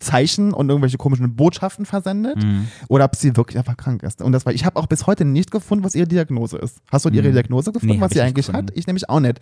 Zeichen 0.00 0.52
und 0.52 0.68
irgendwelche 0.68 0.96
komischen 0.98 1.36
Botschaften 1.36 1.86
versendet 1.86 2.42
Mhm. 2.42 2.66
oder 2.88 3.04
ob 3.04 3.14
sie 3.14 3.36
wirklich 3.36 3.56
einfach 3.58 3.76
krank 3.76 4.02
ist. 4.02 4.22
Und 4.22 4.32
das 4.32 4.44
war, 4.44 4.52
ich 4.52 4.64
habe 4.64 4.76
auch 4.80 4.86
bis 4.86 5.06
heute 5.06 5.24
nicht 5.24 5.52
gefunden, 5.52 5.84
was 5.84 5.94
ihre 5.94 6.08
Diagnose 6.08 6.58
ist. 6.58 6.78
Hast 6.90 7.04
du 7.04 7.10
ihre 7.10 7.30
Diagnose 7.30 7.70
gefunden, 7.70 7.94
Mhm. 7.94 8.00
Nee, 8.00 8.04
was 8.04 8.12
sie 8.12 8.20
eigentlich 8.20 8.46
gefunden. 8.46 8.68
hat? 8.70 8.76
Ich 8.76 8.88
nämlich 8.88 9.08
auch 9.08 9.20
nicht. 9.20 9.38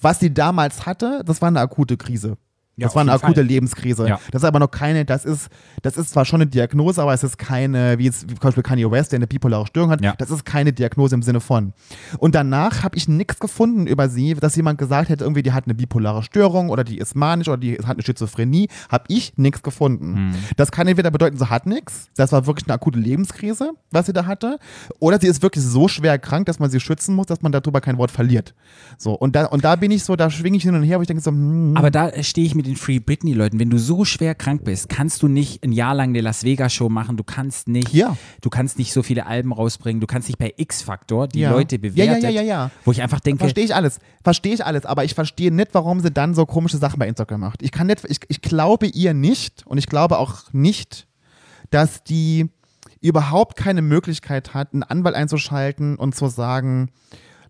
Was 0.00 0.18
sie 0.18 0.34
damals 0.34 0.84
hatte, 0.84 1.22
das 1.24 1.40
war 1.40 1.46
eine 1.48 1.60
akute 1.60 1.96
Krise. 1.96 2.36
Ja, 2.78 2.86
das 2.86 2.94
war 2.94 3.02
eine 3.02 3.12
akute 3.12 3.34
Fall. 3.34 3.44
Lebenskrise. 3.44 4.08
Ja. 4.08 4.20
Das 4.30 4.42
ist 4.42 4.46
aber 4.46 4.58
noch 4.60 4.70
keine, 4.70 5.04
das 5.04 5.24
ist, 5.24 5.48
das 5.82 5.96
ist 5.96 6.10
zwar 6.10 6.24
schon 6.24 6.40
eine 6.40 6.48
Diagnose, 6.50 7.02
aber 7.02 7.12
es 7.12 7.24
ist 7.24 7.36
keine, 7.38 7.98
wie 7.98 8.04
jetzt 8.04 8.24
wie 8.30 8.34
zum 8.34 8.40
Beispiel 8.40 8.62
Kanye 8.62 8.90
West, 8.90 9.12
der 9.12 9.18
eine 9.18 9.26
bipolare 9.26 9.66
Störung 9.66 9.90
hat, 9.90 10.00
Ja. 10.02 10.14
das 10.16 10.30
ist 10.30 10.44
keine 10.44 10.72
Diagnose 10.72 11.14
im 11.14 11.22
Sinne 11.22 11.40
von. 11.40 11.72
Und 12.18 12.34
danach 12.34 12.84
habe 12.84 12.96
ich 12.96 13.08
nichts 13.08 13.40
gefunden 13.40 13.86
über 13.86 14.08
sie, 14.08 14.34
dass 14.34 14.54
jemand 14.56 14.78
gesagt 14.78 15.08
hätte, 15.08 15.24
irgendwie 15.24 15.42
die 15.42 15.52
hat 15.52 15.64
eine 15.64 15.74
bipolare 15.74 16.22
Störung 16.22 16.70
oder 16.70 16.84
die 16.84 16.98
ist 16.98 17.16
manisch 17.16 17.48
oder 17.48 17.56
die 17.58 17.78
hat 17.78 17.96
eine 17.96 18.02
Schizophrenie, 18.02 18.68
habe 18.88 19.04
ich 19.08 19.32
nichts 19.36 19.62
gefunden. 19.62 20.14
Hm. 20.16 20.34
Das 20.56 20.70
kann 20.70 20.86
entweder 20.86 21.10
bedeuten, 21.10 21.36
sie 21.36 21.50
hat 21.50 21.66
nichts, 21.66 22.08
das 22.16 22.30
war 22.30 22.46
wirklich 22.46 22.66
eine 22.68 22.74
akute 22.74 22.98
Lebenskrise, 23.00 23.72
was 23.90 24.06
sie 24.06 24.12
da 24.12 24.26
hatte, 24.26 24.58
oder 25.00 25.20
sie 25.20 25.26
ist 25.26 25.42
wirklich 25.42 25.64
so 25.64 25.88
schwer 25.88 26.16
krank, 26.18 26.46
dass 26.46 26.60
man 26.60 26.70
sie 26.70 26.78
schützen 26.78 27.16
muss, 27.16 27.26
dass 27.26 27.42
man 27.42 27.50
darüber 27.50 27.80
kein 27.80 27.98
Wort 27.98 28.12
verliert. 28.12 28.54
So, 28.98 29.14
und 29.14 29.34
da, 29.34 29.46
und 29.46 29.64
da 29.64 29.74
bin 29.74 29.90
ich 29.90 30.04
so, 30.04 30.14
da 30.14 30.30
schwinge 30.30 30.56
ich 30.58 30.62
hin 30.62 30.74
und 30.76 30.84
her, 30.84 30.98
wo 30.98 31.02
ich 31.02 31.08
denke 31.08 31.22
so, 31.22 31.30
hm, 31.32 31.76
Aber 31.76 31.90
da 31.90 32.10
stehe 32.22 32.46
ich 32.46 32.54
mit 32.54 32.67
den 32.68 32.76
Free 32.76 33.00
Britney-Leuten. 33.00 33.58
Wenn 33.58 33.70
du 33.70 33.78
so 33.78 34.04
schwer 34.04 34.34
krank 34.34 34.64
bist, 34.64 34.88
kannst 34.88 35.22
du 35.22 35.28
nicht 35.28 35.64
ein 35.64 35.72
Jahr 35.72 35.94
lang 35.94 36.10
eine 36.10 36.20
Las 36.20 36.44
Vegas-Show 36.44 36.88
machen. 36.88 37.16
Du 37.16 37.24
kannst 37.24 37.68
nicht, 37.68 37.92
Ja. 37.92 38.16
du 38.40 38.50
kannst 38.50 38.78
nicht 38.78 38.92
so 38.92 39.02
viele 39.02 39.26
Alben 39.26 39.52
rausbringen. 39.52 40.00
Du 40.00 40.06
kannst 40.06 40.28
nicht 40.28 40.38
bei 40.38 40.54
X-Factor 40.56 41.26
die 41.28 41.40
Ja. 41.40 41.50
Leute 41.50 41.78
Ja, 41.94 42.04
ja, 42.04 42.16
ja, 42.18 42.28
ja, 42.30 42.42
ja. 42.42 42.70
Wo 42.84 42.92
ich 42.92 43.02
einfach 43.02 43.20
denke, 43.20 43.40
Verstehe 43.40 43.64
ich 43.64 43.74
alles. 43.74 43.98
Verstehe 44.22 44.54
ich 44.54 44.64
alles, 44.64 44.84
aber 44.86 45.04
ich 45.04 45.14
verstehe 45.14 45.52
nicht, 45.52 45.70
warum 45.72 46.00
sie 46.00 46.10
dann 46.10 46.34
so 46.34 46.46
komische 46.46 46.76
Sachen 46.78 46.98
bei 46.98 47.08
Instagram 47.08 47.40
macht. 47.40 47.62
Ich 47.62 47.72
kann 47.72 47.86
nicht, 47.88 48.04
ich, 48.08 48.18
ich 48.28 48.40
glaube 48.42 48.86
ihr 48.86 49.14
nicht 49.14 49.66
und 49.66 49.78
ich 49.78 49.86
glaube 49.86 50.18
auch 50.18 50.52
nicht, 50.52 51.06
dass 51.70 52.04
die 52.04 52.48
überhaupt 53.00 53.56
keine 53.56 53.82
Möglichkeit 53.82 54.54
hat, 54.54 54.72
einen 54.72 54.82
Anwalt 54.82 55.14
einzuschalten 55.14 55.96
und 55.96 56.14
zu 56.14 56.28
sagen, 56.28 56.90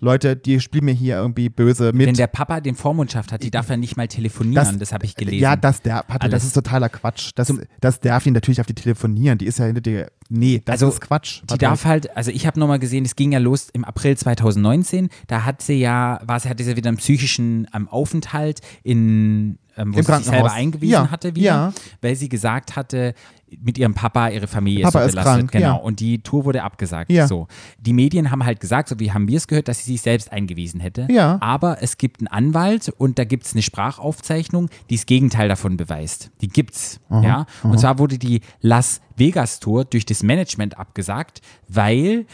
Leute, 0.00 0.36
die 0.36 0.60
spielen 0.60 0.84
mir 0.84 0.94
hier 0.94 1.16
irgendwie 1.16 1.48
böse 1.48 1.92
mit. 1.92 2.06
wenn 2.06 2.14
der 2.14 2.26
Papa 2.26 2.60
den 2.60 2.74
Vormundschaft 2.74 3.32
hat, 3.32 3.42
die 3.42 3.50
darf 3.50 3.68
er 3.70 3.76
nicht 3.76 3.96
mal 3.96 4.08
telefonieren. 4.08 4.78
Das, 4.78 4.92
habe 4.92 5.04
ich 5.04 5.14
gelesen. 5.14 5.42
Ja, 5.42 5.56
das 5.56 5.82
darf, 5.82 6.06
Patrick, 6.06 6.30
das 6.30 6.44
ist 6.44 6.52
totaler 6.52 6.88
Quatsch. 6.88 7.30
Das, 7.34 7.52
das 7.80 8.00
darf 8.00 8.26
ihn 8.26 8.32
natürlich 8.32 8.60
auf 8.60 8.66
die 8.66 8.74
telefonieren. 8.74 9.38
Die 9.38 9.46
ist 9.46 9.58
ja 9.58 9.66
hinter 9.66 9.80
dir. 9.80 10.10
Nee, 10.28 10.62
das 10.64 10.74
Also, 10.74 10.88
ist 10.88 11.00
Quatsch. 11.00 11.42
Die 11.50 11.58
darf 11.58 11.84
halt, 11.84 12.14
also 12.16 12.30
ich 12.30 12.46
habe 12.46 12.60
nochmal 12.60 12.78
gesehen, 12.78 13.04
es 13.04 13.16
ging 13.16 13.32
ja 13.32 13.38
los 13.38 13.68
im 13.72 13.84
April 13.84 14.16
2019. 14.16 15.08
Da 15.26 15.44
hat 15.44 15.62
sie 15.62 15.74
ja, 15.74 16.20
war 16.24 16.38
sie, 16.38 16.48
hatte 16.48 16.62
sie 16.64 16.76
wieder 16.76 16.88
einen 16.88 16.98
psychischen 16.98 17.66
ähm, 17.74 17.88
Aufenthalt 17.88 18.60
in, 18.82 19.58
ähm, 19.78 19.94
wo 19.94 19.98
Im 19.98 20.04
sie 20.04 20.14
sich 20.14 20.26
selber 20.26 20.52
eingewiesen 20.52 20.92
Ja, 20.92 21.10
hatte 21.10 21.34
wieder, 21.34 21.46
ja. 21.46 21.72
weil 22.02 22.16
sie 22.16 22.28
gesagt 22.28 22.76
hatte, 22.76 23.14
mit 23.62 23.78
ihrem 23.78 23.94
Papa, 23.94 24.28
ihre 24.28 24.46
Familie 24.46 24.84
Papa 24.84 25.00
ist 25.00 25.12
so 25.12 25.18
belastet. 25.18 25.34
krank, 25.34 25.52
genau. 25.52 25.66
ja. 25.66 25.72
Und 25.74 26.00
die 26.00 26.22
Tour 26.22 26.44
wurde 26.44 26.62
abgesagt. 26.62 27.10
Ja. 27.10 27.26
So. 27.26 27.48
Die 27.80 27.92
Medien 27.92 28.30
haben 28.30 28.44
halt 28.44 28.60
gesagt, 28.60 28.88
so 28.88 28.98
wie 28.98 29.12
haben 29.12 29.26
wir 29.28 29.36
es 29.38 29.48
gehört, 29.48 29.68
dass 29.68 29.84
sie 29.84 29.92
sich 29.92 30.02
selbst 30.02 30.32
eingewiesen 30.32 30.80
hätte. 30.80 31.08
Ja. 31.10 31.38
Aber 31.40 31.82
es 31.82 31.96
gibt 31.96 32.20
einen 32.20 32.28
Anwalt 32.28 32.92
und 32.98 33.18
da 33.18 33.24
gibt 33.24 33.46
es 33.46 33.52
eine 33.54 33.62
Sprachaufzeichnung, 33.62 34.68
die 34.90 34.96
das 34.96 35.06
Gegenteil 35.06 35.48
davon 35.48 35.76
beweist. 35.76 36.30
Die 36.40 36.48
gibt's. 36.48 37.00
ja. 37.10 37.46
Und 37.62 37.78
zwar 37.78 37.98
wurde 37.98 38.18
die 38.18 38.42
Las 38.60 39.00
Vegas 39.16 39.60
Tour 39.60 39.84
durch 39.84 40.04
das 40.04 40.22
Management 40.22 40.78
abgesagt, 40.78 41.40
weil 41.68 42.26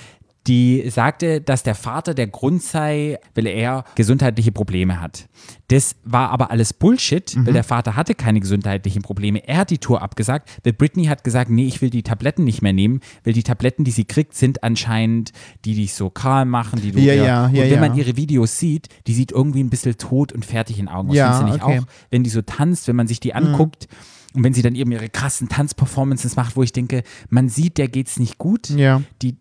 die 0.46 0.88
sagte, 0.90 1.40
dass 1.40 1.62
der 1.62 1.74
Vater 1.74 2.12
der 2.12 2.26
Grund 2.26 2.62
sei, 2.62 3.18
weil 3.34 3.46
er 3.46 3.84
gesundheitliche 3.94 4.52
Probleme 4.52 5.00
hat. 5.00 5.26
Das 5.68 5.96
war 6.04 6.30
aber 6.30 6.50
alles 6.50 6.74
Bullshit, 6.74 7.34
weil 7.46 7.54
der 7.54 7.64
Vater 7.64 7.96
hatte 7.96 8.14
keine 8.14 8.40
gesundheitlichen 8.40 9.00
Probleme. 9.00 9.46
Er 9.48 9.56
hat 9.58 9.70
die 9.70 9.78
Tour 9.78 10.02
abgesagt, 10.02 10.50
weil 10.62 10.74
Britney 10.74 11.06
hat 11.06 11.24
gesagt, 11.24 11.50
nee, 11.50 11.66
ich 11.66 11.80
will 11.80 11.88
die 11.88 12.02
Tabletten 12.02 12.44
nicht 12.44 12.60
mehr 12.60 12.74
nehmen, 12.74 13.00
weil 13.24 13.32
die 13.32 13.42
Tabletten, 13.42 13.84
die 13.84 13.90
sie 13.90 14.04
kriegt, 14.04 14.34
sind 14.34 14.62
anscheinend 14.62 15.32
die, 15.64 15.74
die 15.74 15.82
dich 15.82 15.94
so 15.94 16.10
kahl 16.10 16.44
machen, 16.44 16.80
die 16.82 16.92
du 16.92 17.00
Ja, 17.00 17.14
ihr- 17.14 17.24
ja, 17.24 17.46
und 17.46 17.54
ja, 17.54 17.62
wenn 17.64 17.72
ja. 17.72 17.80
man 17.80 17.96
ihre 17.96 18.16
Videos 18.16 18.58
sieht, 18.58 18.88
die 19.06 19.14
sieht 19.14 19.32
irgendwie 19.32 19.62
ein 19.64 19.70
bisschen 19.70 19.96
tot 19.96 20.32
und 20.32 20.44
fertig 20.44 20.78
in 20.78 20.86
den 20.86 20.94
Augen 20.94 21.08
aus. 21.08 21.16
Ja, 21.16 21.40
du 21.40 21.46
nicht 21.46 21.62
okay. 21.64 21.78
auch? 21.80 21.84
Wenn 22.10 22.22
die 22.22 22.30
so 22.30 22.42
tanzt, 22.42 22.86
wenn 22.86 22.96
man 22.96 23.06
sich 23.08 23.18
die 23.18 23.34
anguckt 23.34 23.88
und 24.34 24.44
wenn 24.44 24.52
sie 24.52 24.60
dann 24.62 24.74
eben 24.74 24.92
ihre 24.92 25.08
krassen 25.08 25.48
Tanzperformances 25.48 26.36
macht, 26.36 26.54
wo 26.56 26.62
ich 26.62 26.72
denke, 26.72 27.02
man 27.30 27.48
sieht, 27.48 27.78
der 27.78 27.88
geht's 27.88 28.18
nicht 28.18 28.36
gut. 28.38 28.68
Ja. 28.70 29.02
Die, 29.22 29.36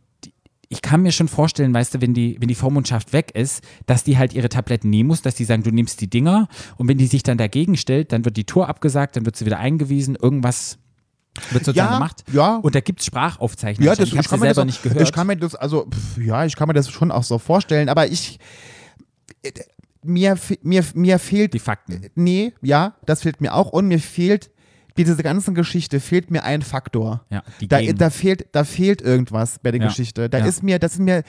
ich 0.73 0.81
kann 0.81 1.03
mir 1.03 1.11
schon 1.11 1.27
vorstellen, 1.27 1.73
weißt 1.73 1.93
du, 1.93 2.01
wenn 2.01 2.13
die, 2.15 2.35
wenn 2.41 2.47
die 2.47 2.55
Vormundschaft 2.55 3.13
weg 3.13 3.31
ist, 3.35 3.63
dass 3.85 4.03
die 4.03 4.17
halt 4.17 4.33
ihre 4.33 4.49
Tabletten 4.49 4.89
nehmen 4.89 5.07
muss, 5.07 5.21
dass 5.21 5.35
die 5.35 5.45
sagen, 5.45 5.61
du 5.63 5.69
nimmst 5.71 6.01
die 6.01 6.09
Dinger 6.09 6.47
und 6.77 6.87
wenn 6.87 6.97
die 6.97 7.05
sich 7.07 7.21
dann 7.23 7.37
dagegen 7.37 7.77
stellt, 7.77 8.11
dann 8.11 8.25
wird 8.25 8.35
die 8.37 8.43
Tour 8.45 8.67
abgesagt, 8.67 9.15
dann 9.15 9.25
wird 9.25 9.35
sie 9.35 9.45
wieder 9.45 9.59
eingewiesen, 9.59 10.15
irgendwas 10.19 10.79
wird 11.51 11.65
sozusagen 11.65 11.91
Ja, 11.91 11.97
gemacht. 11.97 12.23
ja. 12.33 12.55
Und 12.57 12.73
da 12.75 12.79
gibt 12.79 12.99
es 13.01 13.05
Sprachaufzeichnungen. 13.05 13.87
Ja, 13.87 13.95
das, 13.95 14.09
ich 14.09 14.17
habe 14.17 14.27
selber 14.29 14.53
das, 14.53 14.65
nicht 14.65 14.83
gehört. 14.83 15.01
Ich 15.01 15.11
kann 15.11 15.27
mir 15.27 15.37
das, 15.37 15.55
also, 15.55 15.87
pff, 15.89 16.17
ja, 16.17 16.45
ich 16.45 16.55
kann 16.55 16.67
mir 16.67 16.73
das 16.73 16.89
schon 16.89 17.11
auch 17.11 17.23
so 17.23 17.37
vorstellen, 17.39 17.87
aber 17.89 18.07
ich, 18.07 18.39
äh, 19.43 19.51
mir, 20.03 20.37
mir, 20.63 20.83
mir 20.95 21.19
fehlt, 21.19 21.53
die 21.53 21.59
Fakten. 21.59 22.07
nee, 22.15 22.53
ja, 22.61 22.95
das 23.05 23.21
fehlt 23.21 23.41
mir 23.41 23.53
auch 23.53 23.71
und 23.71 23.87
mir 23.87 23.99
fehlt, 23.99 24.51
bei 24.95 25.03
dieser 25.03 25.23
ganzen 25.23 25.55
Geschichte 25.55 25.99
fehlt 25.99 26.29
mir 26.31 26.43
ein 26.43 26.61
Faktor. 26.61 27.25
Ja, 27.29 27.43
Da, 27.67 27.81
da, 27.81 28.09
fehlt, 28.09 28.47
da 28.51 28.63
fehlt 28.63 29.01
irgendwas 29.01 29.59
bei 29.59 29.71
der 29.71 29.81
Ja. 29.81 29.87
Geschichte. 29.87 30.29
Da 30.29 30.39
ist 30.45 30.63
mir, 30.63 30.79
das 30.79 30.93
ist 30.93 30.99
mir, 30.99 31.23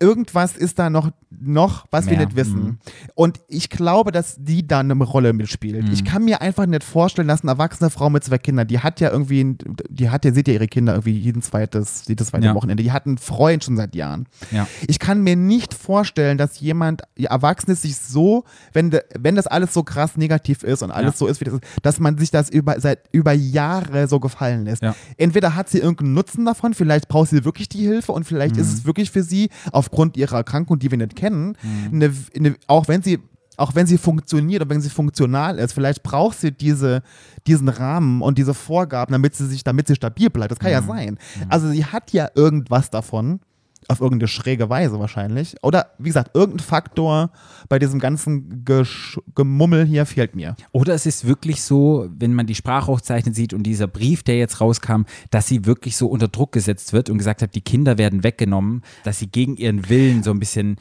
irgendwas 0.00 0.56
ist 0.56 0.78
da 0.78 0.90
noch, 0.90 1.10
noch 1.30 1.86
was 1.90 2.06
wir 2.06 2.16
Mehr. 2.16 2.26
nicht 2.26 2.36
wissen. 2.36 2.62
Mhm. 2.62 2.78
Und 3.14 3.40
ich 3.48 3.70
glaube, 3.70 4.12
dass 4.12 4.36
die 4.38 4.66
da 4.66 4.80
eine 4.80 4.94
Rolle 4.94 5.32
mitspielt. 5.32 5.86
Mhm. 5.86 5.92
Ich 5.92 6.04
kann 6.04 6.24
mir 6.24 6.40
einfach 6.40 6.66
nicht 6.66 6.84
vorstellen, 6.84 7.28
dass 7.28 7.42
eine 7.42 7.52
erwachsene 7.52 7.90
Frau 7.90 8.10
mit 8.10 8.24
zwei 8.24 8.38
Kindern, 8.38 8.66
die 8.66 8.80
hat 8.80 9.00
ja 9.00 9.10
irgendwie, 9.10 9.56
die 9.88 10.10
hat 10.10 10.24
ja, 10.24 10.32
seht 10.32 10.48
ja 10.48 10.54
ihre 10.54 10.68
Kinder 10.68 10.94
irgendwie 10.94 11.12
jeden 11.18 11.42
zweites, 11.42 12.04
jedes 12.06 12.28
zweite 12.28 12.46
Ja. 12.46 12.54
Wochenende. 12.54 12.82
Die 12.82 12.92
hat 12.92 13.06
einen 13.06 13.18
Freund 13.18 13.64
schon 13.64 13.76
seit 13.76 13.94
Jahren. 13.94 14.26
Ja. 14.50 14.66
Ich 14.86 14.98
kann 14.98 15.22
mir 15.22 15.36
nicht 15.36 15.74
vorstellen, 15.74 16.38
dass 16.38 16.60
jemand, 16.60 17.02
ja, 17.16 17.30
Erwachsenes 17.30 17.82
sich 17.82 17.96
so, 17.96 18.44
wenn, 18.72 18.90
de, 18.90 19.02
wenn 19.18 19.34
das 19.34 19.46
alles 19.46 19.72
so 19.74 19.82
krass 19.82 20.16
negativ 20.16 20.62
ist 20.62 20.82
und 20.82 20.90
alles 20.90 21.14
Ja. 21.14 21.18
so 21.18 21.26
ist, 21.26 21.40
wie 21.40 21.44
das 21.44 21.54
ist, 21.54 21.62
dass 21.82 22.00
man 22.00 22.18
sich 22.18 22.30
das 22.30 22.48
über, 22.50 22.80
seit 22.80 23.00
über 23.12 23.32
Jahre 23.32 24.08
so 24.08 24.20
gefallen 24.20 24.64
lässt. 24.64 24.82
Entweder 25.16 25.54
hat 25.54 25.68
sie 25.68 25.78
irgendeinen 25.78 26.14
Nutzen 26.14 26.44
davon, 26.44 26.74
vielleicht 26.74 27.08
braucht 27.08 27.30
sie 27.30 27.44
wirklich 27.44 27.68
die 27.68 27.84
Hilfe 27.86 28.12
und 28.12 28.24
vielleicht 28.24 28.56
ist 28.56 28.72
es 28.72 28.84
wirklich 28.84 29.10
für 29.10 29.22
sie 29.22 29.50
aufgrund 29.86 30.16
ihrer 30.16 30.38
Erkrankung, 30.38 30.78
die 30.78 30.90
wir 30.90 30.98
nicht 30.98 31.16
kennen, 31.16 31.56
eine, 31.92 32.12
eine, 32.34 32.56
auch 32.66 32.88
wenn 32.88 33.02
sie 33.02 33.20
auch 33.58 33.74
wenn 33.74 33.86
sie 33.86 33.96
funktioniert 33.96 34.62
und 34.62 34.68
wenn 34.68 34.82
sie 34.82 34.90
funktional 34.90 35.58
ist, 35.58 35.72
vielleicht 35.72 36.02
braucht 36.02 36.38
sie 36.38 36.52
diese, 36.52 37.02
diesen 37.46 37.70
Rahmen 37.70 38.20
und 38.20 38.36
diese 38.36 38.52
Vorgaben, 38.52 39.12
damit 39.12 39.34
sie 39.34 39.46
sich, 39.46 39.64
damit 39.64 39.86
sie 39.86 39.94
stabil 39.94 40.28
bleibt. 40.28 40.50
Das 40.50 40.58
kann 40.58 40.70
ja 40.70 40.82
sein. 40.82 41.18
Also 41.48 41.70
sie 41.70 41.86
hat 41.86 42.12
ja 42.12 42.28
irgendwas 42.34 42.90
davon, 42.90 43.40
auf 43.88 44.00
irgendeine 44.00 44.28
schräge 44.28 44.68
Weise 44.68 44.98
wahrscheinlich. 44.98 45.54
Oder 45.62 45.92
wie 45.98 46.08
gesagt, 46.08 46.34
irgendein 46.34 46.64
Faktor 46.64 47.30
bei 47.68 47.78
diesem 47.78 48.00
ganzen 48.00 48.64
Gesch 48.64 49.18
Gemummel 49.34 49.84
hier 49.84 50.06
fehlt 50.06 50.34
mir. 50.34 50.56
Oder 50.72 50.94
es 50.94 51.06
ist 51.06 51.26
wirklich 51.26 51.62
so, 51.62 52.08
wenn 52.16 52.34
man 52.34 52.46
die 52.46 52.54
Sprachaufzeichnung 52.54 53.34
sieht 53.34 53.52
und 53.54 53.62
dieser 53.62 53.86
Brief, 53.86 54.22
der 54.22 54.38
jetzt 54.38 54.60
rauskam, 54.60 55.02
dass 55.30 55.46
sie 55.46 55.64
wirklich 55.66 55.96
so 55.96 56.08
unter 56.08 56.28
Druck 56.28 56.52
gesetzt 56.52 56.92
wird 56.92 57.10
und 57.10 57.18
gesagt 57.18 57.42
hat, 57.42 57.54
die 57.54 57.60
Kinder 57.60 57.98
werden 57.98 58.24
weggenommen, 58.24 58.82
dass 59.04 59.18
sie 59.18 59.28
gegen 59.28 59.56
ihren 59.56 59.88
Willen 59.88 60.22
so 60.22 60.30
ein 60.30 60.38
bisschen, 60.38 60.76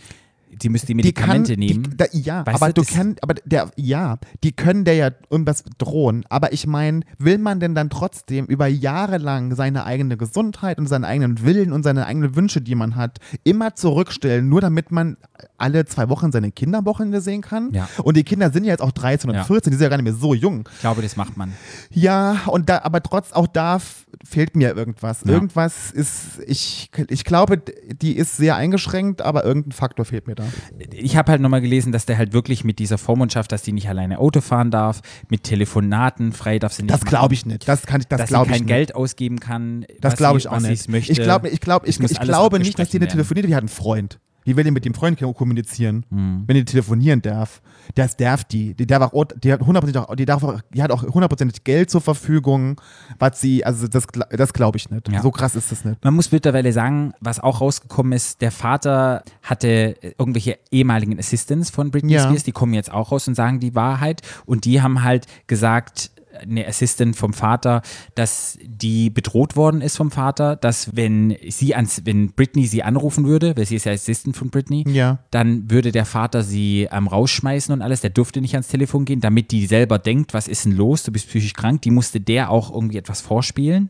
sie 0.62 0.70
müssen 0.70 0.88
die 0.88 0.96
Medikamente 0.96 1.56
die 1.56 1.68
kann, 1.68 1.78
nehmen. 1.82 1.90
Die, 1.92 1.98
da, 1.98 2.06
ja, 2.12 2.46
Weißt 2.46 2.62
aber 2.62 2.74
du, 2.74 2.82
du, 2.82 2.88
kannst, 2.94 3.24
aber 3.24 3.36
der, 3.46 3.72
ja, 3.76 4.18
die 4.44 4.52
können 4.52 4.86
der 4.86 4.96
ja 4.96 5.12
irgendwas 5.30 5.64
drohen. 5.78 6.26
Aber 6.30 6.54
ich 6.54 6.68
meine, 6.68 7.02
will 7.18 7.38
man 7.38 7.60
denn 7.60 7.76
dann 7.76 7.90
trotzdem 7.90 8.46
über 8.46 8.68
Jahre 8.68 9.18
lang 9.18 9.56
seine 9.56 9.86
eigene 9.86 10.18
Gesundheit 10.18 10.78
und 10.78 10.88
seinen 10.88 11.06
eigenen 11.06 11.44
Willen 11.44 11.72
und 11.72 11.84
seine 11.84 12.06
eigenen 12.06 12.36
Wünsche, 12.36 12.62
die 12.62 12.76
man 12.76 12.96
hat, 12.96 13.20
immer 13.44 13.76
zurückstellen, 13.76 14.48
nur 14.50 14.62
damit 14.62 14.92
man 14.92 15.18
alle 15.58 15.86
zwei 15.86 16.10
Wochen 16.10 16.32
seine 16.32 16.52
Kinder 16.52 16.80
am 16.80 16.86
Wochenende 16.86 17.22
sehen 17.22 17.42
kann? 17.42 17.72
Ja. 17.74 17.88
Und 18.04 18.18
die 18.18 18.24
Kinder 18.24 18.52
sind 18.52 18.64
ja 18.64 18.72
jetzt 18.72 18.82
auch 18.82 18.92
13 18.92 19.30
und 19.30 19.36
Ja. 19.36 19.44
14, 19.44 19.72
die 19.72 19.78
sind 19.78 19.84
ja 19.84 19.90
gar 19.90 19.98
nicht 19.98 20.06
mehr 20.06 20.14
so 20.14 20.34
jung. 20.34 20.68
ich 20.74 20.80
glaube, 20.80 21.02
das 21.02 21.16
macht 21.16 21.38
man. 21.38 21.54
Ja, 21.92 22.42
und 22.48 22.70
da, 22.70 22.82
aber 22.84 23.02
trotz 23.02 23.32
auch 23.32 23.48
da 23.48 23.80
fehlt 24.24 24.56
mir 24.56 24.76
irgendwas. 24.76 25.22
Ja. 25.26 25.32
Irgendwas 25.34 25.92
ist, 25.92 26.40
ich, 26.46 26.90
ich 27.10 27.26
glaube, 27.26 27.62
die 28.02 28.16
ist 28.16 28.38
sehr 28.38 28.56
eingeschränkt, 28.56 29.22
aber 29.22 29.44
irgendein 29.46 29.72
Faktor 29.74 30.06
fehlt 30.06 30.28
mir 30.28 30.36
da. 30.36 30.45
Ich 30.92 31.18
habe 31.18 31.32
halt 31.32 31.42
nochmal 31.42 31.62
gelesen, 31.62 31.92
dass 31.92 32.06
der 32.06 32.18
halt 32.18 32.34
wirklich 32.34 32.64
mit 32.64 32.80
dieser 32.80 32.98
Vormundschaft, 32.98 33.52
dass 33.52 33.62
die 33.62 33.72
nicht 33.72 33.90
alleine 33.90 34.20
Auto 34.20 34.42
fahren 34.42 34.72
darf, 34.72 35.02
mit 35.30 35.44
Telefonaten 35.44 36.32
frei 36.32 36.60
darf 36.60 36.74
sie 36.74 36.84
nicht 36.84 36.94
Das 36.94 37.06
glaube 37.06 37.34
ich 37.34 37.46
nicht. 37.46 37.68
Das 37.68 37.86
kann 37.86 38.02
ich, 38.02 38.08
das 38.08 38.18
dass 38.20 38.30
sie 38.30 38.34
glaube 38.34 38.48
ich 38.48 38.52
kein 38.54 38.62
nicht. 38.62 38.68
Geld 38.68 38.96
ausgeben 38.96 39.40
kann. 39.40 39.86
Das 40.02 40.16
glaube 40.18 40.40
sie- 40.40 40.48
ich 40.48 40.50
auch 40.50 40.60
nicht. 40.60 40.90
Möchte. 40.90 41.12
Ich 41.12 41.22
glaube, 41.22 41.50
ich 41.50 41.60
glaube, 41.60 41.88
ich, 41.88 42.00
ich 42.00 42.20
alles 42.20 42.28
glaube 42.30 42.60
nicht, 42.60 42.78
dass 42.78 42.90
die 42.90 43.00
werden. 43.00 43.12
telefoniert. 43.12 43.48
Die 43.48 43.56
hat 43.56 43.62
einen 43.62 43.70
Freund. 43.70 44.20
Wie 44.46 44.56
will 44.56 44.64
die 44.64 44.72
mit 44.72 44.86
dem 44.86 44.94
Freund 44.94 45.20
kommunizieren, 45.36 46.06
Hm. 46.10 46.44
wenn 46.48 46.56
die 46.56 46.64
telefonieren 46.66 47.22
darf? 47.22 47.62
Das 47.96 48.16
darf 48.16 48.44
die. 48.44 48.74
Die 48.76 48.88
darf 48.88 49.12
auch, 49.14 49.26
die 49.26 49.52
hat 49.52 49.62
hundertprozentig 49.62 50.10
auch, 50.10 50.16
die 50.16 50.26
darf 50.26 50.44
auch, 50.44 50.62
die 50.74 50.82
hat 50.82 50.92
auch 50.92 51.04
hundertprozentig 51.04 51.64
Geld 51.64 51.90
zur 51.90 52.02
Verfügung, 52.02 52.80
was 53.20 53.42
sie, 53.42 53.66
also 53.66 53.88
das, 53.88 54.08
das 54.30 54.54
glaube 54.54 54.78
ich 54.78 54.90
nicht. 54.90 55.10
Ja. 55.12 55.22
So 55.22 55.32
krass 55.32 55.56
ist 55.56 55.72
das 55.72 55.84
nicht. 55.84 56.04
Man 56.04 56.14
muss 56.14 56.32
mittlerweile 56.32 56.72
sagen, 56.72 57.14
was 57.20 57.40
auch 57.40 57.60
rausgekommen 57.62 58.14
ist, 58.14 58.42
der 58.42 58.52
Vater 58.52 59.24
hatte 59.44 59.96
irgendwelche 60.18 60.58
ehemaligen 60.72 61.18
Assistants 61.20 61.70
von 61.70 61.92
Britney 61.92 62.14
Ja. 62.14 62.24
Spears, 62.24 62.44
die 62.44 62.52
kommen 62.52 62.74
jetzt 62.74 62.92
auch 62.92 63.12
raus 63.12 63.28
und 63.28 63.36
sagen 63.36 63.60
die 63.60 63.76
Wahrheit. 63.76 64.22
Und 64.46 64.66
die 64.66 64.82
haben 64.82 65.04
halt 65.04 65.26
gesagt, 65.48 66.12
eine 66.42 66.68
Assistant 66.68 67.16
vom 67.16 67.34
Vater, 67.34 67.82
dass 68.16 68.58
die 68.64 69.10
bedroht 69.10 69.56
worden 69.56 69.82
ist 69.82 69.98
vom 69.98 70.12
Vater, 70.12 70.56
dass 70.56 70.96
wenn 70.96 71.36
sie 71.50 71.76
ans, 71.76 72.02
wenn 72.06 72.32
Britney 72.32 72.66
sie 72.68 72.84
anrufen 72.84 73.26
würde, 73.26 73.56
weil 73.58 73.66
sie 73.66 73.76
ist 73.76 73.86
ja 73.86 73.92
Assistant 73.94 74.36
von 74.38 74.50
Britney, 74.50 74.84
Ja. 74.88 75.20
dann 75.32 75.70
würde 75.72 75.92
der 75.92 76.06
Vater 76.06 76.44
sie 76.44 76.88
ähm, 76.92 77.08
rausschmeißen 77.08 77.74
und 77.74 77.82
alles. 77.82 78.02
Der 78.02 78.10
durfte 78.10 78.42
nicht 78.42 78.54
ans 78.56 78.68
Telefon 78.68 79.06
gehen, 79.06 79.22
damit 79.22 79.52
die 79.52 79.66
selber 79.66 80.00
denkt, 80.00 80.34
was 80.34 80.48
ist 80.48 80.66
denn 80.66 80.74
los, 80.74 81.04
du 81.04 81.12
bist 81.12 81.28
psychisch 81.28 81.54
krank. 81.54 81.82
Die 81.84 81.92
musste 81.92 82.20
der 82.20 82.50
auch 82.50 82.74
irgendwie 82.74 82.98
etwas 82.98 83.22
vorspielen. 83.22 83.90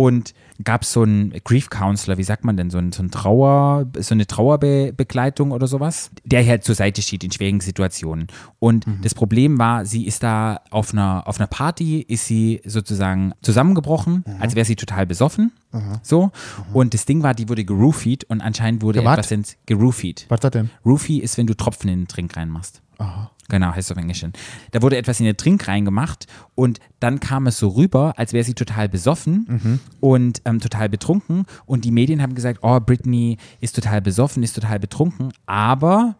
Und 0.00 0.32
gab 0.64 0.80
es 0.80 0.94
so 0.94 1.02
einen 1.02 1.30
Grief 1.44 1.68
Counselor, 1.68 2.16
wie 2.16 2.22
sagt 2.22 2.42
man 2.42 2.56
denn, 2.56 2.70
so, 2.70 2.78
ein, 2.78 2.90
so, 2.90 3.02
ein 3.02 3.10
Trauer, 3.10 3.84
so 3.98 4.14
eine 4.14 4.26
Trauerbegleitung 4.26 5.52
oder 5.52 5.66
sowas, 5.66 6.10
der 6.24 6.46
halt 6.46 6.64
zur 6.64 6.74
Seite 6.74 7.02
steht 7.02 7.22
in 7.22 7.30
schwierigen 7.30 7.60
Situationen. 7.60 8.28
Und 8.58 8.86
das 9.02 9.14
Problem 9.14 9.58
war, 9.58 9.84
sie 9.84 10.06
ist 10.06 10.22
da 10.22 10.62
auf 10.70 10.94
einer, 10.94 11.28
auf 11.28 11.38
einer 11.38 11.48
Party, 11.48 12.00
ist 12.00 12.24
sie 12.24 12.62
sozusagen 12.64 13.34
zusammengebrochen, 13.42 14.24
als 14.38 14.54
wäre 14.54 14.64
sie 14.64 14.76
total 14.76 15.06
besoffen. 15.06 15.52
So. 16.02 16.30
Und 16.72 16.94
das 16.94 17.04
Ding 17.04 17.22
war, 17.22 17.34
die 17.34 17.50
wurde 17.50 17.66
geroofied 17.66 18.24
und 18.24 18.40
anscheinend 18.40 18.80
wurde 18.80 19.00
Gewat? 19.00 19.18
etwas 19.18 19.30
ins 19.32 19.56
geroofied. 19.66 20.24
Was 20.30 20.38
ist 20.38 20.44
das 20.44 20.50
denn? 20.52 20.70
Roofie 20.86 21.20
ist, 21.20 21.36
wenn 21.36 21.46
du 21.46 21.52
Tropfen 21.52 21.90
in 21.90 22.00
den 22.00 22.08
Trink 22.08 22.34
reinmachst. 22.38 22.80
Genau, 23.48 23.74
heißt 23.74 23.90
auf 23.90 23.98
Englisch. 23.98 24.24
Da 24.70 24.80
wurde 24.80 24.96
etwas 24.96 25.18
in 25.18 25.26
den 25.26 25.36
Trink 25.36 25.66
reingemacht 25.66 26.26
und 26.54 26.78
dann 27.00 27.18
kam 27.18 27.48
es 27.48 27.58
so 27.58 27.68
rüber, 27.68 28.14
als 28.16 28.32
wäre 28.32 28.44
sie 28.44 28.54
total 28.54 28.88
besoffen 28.88 29.80
und 29.98 30.40
ähm, 30.44 30.60
total 30.60 30.88
betrunken. 30.88 31.46
Und 31.66 31.84
die 31.84 31.90
Medien 31.90 32.22
haben 32.22 32.36
gesagt, 32.36 32.60
oh, 32.62 32.78
Britney 32.78 33.38
ist 33.60 33.74
total 33.74 34.00
besoffen, 34.00 34.44
ist 34.44 34.54
total 34.54 34.78
betrunken. 34.78 35.32
Aber 35.46 36.14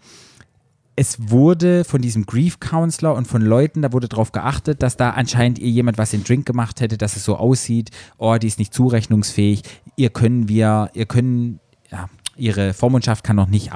es 0.97 1.31
wurde 1.31 1.85
von 1.85 2.03
diesem 2.03 2.27
Grief 2.27 2.59
Counselor 2.59 3.15
und 3.15 3.29
von 3.29 3.43
Leuten, 3.43 3.83
da 3.83 3.93
wurde 3.93 4.09
darauf 4.09 4.33
geachtet, 4.33 4.83
dass 4.83 4.97
da 4.97 5.11
anscheinend 5.11 5.59
ihr 5.61 5.71
jemand 5.71 5.99
was 5.99 6.13
in 6.13 6.25
Drink 6.25 6.47
gemacht 6.47 6.81
hätte, 6.81 6.99
dass 6.99 7.17
es 7.17 7.25
so 7.25 7.37
aussieht, 7.37 7.91
oh, 8.19 8.37
die 8.37 8.49
ist 8.49 8.59
nicht 8.59 8.75
zurechnungsfähig, 8.75 9.63
ihr 9.97 10.11
können 10.11 10.49
wir, 10.49 10.91
ihr 10.95 11.07
können, 11.07 11.61
ja, 11.91 12.09
ihre 12.37 12.75
Vormundschaft 12.75 13.25
kann 13.25 13.37
noch 13.37 13.49
nicht 13.49 13.73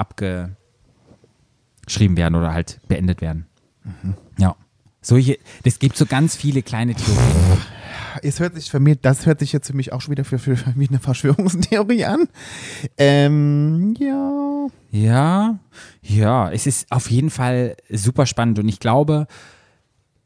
abgeschrieben 1.85 2.16
werden 2.16 2.35
oder 2.35 2.53
halt 2.53 2.80
beendet 2.89 3.20
werden. 3.20 3.47
Ja. 4.39 4.57
Solche, 5.03 5.39
das 5.64 5.78
gibt 5.78 5.99
so 5.99 6.07
ganz 6.07 6.35
viele 6.35 6.62
kleine 6.62 6.95
Theorien. 6.95 7.61
Es 8.22 8.41
hört 8.41 8.55
sich 8.55 8.70
für 8.70 8.80
mich, 8.80 8.99
das 9.03 9.26
hört 9.26 9.41
sich 9.41 9.53
jetzt 9.53 9.66
für 9.66 9.76
mich 9.76 9.93
auch 9.93 10.01
schon 10.01 10.12
wieder 10.12 10.24
für, 10.24 10.39
für, 10.39 10.57
für 10.57 10.72
mich 10.78 10.89
eine 10.89 10.99
Verschwörungstheorie 10.99 12.07
an. 12.07 12.28
Ähm, 12.97 13.95
ja. 13.99 14.66
Ja, 14.91 15.59
ja, 16.01 16.51
es 16.51 16.66
ist 16.66 16.91
auf 16.91 17.11
jeden 17.11 17.28
Fall 17.28 17.76
super 17.91 18.24
spannend 18.24 18.59
und 18.59 18.68
ich 18.68 18.80
glaube, 18.80 19.26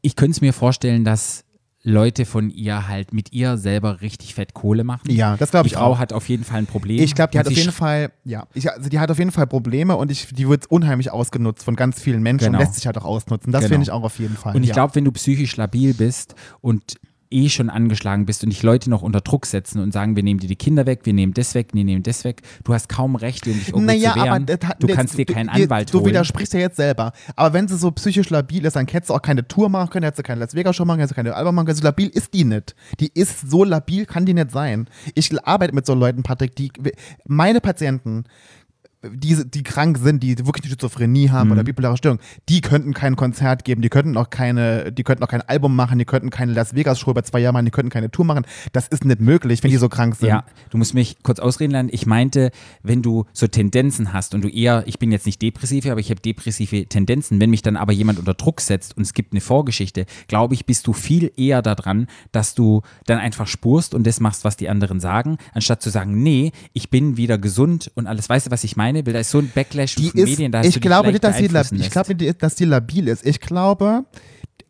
ich 0.01 0.15
könnte 0.15 0.31
es 0.31 0.41
mir 0.41 0.53
vorstellen, 0.53 1.03
dass 1.03 1.43
Leute 1.81 2.25
von 2.25 2.49
ihr 2.49 2.87
halt 2.89 3.13
mit 3.13 3.31
ihr 3.31 3.57
selber 3.57 4.01
richtig 4.01 4.35
fett 4.35 4.53
Kohle 4.53 4.83
machen. 4.83 5.09
Ja, 5.09 5.37
das 5.37 5.51
glaube 5.51 5.67
Die 5.69 5.73
ich 5.73 5.79
Frau 5.79 5.93
auch. 5.93 5.97
hat 5.99 6.11
auf 6.11 6.27
jeden 6.27 6.43
Fall 6.43 6.57
ein 6.59 6.65
Problem. 6.65 7.01
Ich 7.01 7.15
glaube, 7.15 7.31
die 7.31 7.39
hat 7.39 7.47
auf 7.47 7.53
jeden 7.53 7.71
Fall, 7.71 8.11
ja, 8.25 8.47
ich, 8.53 8.69
also 8.69 8.89
die 8.89 8.99
hat 8.99 9.09
auf 9.09 9.17
jeden 9.17 9.31
Fall 9.31 9.47
Probleme 9.47 9.95
und 9.95 10.11
ich, 10.11 10.27
die 10.33 10.47
wird 10.49 10.65
unheimlich 10.69 11.09
ausgenutzt 11.11 11.63
von 11.63 11.75
ganz 11.77 12.01
vielen 12.01 12.21
Menschen 12.21 12.47
Genau. 12.47 12.57
und 12.59 12.63
lässt 12.65 12.75
sich 12.75 12.85
halt 12.85 12.97
auch 12.97 13.05
ausnutzen. 13.05 13.53
Das 13.53 13.61
Genau. 13.61 13.73
finde 13.73 13.83
ich 13.83 13.91
auch 13.91 14.03
auf 14.03 14.19
jeden 14.19 14.35
Fall. 14.35 14.55
Und 14.55 14.63
ich 14.63 14.69
ja. 14.69 14.73
glaube, 14.75 14.95
wenn 14.95 15.05
du 15.05 15.11
psychisch 15.13 15.55
labil 15.55 15.93
bist 15.93 16.35
und 16.59 16.95
eh 17.31 17.47
schon 17.49 17.69
angeschlagen 17.69 18.25
bist 18.25 18.43
und 18.43 18.49
dich 18.49 18.63
Leute 18.63 18.89
noch 18.89 19.01
unter 19.03 19.21
Druck 19.21 19.45
setzen 19.45 19.79
und 19.81 19.91
sagen, 19.93 20.15
wir 20.15 20.23
nehmen 20.23 20.39
dir 20.39 20.47
die 20.47 20.55
Kinder 20.55 20.85
weg, 20.87 21.01
wir 21.03 21.13
nehmen 21.13 21.33
das 21.33 21.53
weg, 21.53 21.69
wir 21.73 21.83
nehmen 21.83 22.01
das 22.01 22.23
weg, 22.23 22.41
du 22.63 22.73
hast 22.73 22.89
kaum 22.89 23.15
Rechte, 23.15 23.51
um 23.51 23.57
dich 23.57 23.67
irgendwo 23.67 23.85
naja, 23.85 24.13
zu 24.13 24.19
wehren. 24.19 24.45
aber 24.49 24.75
du 24.79 24.87
kannst 24.87 25.17
dir 25.17 25.25
keinen 25.25 25.47
du- 25.47 25.53
Anwalt 25.63 25.93
Du 25.93 25.99
holen. 25.99 26.07
widersprichst 26.09 26.53
ja 26.53 26.59
jetzt 26.61 26.77
selber. 26.77 27.13
Aber 27.35 27.53
wenn 27.53 27.67
sie 27.67 27.77
so 27.77 27.91
psychisch 27.91 28.29
labil 28.31 28.65
ist, 28.65 28.75
dann 28.75 28.87
hättest 28.87 29.11
du 29.11 29.13
auch 29.13 29.21
keine 29.21 29.47
Tour 29.47 29.69
machen 29.69 29.89
können, 29.91 30.05
hättest 30.05 30.19
du 30.19 30.23
keine 30.23 30.39
Las 30.39 30.55
Vegas 30.55 30.75
Show 30.75 30.85
machen, 30.85 30.99
hättest 30.99 31.11
du 31.11 31.15
keine 31.15 31.35
Album 31.35 31.53
machen 31.55 31.67
können. 31.67 31.77
So 31.77 31.83
labil 31.83 32.07
ist 32.09 32.33
die 32.33 32.45
nicht. 32.45 32.75
Die 32.99 33.11
ist 33.13 33.49
so 33.49 33.63
labil, 33.63 34.05
kann 34.05 34.25
die 34.25 34.33
nicht 34.33 34.51
sein. 34.51 34.87
Ich 35.13 35.29
arbeite 35.47 35.75
mit 35.75 35.85
so 35.85 35.93
Leuten, 35.93 36.23
Patrick, 36.23 36.55
die 36.55 36.71
meine 37.27 37.61
Patienten 37.61 38.23
die, 39.01 39.49
die 39.49 39.63
krank 39.63 39.97
sind, 39.97 40.21
die 40.23 40.37
wirklich 40.45 40.63
eine 40.65 40.71
Schizophrenie 40.71 41.29
haben 41.29 41.47
Mhm. 41.47 41.53
oder 41.53 41.63
bipolare 41.63 41.95
Störung, 41.95 42.19
die 42.49 42.59
könnten 42.59 42.93
kein 42.93 43.15
Konzert 43.15 43.63
geben, 43.63 43.81
die 43.81 43.87
könnten 43.89 44.17
auch 44.17 44.29
keine, 44.29 44.91
die 44.91 45.03
könnten 45.03 45.23
auch 45.23 45.29
kein 45.29 45.41
Album 45.41 45.73
machen, 45.75 45.97
die 45.99 46.05
könnten 46.05 46.29
keine 46.29 46.51
Las 46.51 46.75
Vegas 46.75 46.99
Show 46.99 47.11
über 47.11 47.23
zwei 47.23 47.39
Jahre 47.39 47.53
machen, 47.53 47.63
die 47.65 47.71
könnten 47.71 47.89
keine 47.91 48.11
Tour 48.11 48.25
machen. 48.25 48.45
Das 48.73 48.89
ist 48.89 49.05
nicht 49.05 49.21
möglich, 49.21 49.63
wenn 49.63 49.71
die 49.71 49.77
so 49.77 49.87
krank 49.87 50.15
sind. 50.15 50.27
Ja, 50.27 50.43
du 50.69 50.77
musst 50.77 50.93
mich 50.93 51.17
kurz 51.23 51.39
ausreden 51.39 51.71
lassen. 51.71 51.89
Ich 51.91 52.05
meinte, 52.07 52.51
wenn 52.83 53.01
du 53.01 53.25
so 53.31 53.47
Tendenzen 53.47 54.11
hast 54.11 54.35
und 54.35 54.41
du 54.43 54.49
eher, 54.49 54.83
ich 54.85 54.99
bin 54.99 55.13
jetzt 55.13 55.25
nicht 55.25 55.41
depressiv, 55.41 55.85
aber 55.85 56.01
ich 56.01 56.09
habe 56.09 56.19
depressive 56.19 56.85
Tendenzen, 56.87 57.39
wenn 57.39 57.51
mich 57.51 57.61
dann 57.61 57.77
aber 57.77 57.93
jemand 57.93 58.19
unter 58.19 58.33
Druck 58.33 58.59
setzt 58.59 58.97
und 58.97 59.03
es 59.03 59.13
gibt 59.13 59.31
eine 59.31 59.39
Vorgeschichte, 59.39 60.05
glaube 60.27 60.55
ich, 60.55 60.65
bist 60.65 60.85
du 60.87 60.91
viel 60.93 61.31
eher 61.37 61.61
daran, 61.61 62.07
dass 62.33 62.53
du 62.53 62.81
dann 63.05 63.17
einfach 63.19 63.47
spurst 63.47 63.93
und 63.93 64.05
das 64.05 64.19
machst, 64.19 64.43
was 64.43 64.57
die 64.57 64.67
anderen 64.67 64.99
sagen, 64.99 65.37
anstatt 65.53 65.81
zu 65.81 65.89
sagen, 65.89 66.21
nee, 66.21 66.51
ich 66.73 66.89
bin 66.89 67.15
wieder 67.15 67.37
gesund 67.37 67.91
und 67.95 68.05
alles. 68.07 68.27
Weißt 68.27 68.47
du, 68.47 68.51
was 68.51 68.65
ich 68.65 68.75
meine? 68.75 68.88
Weil 69.05 69.13
da 69.13 69.19
ist 69.19 69.31
so 69.31 69.39
ein 69.39 69.51
Backlash 69.53 69.95
die 69.95 70.09
von 70.09 70.19
ist, 70.19 70.29
Medien, 70.29 70.51
da 70.51 70.59
hast 70.59 70.67
ich 70.67 70.81
glaube 70.81 71.11
nicht, 71.11 71.23
dass 71.23 71.37
die, 71.37 71.47
beeinflussen 71.47 71.75
labil, 71.75 71.85
ich 71.85 71.91
glaube 71.91 72.15
nicht, 72.15 72.43
dass 72.43 72.55
die 72.55 72.65
labil 72.65 73.07
ist. 73.07 73.25
Ich 73.25 73.39
glaube, 73.39 74.05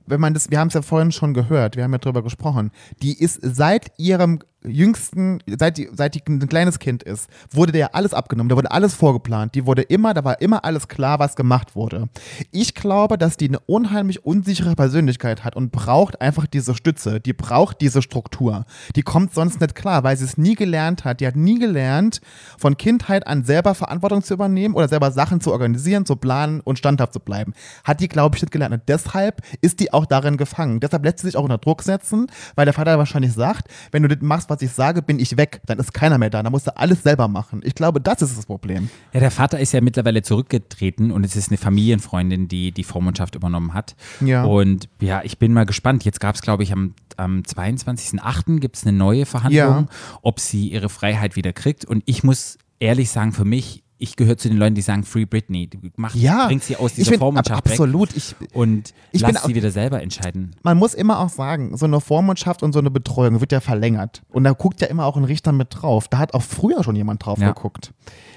wenn 0.05 0.19
man 0.19 0.33
das, 0.33 0.49
wir 0.49 0.59
haben 0.59 0.69
es 0.69 0.73
ja 0.73 0.81
vorhin 0.81 1.11
schon 1.11 1.33
gehört, 1.33 1.75
wir 1.75 1.83
haben 1.83 1.91
ja 1.91 1.99
drüber 1.99 2.23
gesprochen, 2.23 2.71
die 3.01 3.17
ist 3.17 3.39
seit 3.41 3.91
ihrem 3.97 4.39
jüngsten, 4.63 5.41
seit 5.47 5.77
die, 5.77 5.89
seit 5.93 6.15
die 6.15 6.23
ein 6.27 6.47
kleines 6.49 6.79
Kind 6.79 7.03
ist, 7.03 7.29
wurde 7.51 7.71
der 7.71 7.95
alles 7.95 8.13
abgenommen, 8.13 8.49
da 8.49 8.57
wurde 8.57 8.71
alles 8.71 8.93
vorgeplant, 8.93 9.55
die 9.55 9.65
wurde 9.65 9.83
immer, 9.83 10.13
da 10.13 10.23
war 10.23 10.41
immer 10.41 10.65
alles 10.65 10.87
klar, 10.87 11.19
was 11.19 11.35
gemacht 11.35 11.75
wurde. 11.75 12.09
Ich 12.51 12.75
glaube, 12.75 13.17
dass 13.17 13.37
die 13.37 13.47
eine 13.47 13.59
unheimlich 13.59 14.25
unsichere 14.25 14.75
Persönlichkeit 14.75 15.43
hat 15.43 15.55
und 15.55 15.71
braucht 15.71 16.21
einfach 16.21 16.45
diese 16.45 16.75
Stütze, 16.75 17.19
die 17.19 17.33
braucht 17.33 17.81
diese 17.81 18.01
Struktur. 18.01 18.65
Die 18.95 19.01
kommt 19.01 19.33
sonst 19.33 19.61
nicht 19.61 19.75
klar, 19.75 20.03
weil 20.03 20.17
sie 20.17 20.25
es 20.25 20.37
nie 20.37 20.55
gelernt 20.55 21.05
hat. 21.05 21.21
Die 21.21 21.27
hat 21.27 21.35
nie 21.35 21.59
gelernt, 21.59 22.21
von 22.57 22.77
Kindheit 22.77 23.27
an 23.27 23.43
selber 23.43 23.75
Verantwortung 23.75 24.23
zu 24.23 24.33
übernehmen 24.33 24.75
oder 24.75 24.87
selber 24.87 25.11
Sachen 25.11 25.41
zu 25.41 25.51
organisieren, 25.51 26.05
zu 26.05 26.15
planen 26.15 26.59
und 26.61 26.77
standhaft 26.77 27.13
zu 27.13 27.19
bleiben. 27.19 27.53
Hat 27.83 28.01
die, 28.01 28.07
glaube 28.07 28.35
ich, 28.35 28.41
nicht 28.41 28.51
gelernt. 28.51 28.73
Und 28.73 28.83
deshalb 28.87 29.41
ist 29.61 29.79
die 29.79 29.93
auch 29.93 30.05
darin 30.05 30.37
gefangen. 30.37 30.79
Deshalb 30.79 31.05
lässt 31.05 31.19
sie 31.19 31.27
sich 31.27 31.37
auch 31.37 31.43
unter 31.43 31.57
Druck 31.57 31.83
setzen, 31.83 32.27
weil 32.55 32.65
der 32.65 32.73
Vater 32.73 32.97
wahrscheinlich 32.97 33.33
sagt, 33.33 33.67
wenn 33.91 34.03
du 34.03 34.09
das 34.09 34.21
machst, 34.21 34.48
was 34.49 34.61
ich 34.61 34.71
sage, 34.71 35.01
bin 35.01 35.19
ich 35.19 35.37
weg. 35.37 35.61
Dann 35.65 35.79
ist 35.79 35.93
keiner 35.93 36.17
mehr 36.17 36.29
da. 36.29 36.41
Dann 36.43 36.51
musst 36.51 36.67
du 36.67 36.75
alles 36.77 37.03
selber 37.03 37.27
machen. 37.27 37.61
Ich 37.63 37.75
glaube, 37.75 38.01
das 38.01 38.21
ist 38.21 38.37
das 38.37 38.45
Problem. 38.45 38.89
Ja, 39.13 39.19
der 39.19 39.31
Vater 39.31 39.59
ist 39.59 39.71
ja 39.71 39.81
mittlerweile 39.81 40.21
zurückgetreten 40.21 41.11
und 41.11 41.23
es 41.25 41.35
ist 41.35 41.49
eine 41.49 41.57
Familienfreundin, 41.57 42.47
die 42.47 42.71
die 42.71 42.83
Vormundschaft 42.83 43.35
übernommen 43.35 43.73
hat. 43.73 43.95
Ja. 44.21 44.43
Und 44.43 44.89
ja, 45.01 45.21
ich 45.23 45.37
bin 45.39 45.53
mal 45.53 45.65
gespannt. 45.65 46.05
Jetzt 46.05 46.19
gab 46.19 46.35
es, 46.35 46.41
glaube 46.41 46.63
ich, 46.63 46.71
am, 46.73 46.93
am 47.17 47.39
22.08. 47.41 48.59
gibt 48.59 48.75
es 48.77 48.83
eine 48.85 48.97
neue 48.97 49.25
Verhandlung, 49.25 49.59
Ja. 49.59 49.85
ob 50.21 50.39
sie 50.39 50.67
ihre 50.69 50.89
Freiheit 50.89 51.35
wieder 51.35 51.53
kriegt. 51.53 51.85
Und 51.85 52.03
ich 52.05 52.23
muss 52.23 52.57
ehrlich 52.79 53.09
sagen, 53.09 53.33
für 53.33 53.45
mich, 53.45 53.83
ich 53.99 54.15
gehöre 54.15 54.37
zu 54.37 54.47
den 54.49 54.57
Leuten, 54.57 54.75
die 54.75 54.81
sagen 54.81 55.03
Free 55.03 55.25
Britney. 55.25 55.67
Du 55.67 55.77
Mach, 55.97 56.15
Ja, 56.15 56.47
bring 56.47 56.59
sie 56.61 56.75
aus 56.77 56.93
dieser 56.93 57.11
bin 57.11 57.19
Vormundschaft 57.19 57.65
weg 57.65 57.73
absolut. 57.73 58.15
Ich, 58.15 58.35
und 58.53 58.93
Ich 59.11 59.21
lass 59.21 59.33
bin 59.33 59.41
sie 59.45 59.55
wieder 59.55 59.71
selber 59.71 60.01
entscheiden. 60.01 60.55
man 60.63 60.77
muss 60.77 60.93
immer 60.93 61.19
auch 61.19 61.29
sagen, 61.29 61.75
so 61.77 61.85
eine 61.85 61.99
Vormundschaft 61.99 62.63
und 62.63 62.73
so 62.73 62.79
eine 62.79 62.89
Betreuung 62.89 63.39
wird 63.41 63.51
ja 63.51 63.59
verlängert. 63.59 64.21
Und 64.29 64.45
da 64.45 64.53
guckt 64.53 64.81
ja 64.81 64.87
immer 64.87 65.05
auch 65.05 65.17
ein 65.17 65.25
Richter 65.25 65.51
mit 65.51 65.67
drauf. 65.71 66.07
Da 66.07 66.17
hat 66.17 66.33
auch 66.33 66.41
früher 66.43 66.83
schon 66.83 66.95
jemand 66.95 67.25
drauf 67.25 67.39
Ja. 67.39 67.49
geguckt. 67.49 67.93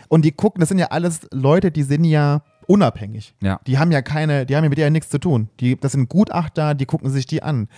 Und 0.08 0.24
die 0.24 0.32
gucken, 0.32 0.60
das 0.60 0.68
sind 0.68 0.78
ja 0.78 0.88
alles 0.88 1.20
Leute, 1.32 1.70
die 1.70 1.84
sind 1.84 2.04
ja 2.04 2.42
unabhängig. 2.66 3.34
Ja. 3.42 3.60
Die 3.66 3.78
haben 3.78 3.90
ja 3.92 4.02
keine, 4.02 4.46
die 4.46 4.56
haben 4.56 4.64
ja 4.64 4.68
mit 4.68 4.78
dir 4.78 4.82
ja 4.84 4.90
nichts 4.90 5.10
zu 5.10 5.18
tun. 5.18 5.48
Die, 5.60 5.76
das 5.76 5.92
sind 5.92 6.08
Gutachter, 6.08 6.74
die 6.74 6.86
gucken 6.86 7.10
sich 7.10 7.26
die 7.26 7.42
an. 7.42 7.68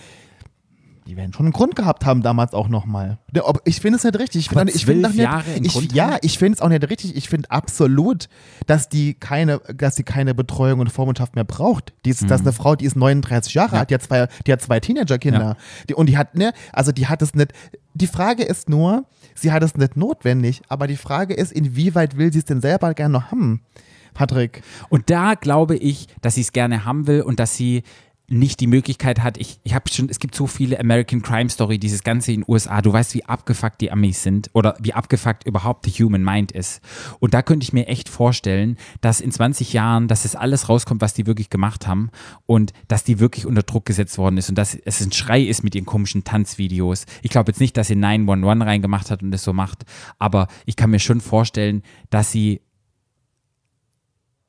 Die 1.07 1.15
werden 1.15 1.33
schon 1.33 1.45
einen 1.45 1.53
Grund 1.53 1.75
gehabt 1.75 2.03
haben 2.03 2.23
damals 2.23 2.53
auch 2.53 2.67
nochmal. 2.67 3.19
Ich 3.65 3.79
finde 3.79 3.97
es 3.97 4.03
nicht 4.03 4.17
richtig. 4.17 4.41
Ich 4.41 4.49
finde 4.49 4.71
ich 4.73 4.87
nicht, 4.87 5.15
Jahre 5.15 5.51
einen 5.51 5.65
ich, 5.65 5.91
Ja, 5.91 6.17
ich 6.21 6.39
finde 6.39 6.55
es 6.55 6.61
auch 6.61 6.69
nicht 6.69 6.89
richtig. 6.89 7.15
Ich 7.15 7.29
finde 7.29 7.51
absolut, 7.51 8.27
dass 8.65 8.89
die 8.89 9.13
keine, 9.13 9.59
dass 9.75 9.95
die 9.95 10.03
keine 10.03 10.33
Betreuung 10.33 10.79
und 10.79 10.91
Vormundschaft 10.91 11.35
mehr 11.35 11.43
braucht. 11.43 11.93
Die 12.05 12.09
ist, 12.09 12.23
Das 12.23 12.41
ist 12.41 12.47
eine 12.47 12.53
Frau, 12.53 12.75
die 12.75 12.85
ist 12.85 12.95
39 12.95 13.53
Jahre 13.53 13.69
Mhm. 13.69 13.75
Ja. 13.75 13.79
alt, 13.81 13.89
die 13.91 13.93
hat 13.95 14.01
zwei, 14.03 14.27
die 14.47 14.51
hat 14.51 14.61
zwei 14.61 14.79
Teenagerkinder. 14.79 15.57
Die, 15.89 15.93
und 15.93 16.07
die 16.07 16.17
hat, 16.17 16.35
ne, 16.35 16.53
also 16.73 16.91
die 16.91 17.07
hat 17.07 17.21
es 17.21 17.35
nicht. 17.35 17.51
Die 17.93 18.07
Frage 18.07 18.43
ist 18.43 18.67
nur, 18.67 19.05
sie 19.35 19.51
hat 19.51 19.61
es 19.63 19.75
nicht 19.75 19.95
notwendig, 19.95 20.61
aber 20.69 20.87
die 20.87 20.97
Frage 20.97 21.33
ist, 21.35 21.51
inwieweit 21.51 22.17
will 22.17 22.33
sie 22.33 22.39
es 22.39 22.45
denn 22.45 22.61
selber 22.61 22.93
gerne 22.93 23.13
noch 23.13 23.31
haben? 23.31 23.61
Patrick. 24.13 24.63
Und 24.89 25.09
da 25.09 25.33
glaube 25.35 25.75
ich, 25.75 26.07
dass 26.21 26.35
sie 26.35 26.41
es 26.41 26.53
gerne 26.53 26.85
haben 26.85 27.05
will 27.05 27.21
und 27.21 27.37
dass 27.39 27.55
sie 27.57 27.83
nicht 28.27 28.59
die 28.59 28.67
Möglichkeit 28.67 29.21
hat, 29.21 29.37
ich, 29.37 29.59
ich 29.63 29.73
habe 29.73 29.89
schon, 29.89 30.09
es 30.09 30.19
gibt 30.19 30.35
so 30.35 30.47
viele 30.47 30.79
American 30.79 31.21
Crime 31.21 31.49
Story, 31.49 31.77
dieses 31.77 32.03
Ganze 32.03 32.31
in 32.31 32.41
den 32.41 32.45
USA, 32.47 32.81
du 32.81 32.91
weißt, 32.91 33.13
wie 33.13 33.23
abgefuckt 33.25 33.81
die 33.81 33.91
Amis 33.91 34.23
sind 34.23 34.49
oder 34.53 34.75
wie 34.79 34.93
abgefuckt 34.93 35.45
überhaupt 35.45 35.85
the 35.85 36.03
human 36.03 36.23
mind 36.23 36.51
ist. 36.51 36.81
Und 37.19 37.33
da 37.33 37.41
könnte 37.41 37.63
ich 37.63 37.73
mir 37.73 37.87
echt 37.87 38.09
vorstellen, 38.09 38.77
dass 39.01 39.21
in 39.21 39.31
20 39.31 39.73
Jahren, 39.73 40.07
dass 40.07 40.25
es 40.25 40.35
alles 40.35 40.69
rauskommt, 40.69 41.01
was 41.01 41.13
die 41.13 41.27
wirklich 41.27 41.49
gemacht 41.49 41.87
haben 41.87 42.09
und 42.45 42.73
dass 42.87 43.03
die 43.03 43.19
wirklich 43.19 43.45
unter 43.45 43.63
Druck 43.63 43.85
gesetzt 43.85 44.17
worden 44.17 44.37
ist 44.37 44.49
und 44.49 44.57
dass 44.57 44.75
es 44.75 45.01
ein 45.01 45.11
Schrei 45.11 45.41
ist 45.41 45.63
mit 45.63 45.75
ihren 45.75 45.85
komischen 45.85 46.23
Tanzvideos. 46.23 47.05
Ich 47.21 47.29
glaube 47.29 47.51
jetzt 47.51 47.59
nicht, 47.59 47.77
dass 47.77 47.87
sie 47.87 47.95
911 47.95 48.65
reingemacht 48.65 49.11
hat 49.11 49.21
und 49.21 49.31
das 49.31 49.43
so 49.43 49.53
macht, 49.53 49.83
aber 50.17 50.47
ich 50.65 50.75
kann 50.75 50.89
mir 50.89 50.99
schon 50.99 51.21
vorstellen, 51.21 51.83
dass 52.09 52.31
sie 52.31 52.61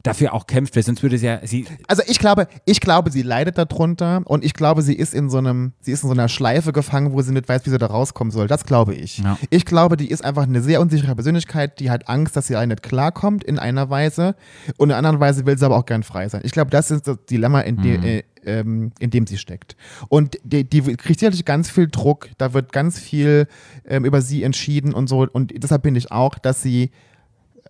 dafür 0.06 0.32
auch 0.32 0.46
kämpft, 0.46 0.76
weil 0.76 0.82
sonst 0.82 1.02
würde 1.02 1.18
sie 1.18 1.26
ja, 1.26 1.40
sie, 1.44 1.66
Also 1.88 2.02
ich 2.06 2.18
glaube, 2.18 2.48
ich 2.64 2.80
glaube, 2.80 3.10
sie 3.10 3.22
leidet 3.22 3.58
darunter 3.58 4.22
und 4.24 4.44
ich 4.44 4.54
glaube, 4.54 4.82
sie 4.82 4.94
ist 4.94 5.14
in 5.14 5.28
so 5.28 5.38
einem, 5.38 5.72
sie 5.80 5.92
ist 5.92 6.02
in 6.02 6.08
so 6.08 6.14
einer 6.14 6.28
Schleife 6.28 6.72
gefangen, 6.72 7.12
wo 7.12 7.20
sie 7.22 7.32
nicht 7.32 7.48
weiß, 7.48 7.66
wie 7.66 7.70
sie 7.70 7.78
da 7.78 7.86
rauskommen 7.86 8.30
soll. 8.30 8.46
Das 8.46 8.64
glaube 8.64 8.94
ich. 8.94 9.18
Ja. 9.18 9.38
Ich 9.50 9.64
glaube, 9.64 9.96
die 9.96 10.10
ist 10.10 10.24
einfach 10.24 10.44
eine 10.44 10.62
sehr 10.62 10.80
unsichere 10.80 11.14
Persönlichkeit, 11.14 11.80
die 11.80 11.90
hat 11.90 12.08
Angst, 12.08 12.36
dass 12.36 12.46
sie 12.46 12.54
allein 12.54 12.68
nicht 12.68 12.82
klarkommt 12.82 13.44
in 13.44 13.58
einer 13.58 13.90
Weise 13.90 14.36
und 14.76 14.90
in 14.90 14.94
einer 14.94 14.98
anderen 14.98 15.20
Weise 15.20 15.46
will 15.46 15.58
sie 15.58 15.64
aber 15.64 15.76
auch 15.76 15.86
gern 15.86 16.02
frei 16.02 16.28
sein. 16.28 16.42
Ich 16.44 16.52
glaube, 16.52 16.70
das 16.70 16.90
ist 16.90 17.08
das 17.08 17.18
Dilemma, 17.28 17.60
in, 17.60 17.82
de, 17.82 18.18
äh, 18.18 18.22
ähm, 18.44 18.92
in 18.98 19.10
dem 19.10 19.26
sie 19.26 19.38
steckt. 19.38 19.76
Und 20.08 20.38
die, 20.44 20.64
die 20.68 20.82
kriegt 20.82 21.20
sicherlich 21.20 21.44
ganz 21.44 21.70
viel 21.70 21.88
Druck, 21.88 22.28
da 22.38 22.52
wird 22.52 22.72
ganz 22.72 22.98
viel 22.98 23.48
ähm, 23.86 24.04
über 24.04 24.20
sie 24.20 24.44
entschieden 24.44 24.94
und 24.94 25.08
so 25.08 25.26
und 25.30 25.52
deshalb 25.56 25.82
bin 25.82 25.96
ich 25.96 26.12
auch, 26.12 26.38
dass 26.38 26.62
sie 26.62 26.90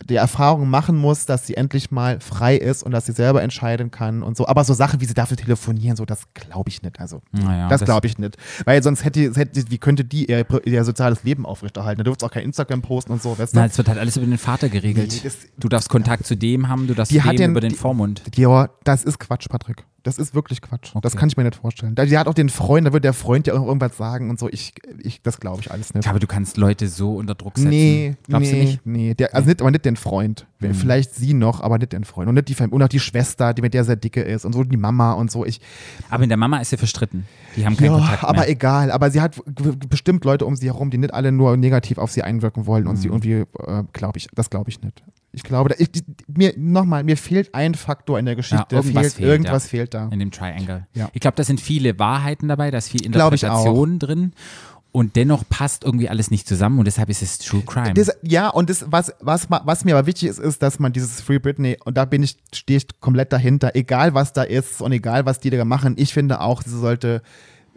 die 0.05 0.16
Erfahrung 0.16 0.68
machen 0.68 0.97
muss, 0.97 1.26
dass 1.26 1.47
sie 1.47 1.55
endlich 1.57 1.90
mal 1.90 2.20
frei 2.20 2.57
ist 2.57 2.82
und 2.82 2.92
dass 2.92 3.07
sie 3.07 3.12
selber 3.12 3.42
entscheiden 3.42 3.90
kann 3.90 4.22
und 4.22 4.36
so. 4.36 4.47
Aber 4.47 4.62
so 4.64 4.74
Sachen, 4.74 5.01
wie 5.01 5.05
sie 5.07 5.14
dafür 5.14 5.36
telefonieren, 5.36 5.97
so, 5.97 6.05
das 6.05 6.24
glaube 6.34 6.68
ich 6.68 6.82
nicht. 6.82 7.01
Also, 7.01 7.22
Naja, 7.32 7.68
das 7.68 7.82
glaube 7.84 8.07
ich 8.07 8.18
nicht. 8.18 8.36
Weil 8.64 8.82
sonst 8.82 9.05
hätte, 9.05 9.32
hätte, 9.34 9.70
wie 9.70 9.78
könnte 9.78 10.05
die 10.05 10.26
ihr, 10.30 10.44
ihr 10.64 10.84
soziales 10.84 11.24
Leben 11.24 11.47
aufrechterhalten? 11.47 11.99
Da 11.99 12.05
dürfte 12.05 12.26
auch 12.26 12.30
kein 12.30 12.44
Instagram 12.44 12.82
posten 12.82 13.12
und 13.12 13.22
so, 13.22 13.38
weißt 13.38 13.55
du? 13.55 13.59
na, 13.59 13.66
es 13.66 13.76
wird 13.78 13.88
halt 13.88 13.99
alles 13.99 14.16
über 14.16 14.26
den 14.26 14.38
Vater 14.38 14.68
geregelt. 14.68 15.12
Nee, 15.12 15.20
das- 15.24 15.38
du 15.59 15.68
darfst 15.68 15.88
Kontakt 15.88 16.26
zu 16.26 16.36
dem 16.36 16.68
haben, 16.68 16.86
du 16.86 16.94
darfst 16.94 17.12
Die 17.12 17.18
dem 17.20 17.36
den- 17.36 17.51
über 17.53 17.61
den 17.61 17.74
Vormund. 17.74 18.22
Ja, 18.36 18.68
das 18.84 19.03
ist 19.05 19.18
Quatsch, 19.18 19.49
Patrick. 19.49 19.84
Das 20.07 20.18
ist 20.18 20.34
wirklich 20.34 20.62
Quatsch. 20.62 20.92
Das 21.02 21.12
Okay. 21.12 21.20
kann 21.20 21.28
ich 21.28 21.36
mir 21.36 21.42
nicht 21.44 21.57
vorstellen. 21.57 21.94
Die 21.96 22.16
hat 22.18 22.28
auch 22.28 22.34
den 22.34 22.48
Freund, 22.48 22.86
da 22.86 22.92
wird 22.92 23.04
der 23.04 23.12
Freund 23.12 23.46
ja 23.46 23.54
auch 23.54 23.66
irgendwas 23.66 23.96
sagen 23.96 24.30
und 24.30 24.38
so. 24.38 24.48
Ich, 24.50 24.74
ich 25.02 25.20
das 25.22 25.40
glaube 25.40 25.61
ich 25.61 25.70
alles 25.70 25.88
nicht. 25.94 25.96
Ich 25.96 26.02
glaube, 26.04 26.20
du 26.20 26.26
kannst 26.26 26.57
Leute 26.57 26.88
so 26.88 27.14
unter 27.16 27.34
Druck 27.34 27.57
setzen. 27.59 27.70
Nee, 27.70 28.16
Glaubst 28.28 28.52
nee, 28.52 28.59
du 28.61 28.64
nicht? 28.66 28.86
nee. 28.86 29.14
Der, 29.14 29.34
also 29.34 29.48
nicht, 29.48 29.61
aber 29.61 29.70
nicht 29.70 29.84
den 29.84 29.96
Freund. 29.96 30.46
Vielleicht 30.72 31.14
sie 31.14 31.34
noch, 31.34 31.61
aber 31.61 31.78
nicht 31.78 31.92
den 31.92 32.04
Freund. 32.04 32.28
Und 32.28 32.34
nicht 32.34 32.48
die 32.48 32.57
und 32.64 32.82
auch 32.82 32.88
die 32.88 32.98
Schwester, 33.00 33.52
die 33.52 33.62
mit 33.62 33.74
der 33.74 33.84
sehr 33.84 33.96
dicke 33.96 34.22
ist 34.22 34.44
und 34.44 34.52
so 34.54 34.64
die 34.64 34.76
Mama 34.76 35.12
und 35.12 35.30
so. 35.30 35.44
Ich, 35.44 35.61
Aber 36.09 36.22
in 36.22 36.28
der 36.30 36.38
Mama 36.38 36.59
ist 36.59 36.70
sie 36.70 36.76
verstritten. 36.76 37.26
Die 37.57 37.66
haben 37.66 37.76
keinen 37.76 37.92
ja, 37.92 37.98
Kontakt 37.98 38.24
aber 38.24 38.40
mehr. 38.40 38.48
egal. 38.48 38.90
Aber 38.90 39.11
sie 39.11 39.20
hat 39.20 39.36
bestimmt 39.88 40.24
Leute 40.24 40.46
um 40.46 40.57
sie 40.57 40.66
herum, 40.66 40.90
die 40.90 40.98
nicht 40.98 41.12
alle 41.12 41.30
nur 41.32 41.57
negativ 41.57 41.98
auf 41.98 42.11
sie 42.11 42.22
einwirken 42.22 42.66
wollen 42.66 42.84
Mhm. 42.84 42.90
und 42.90 42.96
sie 42.96 43.09
irgendwie, 43.09 43.32
äh, 43.66 43.82
glaube 43.92 44.18
ich, 44.18 44.28
das 44.34 44.50
glaube 44.50 44.70
ich 44.70 44.80
nicht. 44.82 45.02
Ich 45.37 45.43
glaube, 45.43 45.74
ich, 45.76 45.91
mir 46.34 46.55
nochmal, 46.57 47.05
mir 47.05 47.18
fehlt 47.18 47.55
ein 47.55 47.74
Faktor 47.74 48.18
in 48.18 48.24
der 48.24 48.37
Geschichte. 48.37 48.64
Ja, 48.70 48.78
irgendwas 48.78 49.03
fehlt, 49.03 49.12
fehlt, 49.12 49.28
irgendwas 49.28 49.64
ja. 49.64 49.68
fehlt 49.68 49.93
da. 49.93 50.09
in 50.11 50.18
dem 50.18 50.30
Triangle. 50.30 50.87
Ja. 50.95 51.11
Ich 51.12 51.20
glaube, 51.20 51.37
da 51.37 51.45
sind 51.45 51.61
viele 51.61 51.99
Wahrheiten 51.99 52.49
dabei, 52.49 52.70
da 52.70 52.78
ist 52.78 52.89
viel. 52.89 53.05
Interpretation 53.05 53.99
drin. 53.99 54.32
Und 54.93 55.14
dennoch 55.14 55.47
passt 55.47 55.84
irgendwie 55.84 56.09
alles 56.09 56.30
nicht 56.30 56.49
zusammen 56.49 56.78
und 56.78 56.87
deshalb 56.87 57.11
ist 57.11 57.20
es 57.20 57.37
True 57.37 57.61
Crime. 57.66 57.93
Das, 57.93 58.16
ja, 58.22 58.49
und 58.49 58.70
das, 58.70 58.87
was, 58.89 59.12
was, 59.20 59.49
was 59.51 59.84
mir 59.84 59.95
aber 59.95 60.07
wichtig 60.07 60.30
ist, 60.30 60.39
ist, 60.39 60.62
dass 60.62 60.78
man 60.78 60.95
dieses 60.95 61.20
Free 61.20 61.39
Britney, 61.39 61.76
und 61.84 61.99
da 61.99 62.07
bin 62.07 62.22
ich, 62.22 62.39
stehe 62.55 62.78
ich 62.78 62.87
komplett 63.01 63.30
dahinter, 63.30 63.72
egal 63.74 64.14
was 64.14 64.32
da 64.32 64.43
ist 64.43 64.80
und 64.80 64.93
egal 64.93 65.26
was 65.26 65.39
die 65.39 65.51
da 65.51 65.62
machen, 65.66 65.97
ich 65.99 66.14
finde 66.14 66.41
auch, 66.41 66.62
sie 66.62 66.78
sollte, 66.78 67.20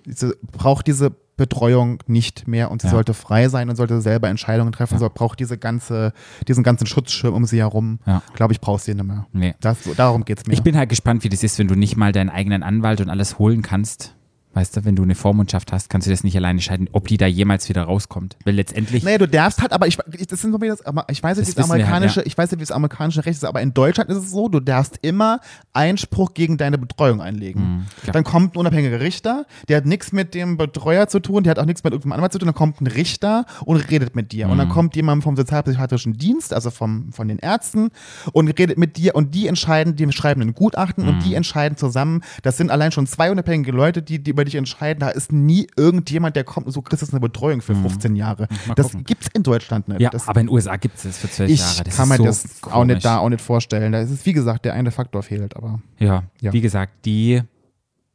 sie 0.05 0.33
braucht 0.53 0.87
diese 0.87 1.13
Betreuung 1.39 1.99
nicht 2.07 2.47
mehr 2.47 2.69
und 2.69 2.81
sie 2.81 2.87
Ja. 2.87 2.91
sollte 2.91 3.13
frei 3.15 3.49
sein 3.49 3.69
und 3.69 3.75
sollte 3.75 3.99
selber 4.01 4.29
Entscheidungen 4.29 4.71
treffen, 4.71 4.93
Ja. 4.95 4.99
so 4.99 5.09
braucht 5.13 5.39
diese 5.39 5.57
ganze, 5.57 6.13
diesen 6.47 6.63
ganzen 6.63 6.85
Schutzschirm 6.85 7.33
um 7.33 7.45
sie 7.45 7.57
herum, 7.59 7.99
Ja. 8.05 8.21
glaube 8.35 8.53
ich, 8.53 8.61
braucht 8.61 8.83
sie 8.83 8.93
nicht 8.93 9.05
mehr. 9.05 9.25
Nee. 9.33 9.55
Das, 9.61 9.77
darum 9.97 10.23
geht 10.25 10.39
es 10.39 10.45
mir. 10.47 10.53
Ich 10.53 10.61
bin 10.63 10.77
halt 10.77 10.89
gespannt, 10.89 11.23
wie 11.23 11.29
das 11.29 11.43
ist, 11.43 11.57
wenn 11.57 11.67
du 11.67 11.75
nicht 11.75 11.97
mal 11.97 12.11
deinen 12.11 12.29
eigenen 12.29 12.61
Anwalt 12.63 13.01
und 13.01 13.09
alles 13.09 13.39
holen 13.39 13.61
kannst. 13.63 14.15
Weißt 14.53 14.75
du, 14.75 14.83
wenn 14.83 14.95
du 14.95 15.03
eine 15.03 15.13
Vormundschaft 15.13 15.71
hast, 15.71 15.89
kannst 15.91 16.07
du 16.07 16.11
das 16.11 16.23
nicht 16.23 16.35
alleine 16.35 16.57
entscheiden, 16.57 16.89
ob 16.91 17.07
die 17.07 17.17
da 17.17 17.27
jemals 17.27 17.69
wieder 17.69 17.83
rauskommt. 17.83 18.35
Weil 18.45 18.55
letztendlich, 18.55 19.03
Nee, 19.03 19.19
du 19.19 19.27
darfst 19.27 19.61
halt, 19.61 19.71
aber 19.71 19.85
ich, 19.85 19.97
das 19.97 20.41
sind 20.41 20.59
das, 20.63 20.85
aber 20.85 21.05
ich 21.09 21.21
weiß 21.21 21.37
nicht, 21.37 21.47
Das 21.49 21.55
wie 21.55 21.61
das 21.61 21.67
wir 21.69 21.73
halt, 21.73 21.83
amerikanische, 21.83 22.21
ja. 22.21 22.25
ich 22.25 22.35
weiß 22.35 22.49
nicht, 22.51 22.59
wie 22.59 22.63
das 22.63 22.71
amerikanische 22.71 23.25
Recht 23.25 23.37
ist, 23.37 23.43
aber 23.45 23.61
in 23.61 23.75
Deutschland 23.75 24.09
ist 24.09 24.17
es 24.17 24.31
so, 24.31 24.49
du 24.49 24.59
darfst 24.59 24.97
immer 25.03 25.39
Einspruch 25.73 26.33
gegen 26.33 26.57
deine 26.57 26.79
Betreuung 26.79 27.21
einlegen. 27.21 27.61
Hm, 27.61 27.85
klar. 28.01 28.13
dann 28.13 28.23
kommt 28.23 28.55
ein 28.55 28.57
unabhängiger 28.59 28.99
Richter, 28.99 29.45
der 29.67 29.77
hat 29.77 29.85
nichts 29.85 30.11
mit 30.11 30.33
dem 30.33 30.57
Betreuer 30.57 31.07
zu 31.07 31.19
tun, 31.19 31.43
der 31.43 31.51
hat 31.51 31.59
auch 31.59 31.65
nichts 31.65 31.83
mit 31.83 31.93
irgendeinem 31.93 32.13
Anwalt 32.13 32.31
zu 32.31 32.39
tun, 32.39 32.47
dann 32.47 32.55
kommt 32.55 32.81
ein 32.81 32.87
Richter 32.87 33.45
und 33.65 33.77
redet 33.91 34.15
mit 34.15 34.31
dir. 34.31 34.45
Und 34.47 34.53
Hm. 34.53 34.57
dann 34.57 34.69
kommt 34.69 34.95
jemand 34.95 35.23
vom 35.23 35.35
sozialpsychiatrischen 35.35 36.17
Dienst, 36.17 36.53
also 36.53 36.71
vom, 36.71 37.11
von 37.13 37.27
den 37.27 37.37
Ärzten, 37.37 37.91
und 38.33 38.47
redet 38.47 38.79
mit 38.79 38.97
dir 38.97 39.13
und 39.15 39.35
die 39.35 39.47
entscheiden, 39.47 39.95
die 39.95 40.11
schreiben 40.11 40.41
ein 40.41 40.53
Gutachten 40.55 41.07
und 41.07 41.17
Hm. 41.17 41.23
die 41.23 41.35
entscheiden 41.35 41.77
zusammen. 41.77 42.23
Das 42.41 42.57
sind 42.57 42.71
allein 42.71 42.91
schon 42.91 43.05
zwei 43.05 43.29
unabhängige 43.31 43.71
Leute, 43.71 44.01
die, 44.01 44.17
die 44.23 44.38
über 44.39 44.45
dich 44.45 44.55
entscheiden. 44.55 44.99
Da 45.01 45.09
ist 45.09 45.31
nie 45.33 45.67
irgendjemand, 45.75 46.35
der 46.35 46.43
kommt 46.45 46.65
und 46.67 46.71
so 46.73 46.81
kriegst 46.81 47.05
du 47.05 47.11
eine 47.11 47.19
Betreuung 47.19 47.61
für 47.61 47.75
15 47.75 48.15
Jahre. 48.15 48.47
Hm. 48.49 48.57
Mal 48.67 48.73
Das 48.75 48.87
gucken. 48.87 49.03
gibt's 49.03 49.27
in 49.33 49.43
Deutschland 49.43 49.87
nicht. 49.89 49.99
ja, 50.01 50.09
das, 50.09 50.27
aber 50.27 50.39
in 50.39 50.47
den 50.47 50.53
USA 50.53 50.77
gibt 50.77 50.95
es 50.97 51.03
das 51.03 51.17
für 51.17 51.29
zwölf 51.29 51.49
ich 51.51 51.59
Jahre. 51.59 51.83
Das 51.83 51.97
kann 51.97 52.07
mir 52.09 52.15
so 52.17 52.23
das 52.25 52.45
auch 52.61 52.71
komisch. 52.71 52.95
nicht 52.95 53.05
da 53.05 53.17
auch 53.17 53.29
nicht 53.29 53.41
vorstellen. 53.41 53.91
Da 53.91 53.99
ist 53.99 54.11
es, 54.11 54.25
wie 54.25 54.33
gesagt, 54.33 54.63
der 54.65 54.73
eine 54.73 54.91
Faktor 54.91 55.23
fehlt, 55.23 55.55
aber. 55.57 55.79
Ja, 55.99 56.23
Ja. 56.41 56.53
wie 56.53 56.61
gesagt, 56.61 56.93
die 57.05 57.41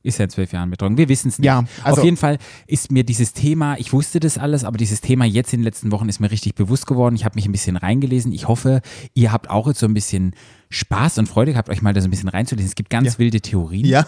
ist 0.05 0.19
ja 0.19 0.25
in 0.25 0.31
zwölf 0.31 0.53
Jahren 0.53 0.71
Betreuung. 0.71 0.97
Wir 0.97 1.09
wissen 1.09 1.29
es 1.29 1.39
nicht. 1.41 1.47
Ja, 1.47 1.65
also- 1.83 1.99
Auf 2.01 2.05
jeden 2.05 2.17
Fall 2.17 2.39
ist 2.67 2.93
mir 2.93 3.03
dieses 3.05 3.33
Thema, 3.33 3.77
ich 3.79 3.93
wusste 3.93 4.21
das 4.21 4.39
alles, 4.39 4.63
aber 4.65 4.77
dieses 4.77 5.01
Thema 5.01 5.25
jetzt 5.25 5.53
in 5.53 5.61
den 5.61 5.65
letzten 5.65 5.91
Wochen 5.91 6.09
ist 6.09 6.21
mir 6.21 6.31
richtig 6.31 6.55
bewusst 6.55 6.87
geworden. 6.87 7.17
Ich 7.17 7.25
habe 7.25 7.35
mich 7.35 7.47
ein 7.47 7.53
bisschen 7.53 7.77
reingelesen. 7.77 8.31
Ich 8.31 8.47
hoffe, 8.47 8.83
ihr 9.15 9.33
habt 9.33 9.51
auch 9.51 9.67
jetzt 9.67 9.81
so 9.81 9.87
ein 9.87 9.95
bisschen 9.95 10.35
Spaß 10.69 11.19
und 11.19 11.27
Freude 11.29 11.53
gehabt, 11.53 11.69
euch 11.71 11.83
mal 11.83 11.93
da 11.95 12.01
so 12.01 12.09
ein 12.09 12.11
bisschen 12.11 12.29
reinzulesen. 12.29 12.69
Es 12.69 12.75
gibt 12.75 12.91
ganz 12.91 13.15
Ja. 13.15 13.19
wilde 13.19 13.41
Theorien. 13.41 13.87
Ja. 13.87 14.07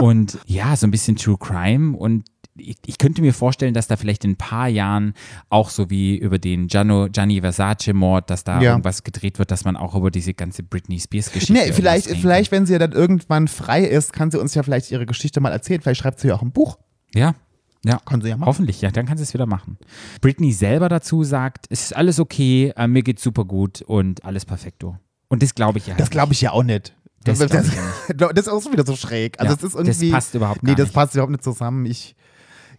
und 0.00 0.38
ja, 0.46 0.76
so 0.76 0.86
ein 0.86 0.90
bisschen 0.90 1.16
True 1.16 1.36
Crime 1.38 1.96
und 1.96 2.24
ich, 2.56 2.76
ich 2.84 2.98
könnte 2.98 3.22
mir 3.22 3.32
vorstellen, 3.32 3.72
dass 3.74 3.86
da 3.88 3.96
vielleicht 3.96 4.24
in 4.24 4.32
ein 4.32 4.36
paar 4.36 4.68
Jahren 4.68 5.14
auch 5.48 5.70
so 5.70 5.88
wie 5.90 6.16
über 6.16 6.38
den 6.38 6.66
Gianno, 6.66 7.08
Gianni 7.08 7.40
Versace-Mord, 7.40 8.28
dass 8.28 8.44
da 8.44 8.60
Ja. 8.60 8.70
irgendwas 8.72 9.02
gedreht 9.04 9.38
wird, 9.38 9.50
dass 9.50 9.64
man 9.64 9.76
auch 9.76 9.94
über 9.94 10.10
diese 10.10 10.34
ganze 10.34 10.62
Britney 10.62 11.00
Spears-Geschichte. 11.00 11.52
Nee, 11.52 11.72
vielleicht, 11.72 12.06
denkt. 12.08 12.20
vielleicht, 12.20 12.52
wenn 12.52 12.66
sie 12.66 12.74
ja 12.74 12.78
dann 12.78 12.92
irgendwann 12.92 13.48
frei 13.48 13.82
ist, 13.84 14.12
kann 14.12 14.30
sie 14.30 14.38
uns 14.38 14.54
ja 14.54 14.62
vielleicht 14.62 14.90
ihre 14.90 15.06
Geschichte 15.06 15.40
mal 15.40 15.50
erzählen. 15.52 15.80
Vielleicht 15.80 16.00
schreibt 16.02 16.20
sie 16.20 16.28
ja 16.28 16.34
auch 16.34 16.42
ein 16.42 16.52
Buch. 16.52 16.78
Ja, 17.14 17.34
ja. 17.84 17.98
Kann 18.04 18.20
sie 18.20 18.28
ja 18.28 18.36
machen. 18.36 18.46
Hoffentlich, 18.46 18.80
ja, 18.80 18.90
dann 18.90 19.06
kann 19.06 19.16
sie 19.16 19.24
es 19.24 19.34
wieder 19.34 19.46
machen. 19.46 19.76
Britney 20.20 20.52
selber 20.52 20.88
dazu 20.88 21.24
sagt, 21.24 21.66
es 21.70 21.84
ist 21.84 21.96
alles 21.96 22.20
okay, 22.20 22.72
äh, 22.76 22.86
mir 22.86 23.02
geht's 23.02 23.22
super 23.22 23.44
gut 23.44 23.82
und 23.82 24.24
alles 24.24 24.44
perfekto. 24.44 24.96
Und 25.28 25.42
das 25.42 25.54
glaube 25.54 25.78
ich 25.78 25.86
ja. 25.86 25.94
Das 25.96 26.10
glaube 26.10 26.32
ich 26.34 26.40
ja 26.42 26.52
auch 26.52 26.62
nicht. 26.62 26.94
Das 27.24 27.38
Das, 27.38 27.50
das, 27.50 27.70
das, 28.16 28.30
ist 28.46 28.48
auch 28.48 28.60
so 28.60 28.70
wieder 28.72 28.84
so 28.86 28.94
schräg. 28.94 29.40
Also 29.40 29.52
Ja, 29.52 29.56
es 29.58 29.62
ist 29.64 29.74
das 29.74 29.86
irgendwie. 29.86 30.10
passt 30.10 30.34
überhaupt 30.34 30.62
Nee, 30.62 30.70
gar 30.70 30.76
das 30.76 30.86
nicht. 30.88 30.94
passt 30.94 31.14
überhaupt 31.14 31.32
nicht 31.32 31.42
zusammen. 31.44 31.86
Ich, 31.86 32.14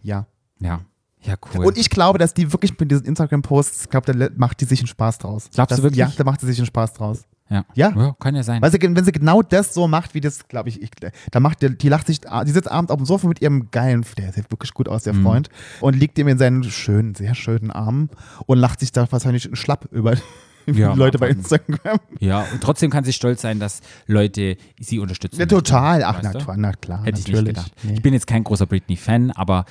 ja. 0.04 0.26
Ja, 0.60 0.80
ja, 1.20 1.34
cool. 1.54 1.66
Und 1.66 1.76
ich 1.76 1.90
glaube, 1.90 2.18
dass 2.20 2.32
die 2.32 2.52
wirklich 2.52 2.78
mit 2.78 2.90
diesen 2.90 3.06
Instagram-Posts, 3.06 3.82
ich 3.84 3.90
glaube, 3.90 4.12
da 4.12 4.28
macht 4.36 4.60
die 4.60 4.66
sich 4.66 4.78
einen 4.80 4.86
Spaß 4.86 5.18
draus. 5.18 5.48
Glaubst 5.52 5.72
das, 5.72 5.78
du 5.78 5.82
wirklich? 5.82 5.98
Ja, 5.98 6.12
da 6.16 6.22
macht 6.22 6.40
sie 6.40 6.46
sich 6.46 6.58
einen 6.58 6.66
Spaß 6.66 6.92
draus. 6.92 7.22
ja. 7.50 7.64
Ja. 7.74 8.14
kann 8.20 8.36
ja 8.36 8.42
sein. 8.42 8.62
Weil 8.62 8.70
sie, 8.70 8.78
wenn 8.80 9.04
sie 9.04 9.10
genau 9.12 9.42
das 9.42 9.74
so 9.74 9.88
macht, 9.88 10.14
wie 10.14 10.20
das, 10.20 10.46
glaube 10.48 10.68
ich, 10.68 10.80
ich, 10.80 10.90
da 11.30 11.40
macht 11.40 11.60
die, 11.62 11.76
die 11.76 11.88
lacht 11.88 12.06
sich, 12.06 12.20
die 12.20 12.50
sitzt 12.50 12.70
abends 12.70 12.90
auf 12.92 12.98
dem 12.98 13.06
Sofa 13.06 13.26
mit 13.26 13.42
ihrem 13.42 13.70
geilen, 13.70 14.04
der 14.16 14.32
sieht 14.32 14.50
wirklich 14.52 14.72
gut 14.74 14.88
aus, 14.88 15.02
der 15.02 15.14
Mhm. 15.14 15.22
Freund, 15.24 15.48
und 15.80 15.96
liegt 15.96 16.18
ihm 16.18 16.28
in 16.28 16.38
seinen 16.38 16.62
schönen, 16.64 17.14
sehr 17.14 17.34
schönen 17.34 17.70
Armen 17.70 18.10
und 18.46 18.58
lacht 18.58 18.80
sich 18.80 18.92
da 18.92 19.10
wahrscheinlich 19.10 19.48
schlapp 19.54 19.88
über 19.92 20.14
Ja, 20.66 20.92
die 20.92 20.98
Leute 20.98 21.18
bei. 21.18 21.28
Instagram. 21.28 21.98
Ja, 22.20 22.46
und 22.52 22.62
trotzdem 22.62 22.90
kann 22.90 23.04
sie 23.04 23.12
stolz 23.12 23.42
sein, 23.42 23.60
dass 23.60 23.80
Leute 24.06 24.56
sie 24.80 24.98
unterstützen. 24.98 25.38
Ja, 25.38 25.44
total. 25.46 26.02
Ach, 26.04 26.20
na, 26.22 26.32
na 26.56 26.72
klar, 26.72 27.04
Hätte 27.04 27.18
ich 27.20 27.26
natürlich. 27.28 27.56
nicht 27.56 27.64
gedacht. 27.66 27.72
Nee. 27.82 27.92
Ich 27.94 28.02
bin 28.02 28.14
jetzt 28.14 28.26
kein 28.26 28.44
großer 28.44 28.64
Britney-Fan, 28.64 29.30
aber 29.32 29.66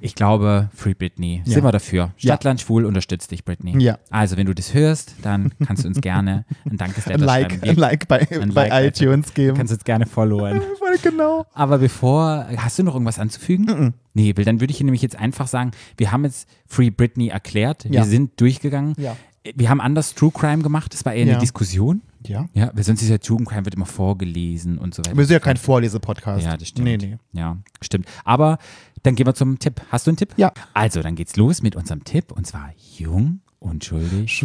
ich 0.00 0.14
glaube, 0.14 0.70
Free 0.74 0.94
Britney. 0.94 1.42
Ja. 1.44 1.52
Sind 1.54 1.64
wir 1.64 1.72
dafür. 1.72 2.00
Ja. 2.18 2.34
Stadtland 2.34 2.60
Schwul 2.60 2.84
unterstützt 2.84 3.30
dich, 3.30 3.44
Britney. 3.44 3.80
Ja. 3.82 3.98
Also, 4.10 4.36
wenn 4.36 4.46
du 4.46 4.54
das 4.54 4.72
hörst, 4.74 5.14
dann 5.22 5.52
kannst 5.66 5.84
du 5.84 5.88
uns 5.88 6.00
gerne 6.00 6.44
ein 6.68 6.76
Dankesletter 6.76 7.24
Like, 7.24 7.52
schreiben. 7.52 7.68
ein 7.68 7.76
Like 7.76 8.08
bei, 8.08 8.26
ein 8.30 8.54
bei 8.54 8.68
Like, 8.68 9.00
iTunes 9.00 9.34
geben. 9.34 9.56
kannst 9.56 9.72
uns 9.72 9.84
gerne 9.84 10.06
followen. 10.06 10.60
Genau. 11.02 11.46
Aber 11.54 11.78
bevor, 11.78 12.46
hast 12.56 12.78
du 12.78 12.82
noch 12.82 12.94
irgendwas 12.94 13.18
anzufügen? 13.18 13.94
Nee, 14.14 14.32
weil 14.36 14.44
dann 14.44 14.60
würde 14.60 14.72
ich 14.72 14.80
nämlich 14.82 15.02
jetzt 15.02 15.16
einfach 15.16 15.46
sagen, 15.46 15.70
wir 15.96 16.10
haben 16.12 16.24
jetzt 16.24 16.48
Free 16.66 16.90
Britney 16.90 17.28
erklärt, 17.28 17.84
wir 17.84 17.92
Ja. 17.92 18.04
sind 18.04 18.40
durchgegangen. 18.40 18.94
Ja. 18.98 19.16
Wir 19.54 19.70
haben 19.70 19.80
anders 19.80 20.14
True 20.14 20.30
Crime 20.32 20.62
gemacht, 20.62 20.92
das 20.92 21.04
war 21.04 21.14
eher 21.14 21.26
Ja. 21.26 21.32
eine 21.34 21.40
Diskussion. 21.40 22.02
Ja. 22.26 22.46
Ja, 22.52 22.70
weil 22.74 22.84
sonst 22.84 23.02
ist 23.02 23.08
ja 23.08 23.18
Crime 23.18 23.64
wird 23.64 23.74
immer 23.74 23.86
vorgelesen 23.86 24.78
und 24.78 24.94
so 24.94 25.02
weiter. 25.02 25.16
Wir 25.16 25.24
sind 25.24 25.32
ja 25.34 25.40
kein 25.40 25.56
Vorlesepodcast. 25.56 26.44
Ja, 26.44 26.56
das 26.56 26.68
stimmt. 26.68 26.84
Nee, 26.84 26.96
nee. 26.96 27.18
Ja, 27.32 27.56
stimmt. 27.80 28.06
Aber 28.24 28.58
dann 29.02 29.14
gehen 29.14 29.26
wir 29.26 29.34
zum 29.34 29.58
Tipp. 29.58 29.80
Hast 29.90 30.06
du 30.06 30.10
einen 30.10 30.18
Tipp? 30.18 30.34
Ja. 30.36 30.52
Also, 30.74 31.02
dann 31.02 31.14
geht's 31.14 31.36
los 31.36 31.62
mit 31.62 31.76
unserem 31.76 32.04
Tipp 32.04 32.32
und 32.32 32.46
zwar 32.46 32.72
jung, 32.96 33.40
unschuldig. 33.58 34.44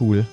Cool. 0.00 0.26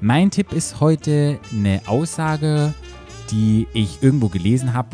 Mein 0.00 0.30
Tipp 0.30 0.52
ist 0.52 0.80
heute 0.80 1.38
eine 1.52 1.82
Aussage, 1.86 2.74
die 3.30 3.66
ich 3.74 4.02
irgendwo 4.02 4.28
gelesen 4.28 4.72
habe. 4.72 4.88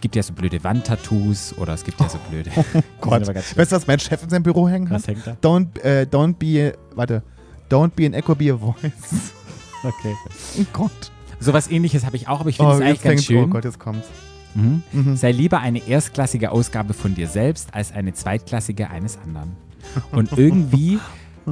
Es 0.00 0.02
gibt 0.02 0.16
ja 0.16 0.22
so 0.22 0.32
blöde 0.32 0.64
Wandtattoos 0.64 1.52
oder 1.58 1.74
es 1.74 1.84
gibt 1.84 2.00
ja 2.00 2.08
so 2.08 2.16
blöde. 2.30 2.50
Gott. 3.02 3.12
aber 3.22 3.34
ganz 3.34 3.54
Weißt 3.54 3.70
du, 3.70 3.76
was 3.76 3.86
mein 3.86 3.98
Chef 3.98 4.22
in 4.22 4.30
seinem 4.30 4.42
Büro 4.44 4.66
hängen 4.66 4.88
hat? 4.88 4.96
Was 5.00 5.06
hängt 5.06 5.26
da? 5.26 5.36
Don't, 5.42 5.78
äh, 5.82 6.06
don't 6.10 6.36
be, 6.36 6.72
warte, 6.94 7.22
don't 7.70 7.90
be 7.90 8.06
an 8.06 8.14
echo, 8.14 8.34
be 8.34 8.50
a 8.50 8.56
voice. 8.56 8.74
Okay. 9.82 10.14
Oh 10.58 10.64
Gott. 10.72 11.12
Sowas 11.38 11.70
ähnliches 11.70 12.06
habe 12.06 12.16
ich 12.16 12.28
auch, 12.28 12.40
aber 12.40 12.48
ich 12.48 12.56
finde 12.56 12.72
es 12.72 12.80
eigentlich 12.80 12.92
jetzt 12.96 13.02
ganz 13.04 13.24
fängt- 13.26 13.26
schön. 13.26 13.44
oh 13.44 13.48
Gott, 13.48 13.64
jetzt 13.66 13.78
kommt's. 13.78 14.08
Mhm. 14.54 14.82
Mhm. 14.92 15.16
Sei 15.16 15.32
lieber 15.32 15.60
eine 15.60 15.86
erstklassige 15.86 16.50
Ausgabe 16.50 16.94
von 16.94 17.14
dir 17.14 17.28
selbst 17.28 17.74
als 17.74 17.92
eine 17.92 18.14
zweitklassige 18.14 18.88
eines 18.88 19.18
anderen. 19.18 19.54
Und 20.12 20.32
irgendwie, 20.36 20.98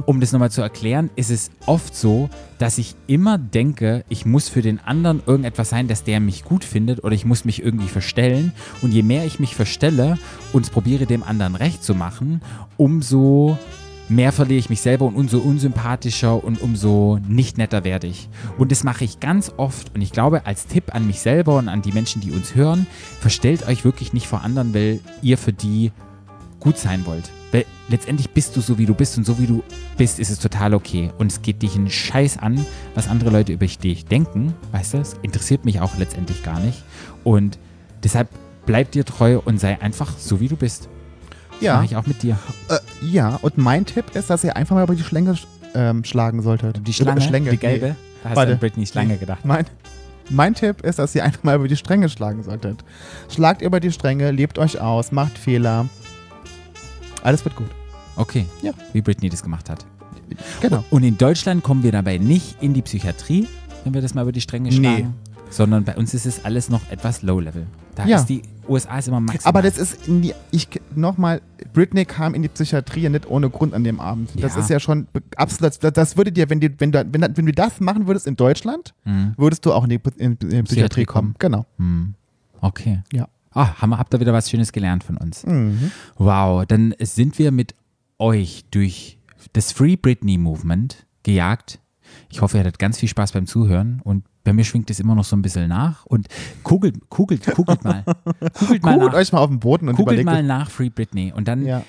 um 0.05 0.19
das 0.19 0.31
nochmal 0.31 0.51
zu 0.51 0.61
erklären, 0.61 1.09
ist 1.15 1.31
es 1.31 1.51
oft 1.65 1.95
so, 1.95 2.29
dass 2.57 2.77
ich 2.77 2.95
immer 3.07 3.37
denke, 3.37 4.03
ich 4.09 4.25
muss 4.25 4.49
für 4.49 4.61
den 4.61 4.79
anderen 4.79 5.21
irgendetwas 5.25 5.69
sein, 5.69 5.87
dass 5.87 6.03
der 6.03 6.19
mich 6.19 6.43
gut 6.43 6.63
findet 6.63 7.03
oder 7.03 7.13
ich 7.13 7.25
muss 7.25 7.45
mich 7.45 7.63
irgendwie 7.63 7.87
verstellen. 7.87 8.53
Und 8.81 8.93
je 8.93 9.03
mehr 9.03 9.25
ich 9.25 9.39
mich 9.39 9.55
verstelle 9.55 10.17
und 10.53 10.71
probiere 10.71 11.05
dem 11.05 11.23
anderen 11.23 11.55
recht 11.55 11.83
zu 11.83 11.95
machen, 11.95 12.41
umso 12.77 13.57
mehr 14.09 14.31
verliere 14.31 14.59
ich 14.59 14.69
mich 14.69 14.81
selber 14.81 15.05
und 15.05 15.15
umso 15.15 15.39
unsympathischer 15.39 16.43
und 16.43 16.61
umso 16.61 17.19
nicht 17.27 17.57
netter 17.57 17.83
werde 17.83 18.07
ich. 18.07 18.29
Und 18.57 18.71
das 18.71 18.83
mache 18.83 19.05
ich 19.05 19.19
ganz 19.19 19.53
oft 19.57 19.93
und 19.95 20.01
ich 20.01 20.11
glaube, 20.11 20.45
als 20.45 20.65
Tipp 20.65 20.95
an 20.95 21.07
mich 21.07 21.21
selber 21.21 21.57
und 21.57 21.69
an 21.69 21.81
die 21.81 21.91
Menschen, 21.91 22.21
die 22.21 22.31
uns 22.31 22.55
hören, 22.55 22.87
verstellt 23.19 23.67
euch 23.67 23.85
wirklich 23.85 24.13
nicht 24.13 24.27
vor 24.27 24.41
anderen, 24.41 24.73
weil 24.73 24.99
ihr 25.21 25.37
für 25.37 25.53
die 25.53 25.91
gut 26.59 26.77
sein 26.77 27.05
wollt. 27.05 27.29
Weil 27.51 27.65
letztendlich 27.87 28.29
bist 28.29 28.55
du 28.55 28.61
so, 28.61 28.77
wie 28.77 28.85
du 28.85 28.93
bist 28.93 29.17
und 29.17 29.25
so, 29.25 29.39
wie 29.39 29.47
du 29.47 29.63
bist, 29.97 30.19
ist 30.19 30.29
es 30.29 30.39
total 30.39 30.73
okay. 30.73 31.11
Und 31.17 31.31
es 31.31 31.41
geht 31.41 31.61
dich 31.61 31.75
einen 31.75 31.89
Scheiß 31.89 32.37
an, 32.37 32.63
was 32.95 33.07
andere 33.07 33.29
Leute 33.31 33.53
über 33.53 33.65
dich 33.65 34.05
denken, 34.05 34.53
weißt 34.71 34.93
du, 34.93 34.97
es 34.99 35.15
interessiert 35.23 35.65
mich 35.65 35.79
auch 35.81 35.97
letztendlich 35.97 36.43
gar 36.43 36.59
nicht. 36.59 36.83
Und 37.23 37.57
deshalb 38.03 38.29
bleib 38.65 38.91
dir 38.91 39.03
treu 39.05 39.39
und 39.43 39.59
sei 39.59 39.81
einfach 39.81 40.13
so, 40.17 40.39
wie 40.39 40.47
du 40.47 40.55
bist. 40.55 40.89
Das 41.53 41.61
Ja. 41.61 41.75
mache 41.75 41.85
ich 41.85 41.95
auch 41.95 42.05
mit 42.05 42.21
dir. 42.23 42.37
Äh, 42.69 42.77
ja, 43.05 43.39
und 43.41 43.57
mein 43.57 43.85
Tipp 43.85 44.15
ist, 44.15 44.29
dass 44.29 44.43
ihr 44.43 44.55
einfach 44.55 44.75
mal 44.75 44.83
über 44.83 44.95
die 44.95 45.03
Schlange 45.03 45.35
ähm, 45.73 46.03
schlagen 46.03 46.41
solltet. 46.41 46.87
Die 46.87 46.93
Schlange, 46.93 47.19
Über 47.19 47.27
Schlange, 47.29 47.49
die 47.51 47.57
gelbe, 47.57 47.87
nee. 47.89 47.95
da 48.23 48.29
hast 48.29 48.35
Warte. 48.37 48.49
du 48.51 48.53
an 48.55 48.59
Britney 48.59 48.85
Schlange 48.85 49.17
gedacht. 49.17 49.43
Mein, 49.43 49.65
mein 50.29 50.53
Tipp 50.53 50.81
ist, 50.81 50.99
dass 50.99 51.15
ihr 51.15 51.23
einfach 51.23 51.43
mal 51.43 51.55
über 51.55 51.67
die 51.67 51.75
Stränge 51.75 52.09
schlagen 52.09 52.43
solltet. 52.43 52.83
Schlagt 53.33 53.61
über 53.63 53.79
die 53.79 53.91
Stränge, 53.91 54.31
lebt 54.31 54.57
euch 54.59 54.79
aus, 54.79 55.11
macht 55.11 55.37
Fehler. 55.37 55.87
Alles 57.23 57.43
wird 57.45 57.55
gut. 57.55 57.69
Okay, 58.15 58.45
Ja. 58.61 58.71
wie 58.93 59.01
Britney 59.01 59.29
das 59.29 59.43
gemacht 59.43 59.69
hat. 59.69 59.85
Genau. 60.61 60.83
Und 60.89 61.03
in 61.03 61.17
Deutschland 61.17 61.63
kommen 61.63 61.83
wir 61.83 61.91
dabei 61.91 62.17
nicht 62.17 62.61
in 62.61 62.73
die 62.73 62.81
Psychiatrie, 62.81 63.47
wenn 63.83 63.93
wir 63.93 64.01
das 64.01 64.13
mal 64.13 64.21
über 64.23 64.31
die 64.31 64.41
Stränge 64.41 64.69
Nee. 64.69 64.75
schlagen. 64.75 65.13
Sondern 65.49 65.83
bei 65.83 65.95
uns 65.95 66.13
ist 66.13 66.25
es 66.27 66.45
alles 66.45 66.69
noch 66.69 66.81
etwas 66.91 67.23
Low-Level. 67.23 67.65
Da 67.95 68.05
Ja. 68.05 68.17
ist 68.17 68.27
die 68.27 68.43
USA 68.67 68.99
ist 68.99 69.07
immer 69.07 69.19
maximal. 69.19 69.49
Aber 69.49 69.61
das 69.63 69.79
ist 69.79 70.07
in 70.07 70.21
die, 70.21 70.33
ich 70.51 70.67
nochmal, 70.95 71.41
Britney 71.73 72.05
kam 72.05 72.35
in 72.35 72.43
die 72.43 72.49
Psychiatrie 72.49 73.09
nicht 73.09 73.27
ohne 73.27 73.49
Grund 73.49 73.73
an 73.73 73.83
dem 73.83 73.99
Abend. 73.99 74.29
Das 74.39 74.53
Ja. 74.53 74.59
ist 74.61 74.69
ja 74.69 74.79
schon 74.79 75.07
absolut, 75.35 75.81
das, 75.83 75.93
das 75.93 76.17
würde 76.17 76.31
dir, 76.31 76.49
wenn, 76.51 76.59
die, 76.59 76.69
wenn, 76.79 76.91
du, 76.91 77.03
wenn, 77.11 77.21
wenn 77.35 77.45
du 77.47 77.51
das 77.51 77.79
machen 77.79 78.05
würdest 78.05 78.27
in 78.27 78.35
Deutschland, 78.35 78.93
Mhm. 79.05 79.33
würdest 79.37 79.65
du 79.65 79.73
auch 79.73 79.85
in 79.85 79.89
die, 79.89 79.99
in, 80.17 80.33
in 80.33 80.37
die 80.37 80.45
Psychiatrie, 80.45 80.63
Psychiatrie 80.63 81.05
kommen. 81.05 81.35
Genau. 81.39 81.65
Hm. 81.77 82.13
Okay. 82.61 83.01
Ja. 83.11 83.27
Ah, 83.51 83.81
haben 83.81 83.97
habt 83.97 84.13
ihr 84.13 84.19
wieder 84.19 84.33
was 84.33 84.49
Schönes 84.49 84.71
gelernt 84.71 85.03
von 85.03 85.17
uns. 85.17 85.45
Mhm. 85.45 85.91
Wow, 86.17 86.65
dann 86.65 86.93
sind 86.99 87.39
wir 87.39 87.51
mit 87.51 87.73
euch 88.19 88.65
durch 88.71 89.17
das 89.53 89.71
Free 89.71 89.95
Britney 89.95 90.37
Movement 90.37 91.05
gejagt. 91.23 91.79
Ich 92.29 92.41
hoffe, 92.41 92.57
ihr 92.57 92.61
hattet 92.61 92.79
ganz 92.79 92.97
viel 92.99 93.09
Spaß 93.09 93.31
beim 93.31 93.45
Zuhören 93.45 94.01
und 94.03 94.25
bei 94.43 94.53
mir 94.53 94.63
schwingt 94.63 94.89
es 94.89 94.99
immer 94.99 95.15
noch 95.15 95.23
so 95.25 95.35
ein 95.35 95.41
bisschen 95.41 95.67
nach. 95.67 96.05
Und 96.05 96.27
kugelt, 96.63 97.09
kugelt, 97.09 97.45
kugelt 97.45 97.83
mal. 97.83 98.03
Kugelt 98.53 98.83
mal 98.83 98.93
Kugelt 98.93 99.11
nach. 99.11 99.19
euch 99.19 99.31
mal 99.31 99.39
auf 99.39 99.49
den 99.49 99.59
Boden 99.59 99.89
und 99.89 99.95
Googelt 99.95 100.19
überlegt 100.19 100.25
mal 100.25 100.43
nach 100.43 100.69
Free 100.69 100.89
Britney 100.89 101.31
und 101.35 101.47
dann 101.47 101.65
Ja. 101.65 101.83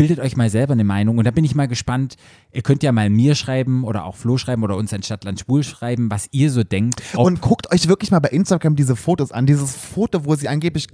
Bildet 0.00 0.18
euch 0.18 0.34
mal 0.34 0.48
selber 0.48 0.72
eine 0.72 0.82
Meinung. 0.84 1.18
Und 1.18 1.26
da 1.26 1.30
bin 1.30 1.44
ich 1.44 1.54
mal 1.54 1.68
gespannt. 1.68 2.16
Ihr 2.52 2.62
könnt 2.62 2.82
ja 2.82 2.90
mal 2.90 3.10
mir 3.10 3.34
schreiben 3.34 3.84
oder 3.84 4.06
auch 4.06 4.16
Flo 4.16 4.38
schreiben 4.38 4.62
oder 4.62 4.78
uns 4.78 4.94
an 4.94 5.02
Stadtland 5.02 5.40
Schwul 5.40 5.62
schreiben, 5.62 6.10
was 6.10 6.26
ihr 6.30 6.50
so 6.50 6.64
denkt. 6.64 7.02
Und 7.14 7.42
guckt 7.42 7.70
euch 7.70 7.86
wirklich 7.86 8.10
mal 8.10 8.18
bei 8.18 8.30
Instagram 8.30 8.76
diese 8.76 8.96
Fotos 8.96 9.30
an. 9.30 9.44
Dieses 9.44 9.76
Foto, 9.76 10.24
wo 10.24 10.34
sie 10.36 10.48
angeblich 10.48 10.86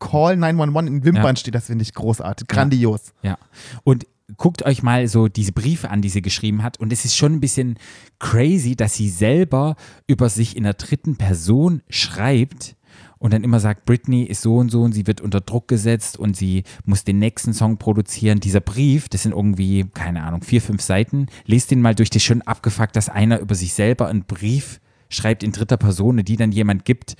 Call 0.00 0.36
911 0.36 0.88
in 0.88 1.04
Wimpern 1.04 1.24
Ja. 1.24 1.36
steht, 1.36 1.54
das 1.54 1.66
finde 1.66 1.82
ich 1.82 1.94
großartig. 1.94 2.48
Grandios. 2.48 3.12
ja. 3.22 3.38
Und 3.84 4.06
guckt 4.36 4.64
euch 4.64 4.82
mal 4.82 5.06
so 5.06 5.28
diese 5.28 5.52
Briefe 5.52 5.90
an, 5.90 6.02
die 6.02 6.08
sie 6.08 6.22
geschrieben 6.22 6.64
hat. 6.64 6.80
Und 6.80 6.92
es 6.92 7.04
ist 7.04 7.16
schon 7.16 7.34
ein 7.34 7.40
bisschen 7.40 7.78
crazy, 8.18 8.74
dass 8.74 8.94
sie 8.94 9.08
selber 9.08 9.76
über 10.08 10.28
sich 10.28 10.56
in 10.56 10.64
der 10.64 10.74
dritten 10.74 11.14
Person 11.14 11.82
schreibt. 11.88 12.74
Und 13.22 13.32
dann 13.32 13.44
immer 13.44 13.60
sagt, 13.60 13.84
Britney 13.84 14.24
ist 14.24 14.42
so 14.42 14.56
und 14.56 14.70
so 14.70 14.82
und 14.82 14.90
sie 14.94 15.06
wird 15.06 15.20
unter 15.20 15.40
Druck 15.40 15.68
gesetzt 15.68 16.18
und 16.18 16.36
sie 16.36 16.64
muss 16.84 17.04
den 17.04 17.20
nächsten 17.20 17.52
Song 17.52 17.76
produzieren. 17.76 18.40
Dieser 18.40 18.58
Brief, 18.58 19.08
das 19.08 19.22
sind 19.22 19.30
irgendwie, 19.30 19.84
keine 19.94 20.24
Ahnung, 20.24 20.42
vier, 20.42 20.60
fünf 20.60 20.82
Seiten. 20.82 21.28
Lest 21.46 21.70
den 21.70 21.80
mal 21.80 21.94
durch, 21.94 22.10
das 22.10 22.16
ist 22.16 22.24
schon 22.24 22.42
abgefuckt, 22.42 22.96
dass 22.96 23.08
einer 23.08 23.38
über 23.38 23.54
sich 23.54 23.74
selber 23.74 24.08
einen 24.08 24.24
Brief 24.24 24.80
schreibt 25.08 25.44
in 25.44 25.52
dritter 25.52 25.76
Person, 25.76 26.16
die 26.24 26.36
dann 26.36 26.50
jemand 26.50 26.84
gibt, 26.84 27.14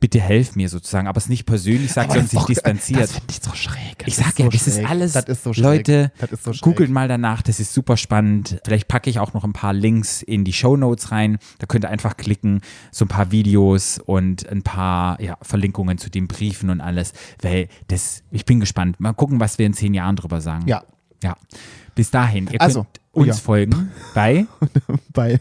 bitte 0.00 0.20
helf 0.20 0.54
mir 0.54 0.68
sozusagen, 0.68 1.08
aber 1.08 1.18
es 1.18 1.28
nicht 1.28 1.44
persönlich 1.44 1.92
sagt, 1.92 2.12
sondern 2.12 2.28
sich 2.28 2.42
distanziert. 2.44 3.00
Das 3.00 3.12
finde 3.12 3.26
ich 3.30 3.40
so 3.42 3.52
schräg. 3.54 4.04
Ich 4.06 4.16
Das 4.16 4.24
sag 4.24 4.28
ist 4.28 4.38
ja, 4.38 4.44
so 4.44 4.50
das 4.50 4.66
ist 4.68 4.84
alles. 4.84 5.16
Ist 5.16 5.42
so. 5.42 5.52
Leute, 5.56 6.12
ist 6.30 6.44
so 6.44 6.52
googelt 6.60 6.90
mal 6.90 7.08
danach, 7.08 7.42
das 7.42 7.58
ist 7.58 7.74
super 7.74 7.96
spannend. 7.96 8.60
Vielleicht 8.64 8.88
packe 8.88 9.10
ich 9.10 9.18
auch 9.18 9.34
noch 9.34 9.44
ein 9.44 9.52
paar 9.52 9.72
Links 9.72 10.22
in 10.22 10.44
die 10.44 10.52
Show 10.52 10.76
Notes 10.76 11.10
rein. 11.10 11.38
Da 11.58 11.66
könnt 11.66 11.84
ihr 11.84 11.90
einfach 11.90 12.16
klicken, 12.16 12.60
so 12.92 13.04
ein 13.04 13.08
paar 13.08 13.32
Videos 13.32 13.98
und 13.98 14.48
ein 14.48 14.62
paar 14.62 15.20
ja, 15.20 15.36
Verlinkungen 15.42 15.98
zu 15.98 16.10
den 16.10 16.28
Briefen 16.28 16.70
und 16.70 16.80
alles. 16.80 17.12
Weil 17.42 17.68
das, 17.88 18.22
ich 18.30 18.44
bin 18.44 18.60
gespannt. 18.60 19.00
Mal 19.00 19.14
gucken, 19.14 19.40
was 19.40 19.58
wir 19.58 19.66
in 19.66 19.74
zehn 19.74 19.94
Jahren 19.94 20.16
drüber 20.16 20.40
sagen. 20.40 20.66
Ja. 20.68 20.84
Ja. 21.22 21.36
Bis 21.98 22.12
dahin, 22.12 22.44
ihr 22.44 22.50
könnt 22.52 22.60
Also, 22.60 22.86
uns 23.10 23.26
ja. 23.26 23.34
folgen 23.34 23.90
bei, 24.14 24.46
Bei 25.12 25.40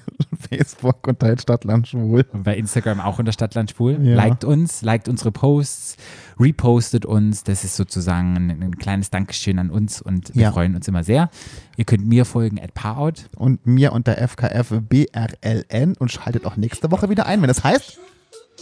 Facebook 0.50 1.08
und 1.08 1.20
Teil 1.20 1.40
Stadtland 1.40 1.88
Schwul. 1.88 2.24
bei 2.34 2.58
Instagram 2.58 3.00
auch 3.00 3.20
unter 3.20 3.32
Stadtland 3.32 3.70
Schwul. 3.70 4.00
Ja. 4.04 4.16
Liked 4.16 4.44
uns, 4.44 4.82
liked 4.82 5.08
unsere 5.08 5.32
Posts, 5.32 5.98
repostet 6.40 7.06
uns. 7.06 7.44
Das 7.44 7.64
ist 7.64 7.76
sozusagen 7.76 8.36
ein, 8.36 8.50
ein 8.64 8.78
kleines 8.80 9.12
Dankeschön 9.12 9.60
an 9.60 9.70
uns 9.70 10.02
und 10.02 10.34
wir 10.34 10.42
Ja. 10.44 10.52
freuen 10.52 10.76
uns 10.76 10.88
immer 10.88 11.04
sehr. 11.04 11.30
Ihr 11.76 11.86
könnt 11.86 12.08
mir 12.08 12.26
folgen 12.26 12.60
at 12.60 12.74
Parout. 12.74 13.30
Und 13.36 13.68
mir 13.68 13.92
unter 13.94 14.18
FKFBRLN 14.18 15.94
und 16.00 16.12
schaltet 16.12 16.44
auch 16.48 16.58
nächste 16.58 16.90
Woche 16.90 17.10
wieder 17.12 17.28
ein, 17.28 17.40
wenn 17.44 17.52
es 17.52 17.64
heißt 17.64 18.00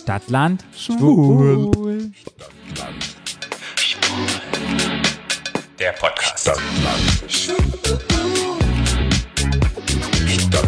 Stadtland 0.02 0.66
Schwul. 0.76 2.12
Der 5.80 5.92
Podcast. 5.92 6.40
Stadtland. 6.40 7.32
Stadtland. 10.28 10.65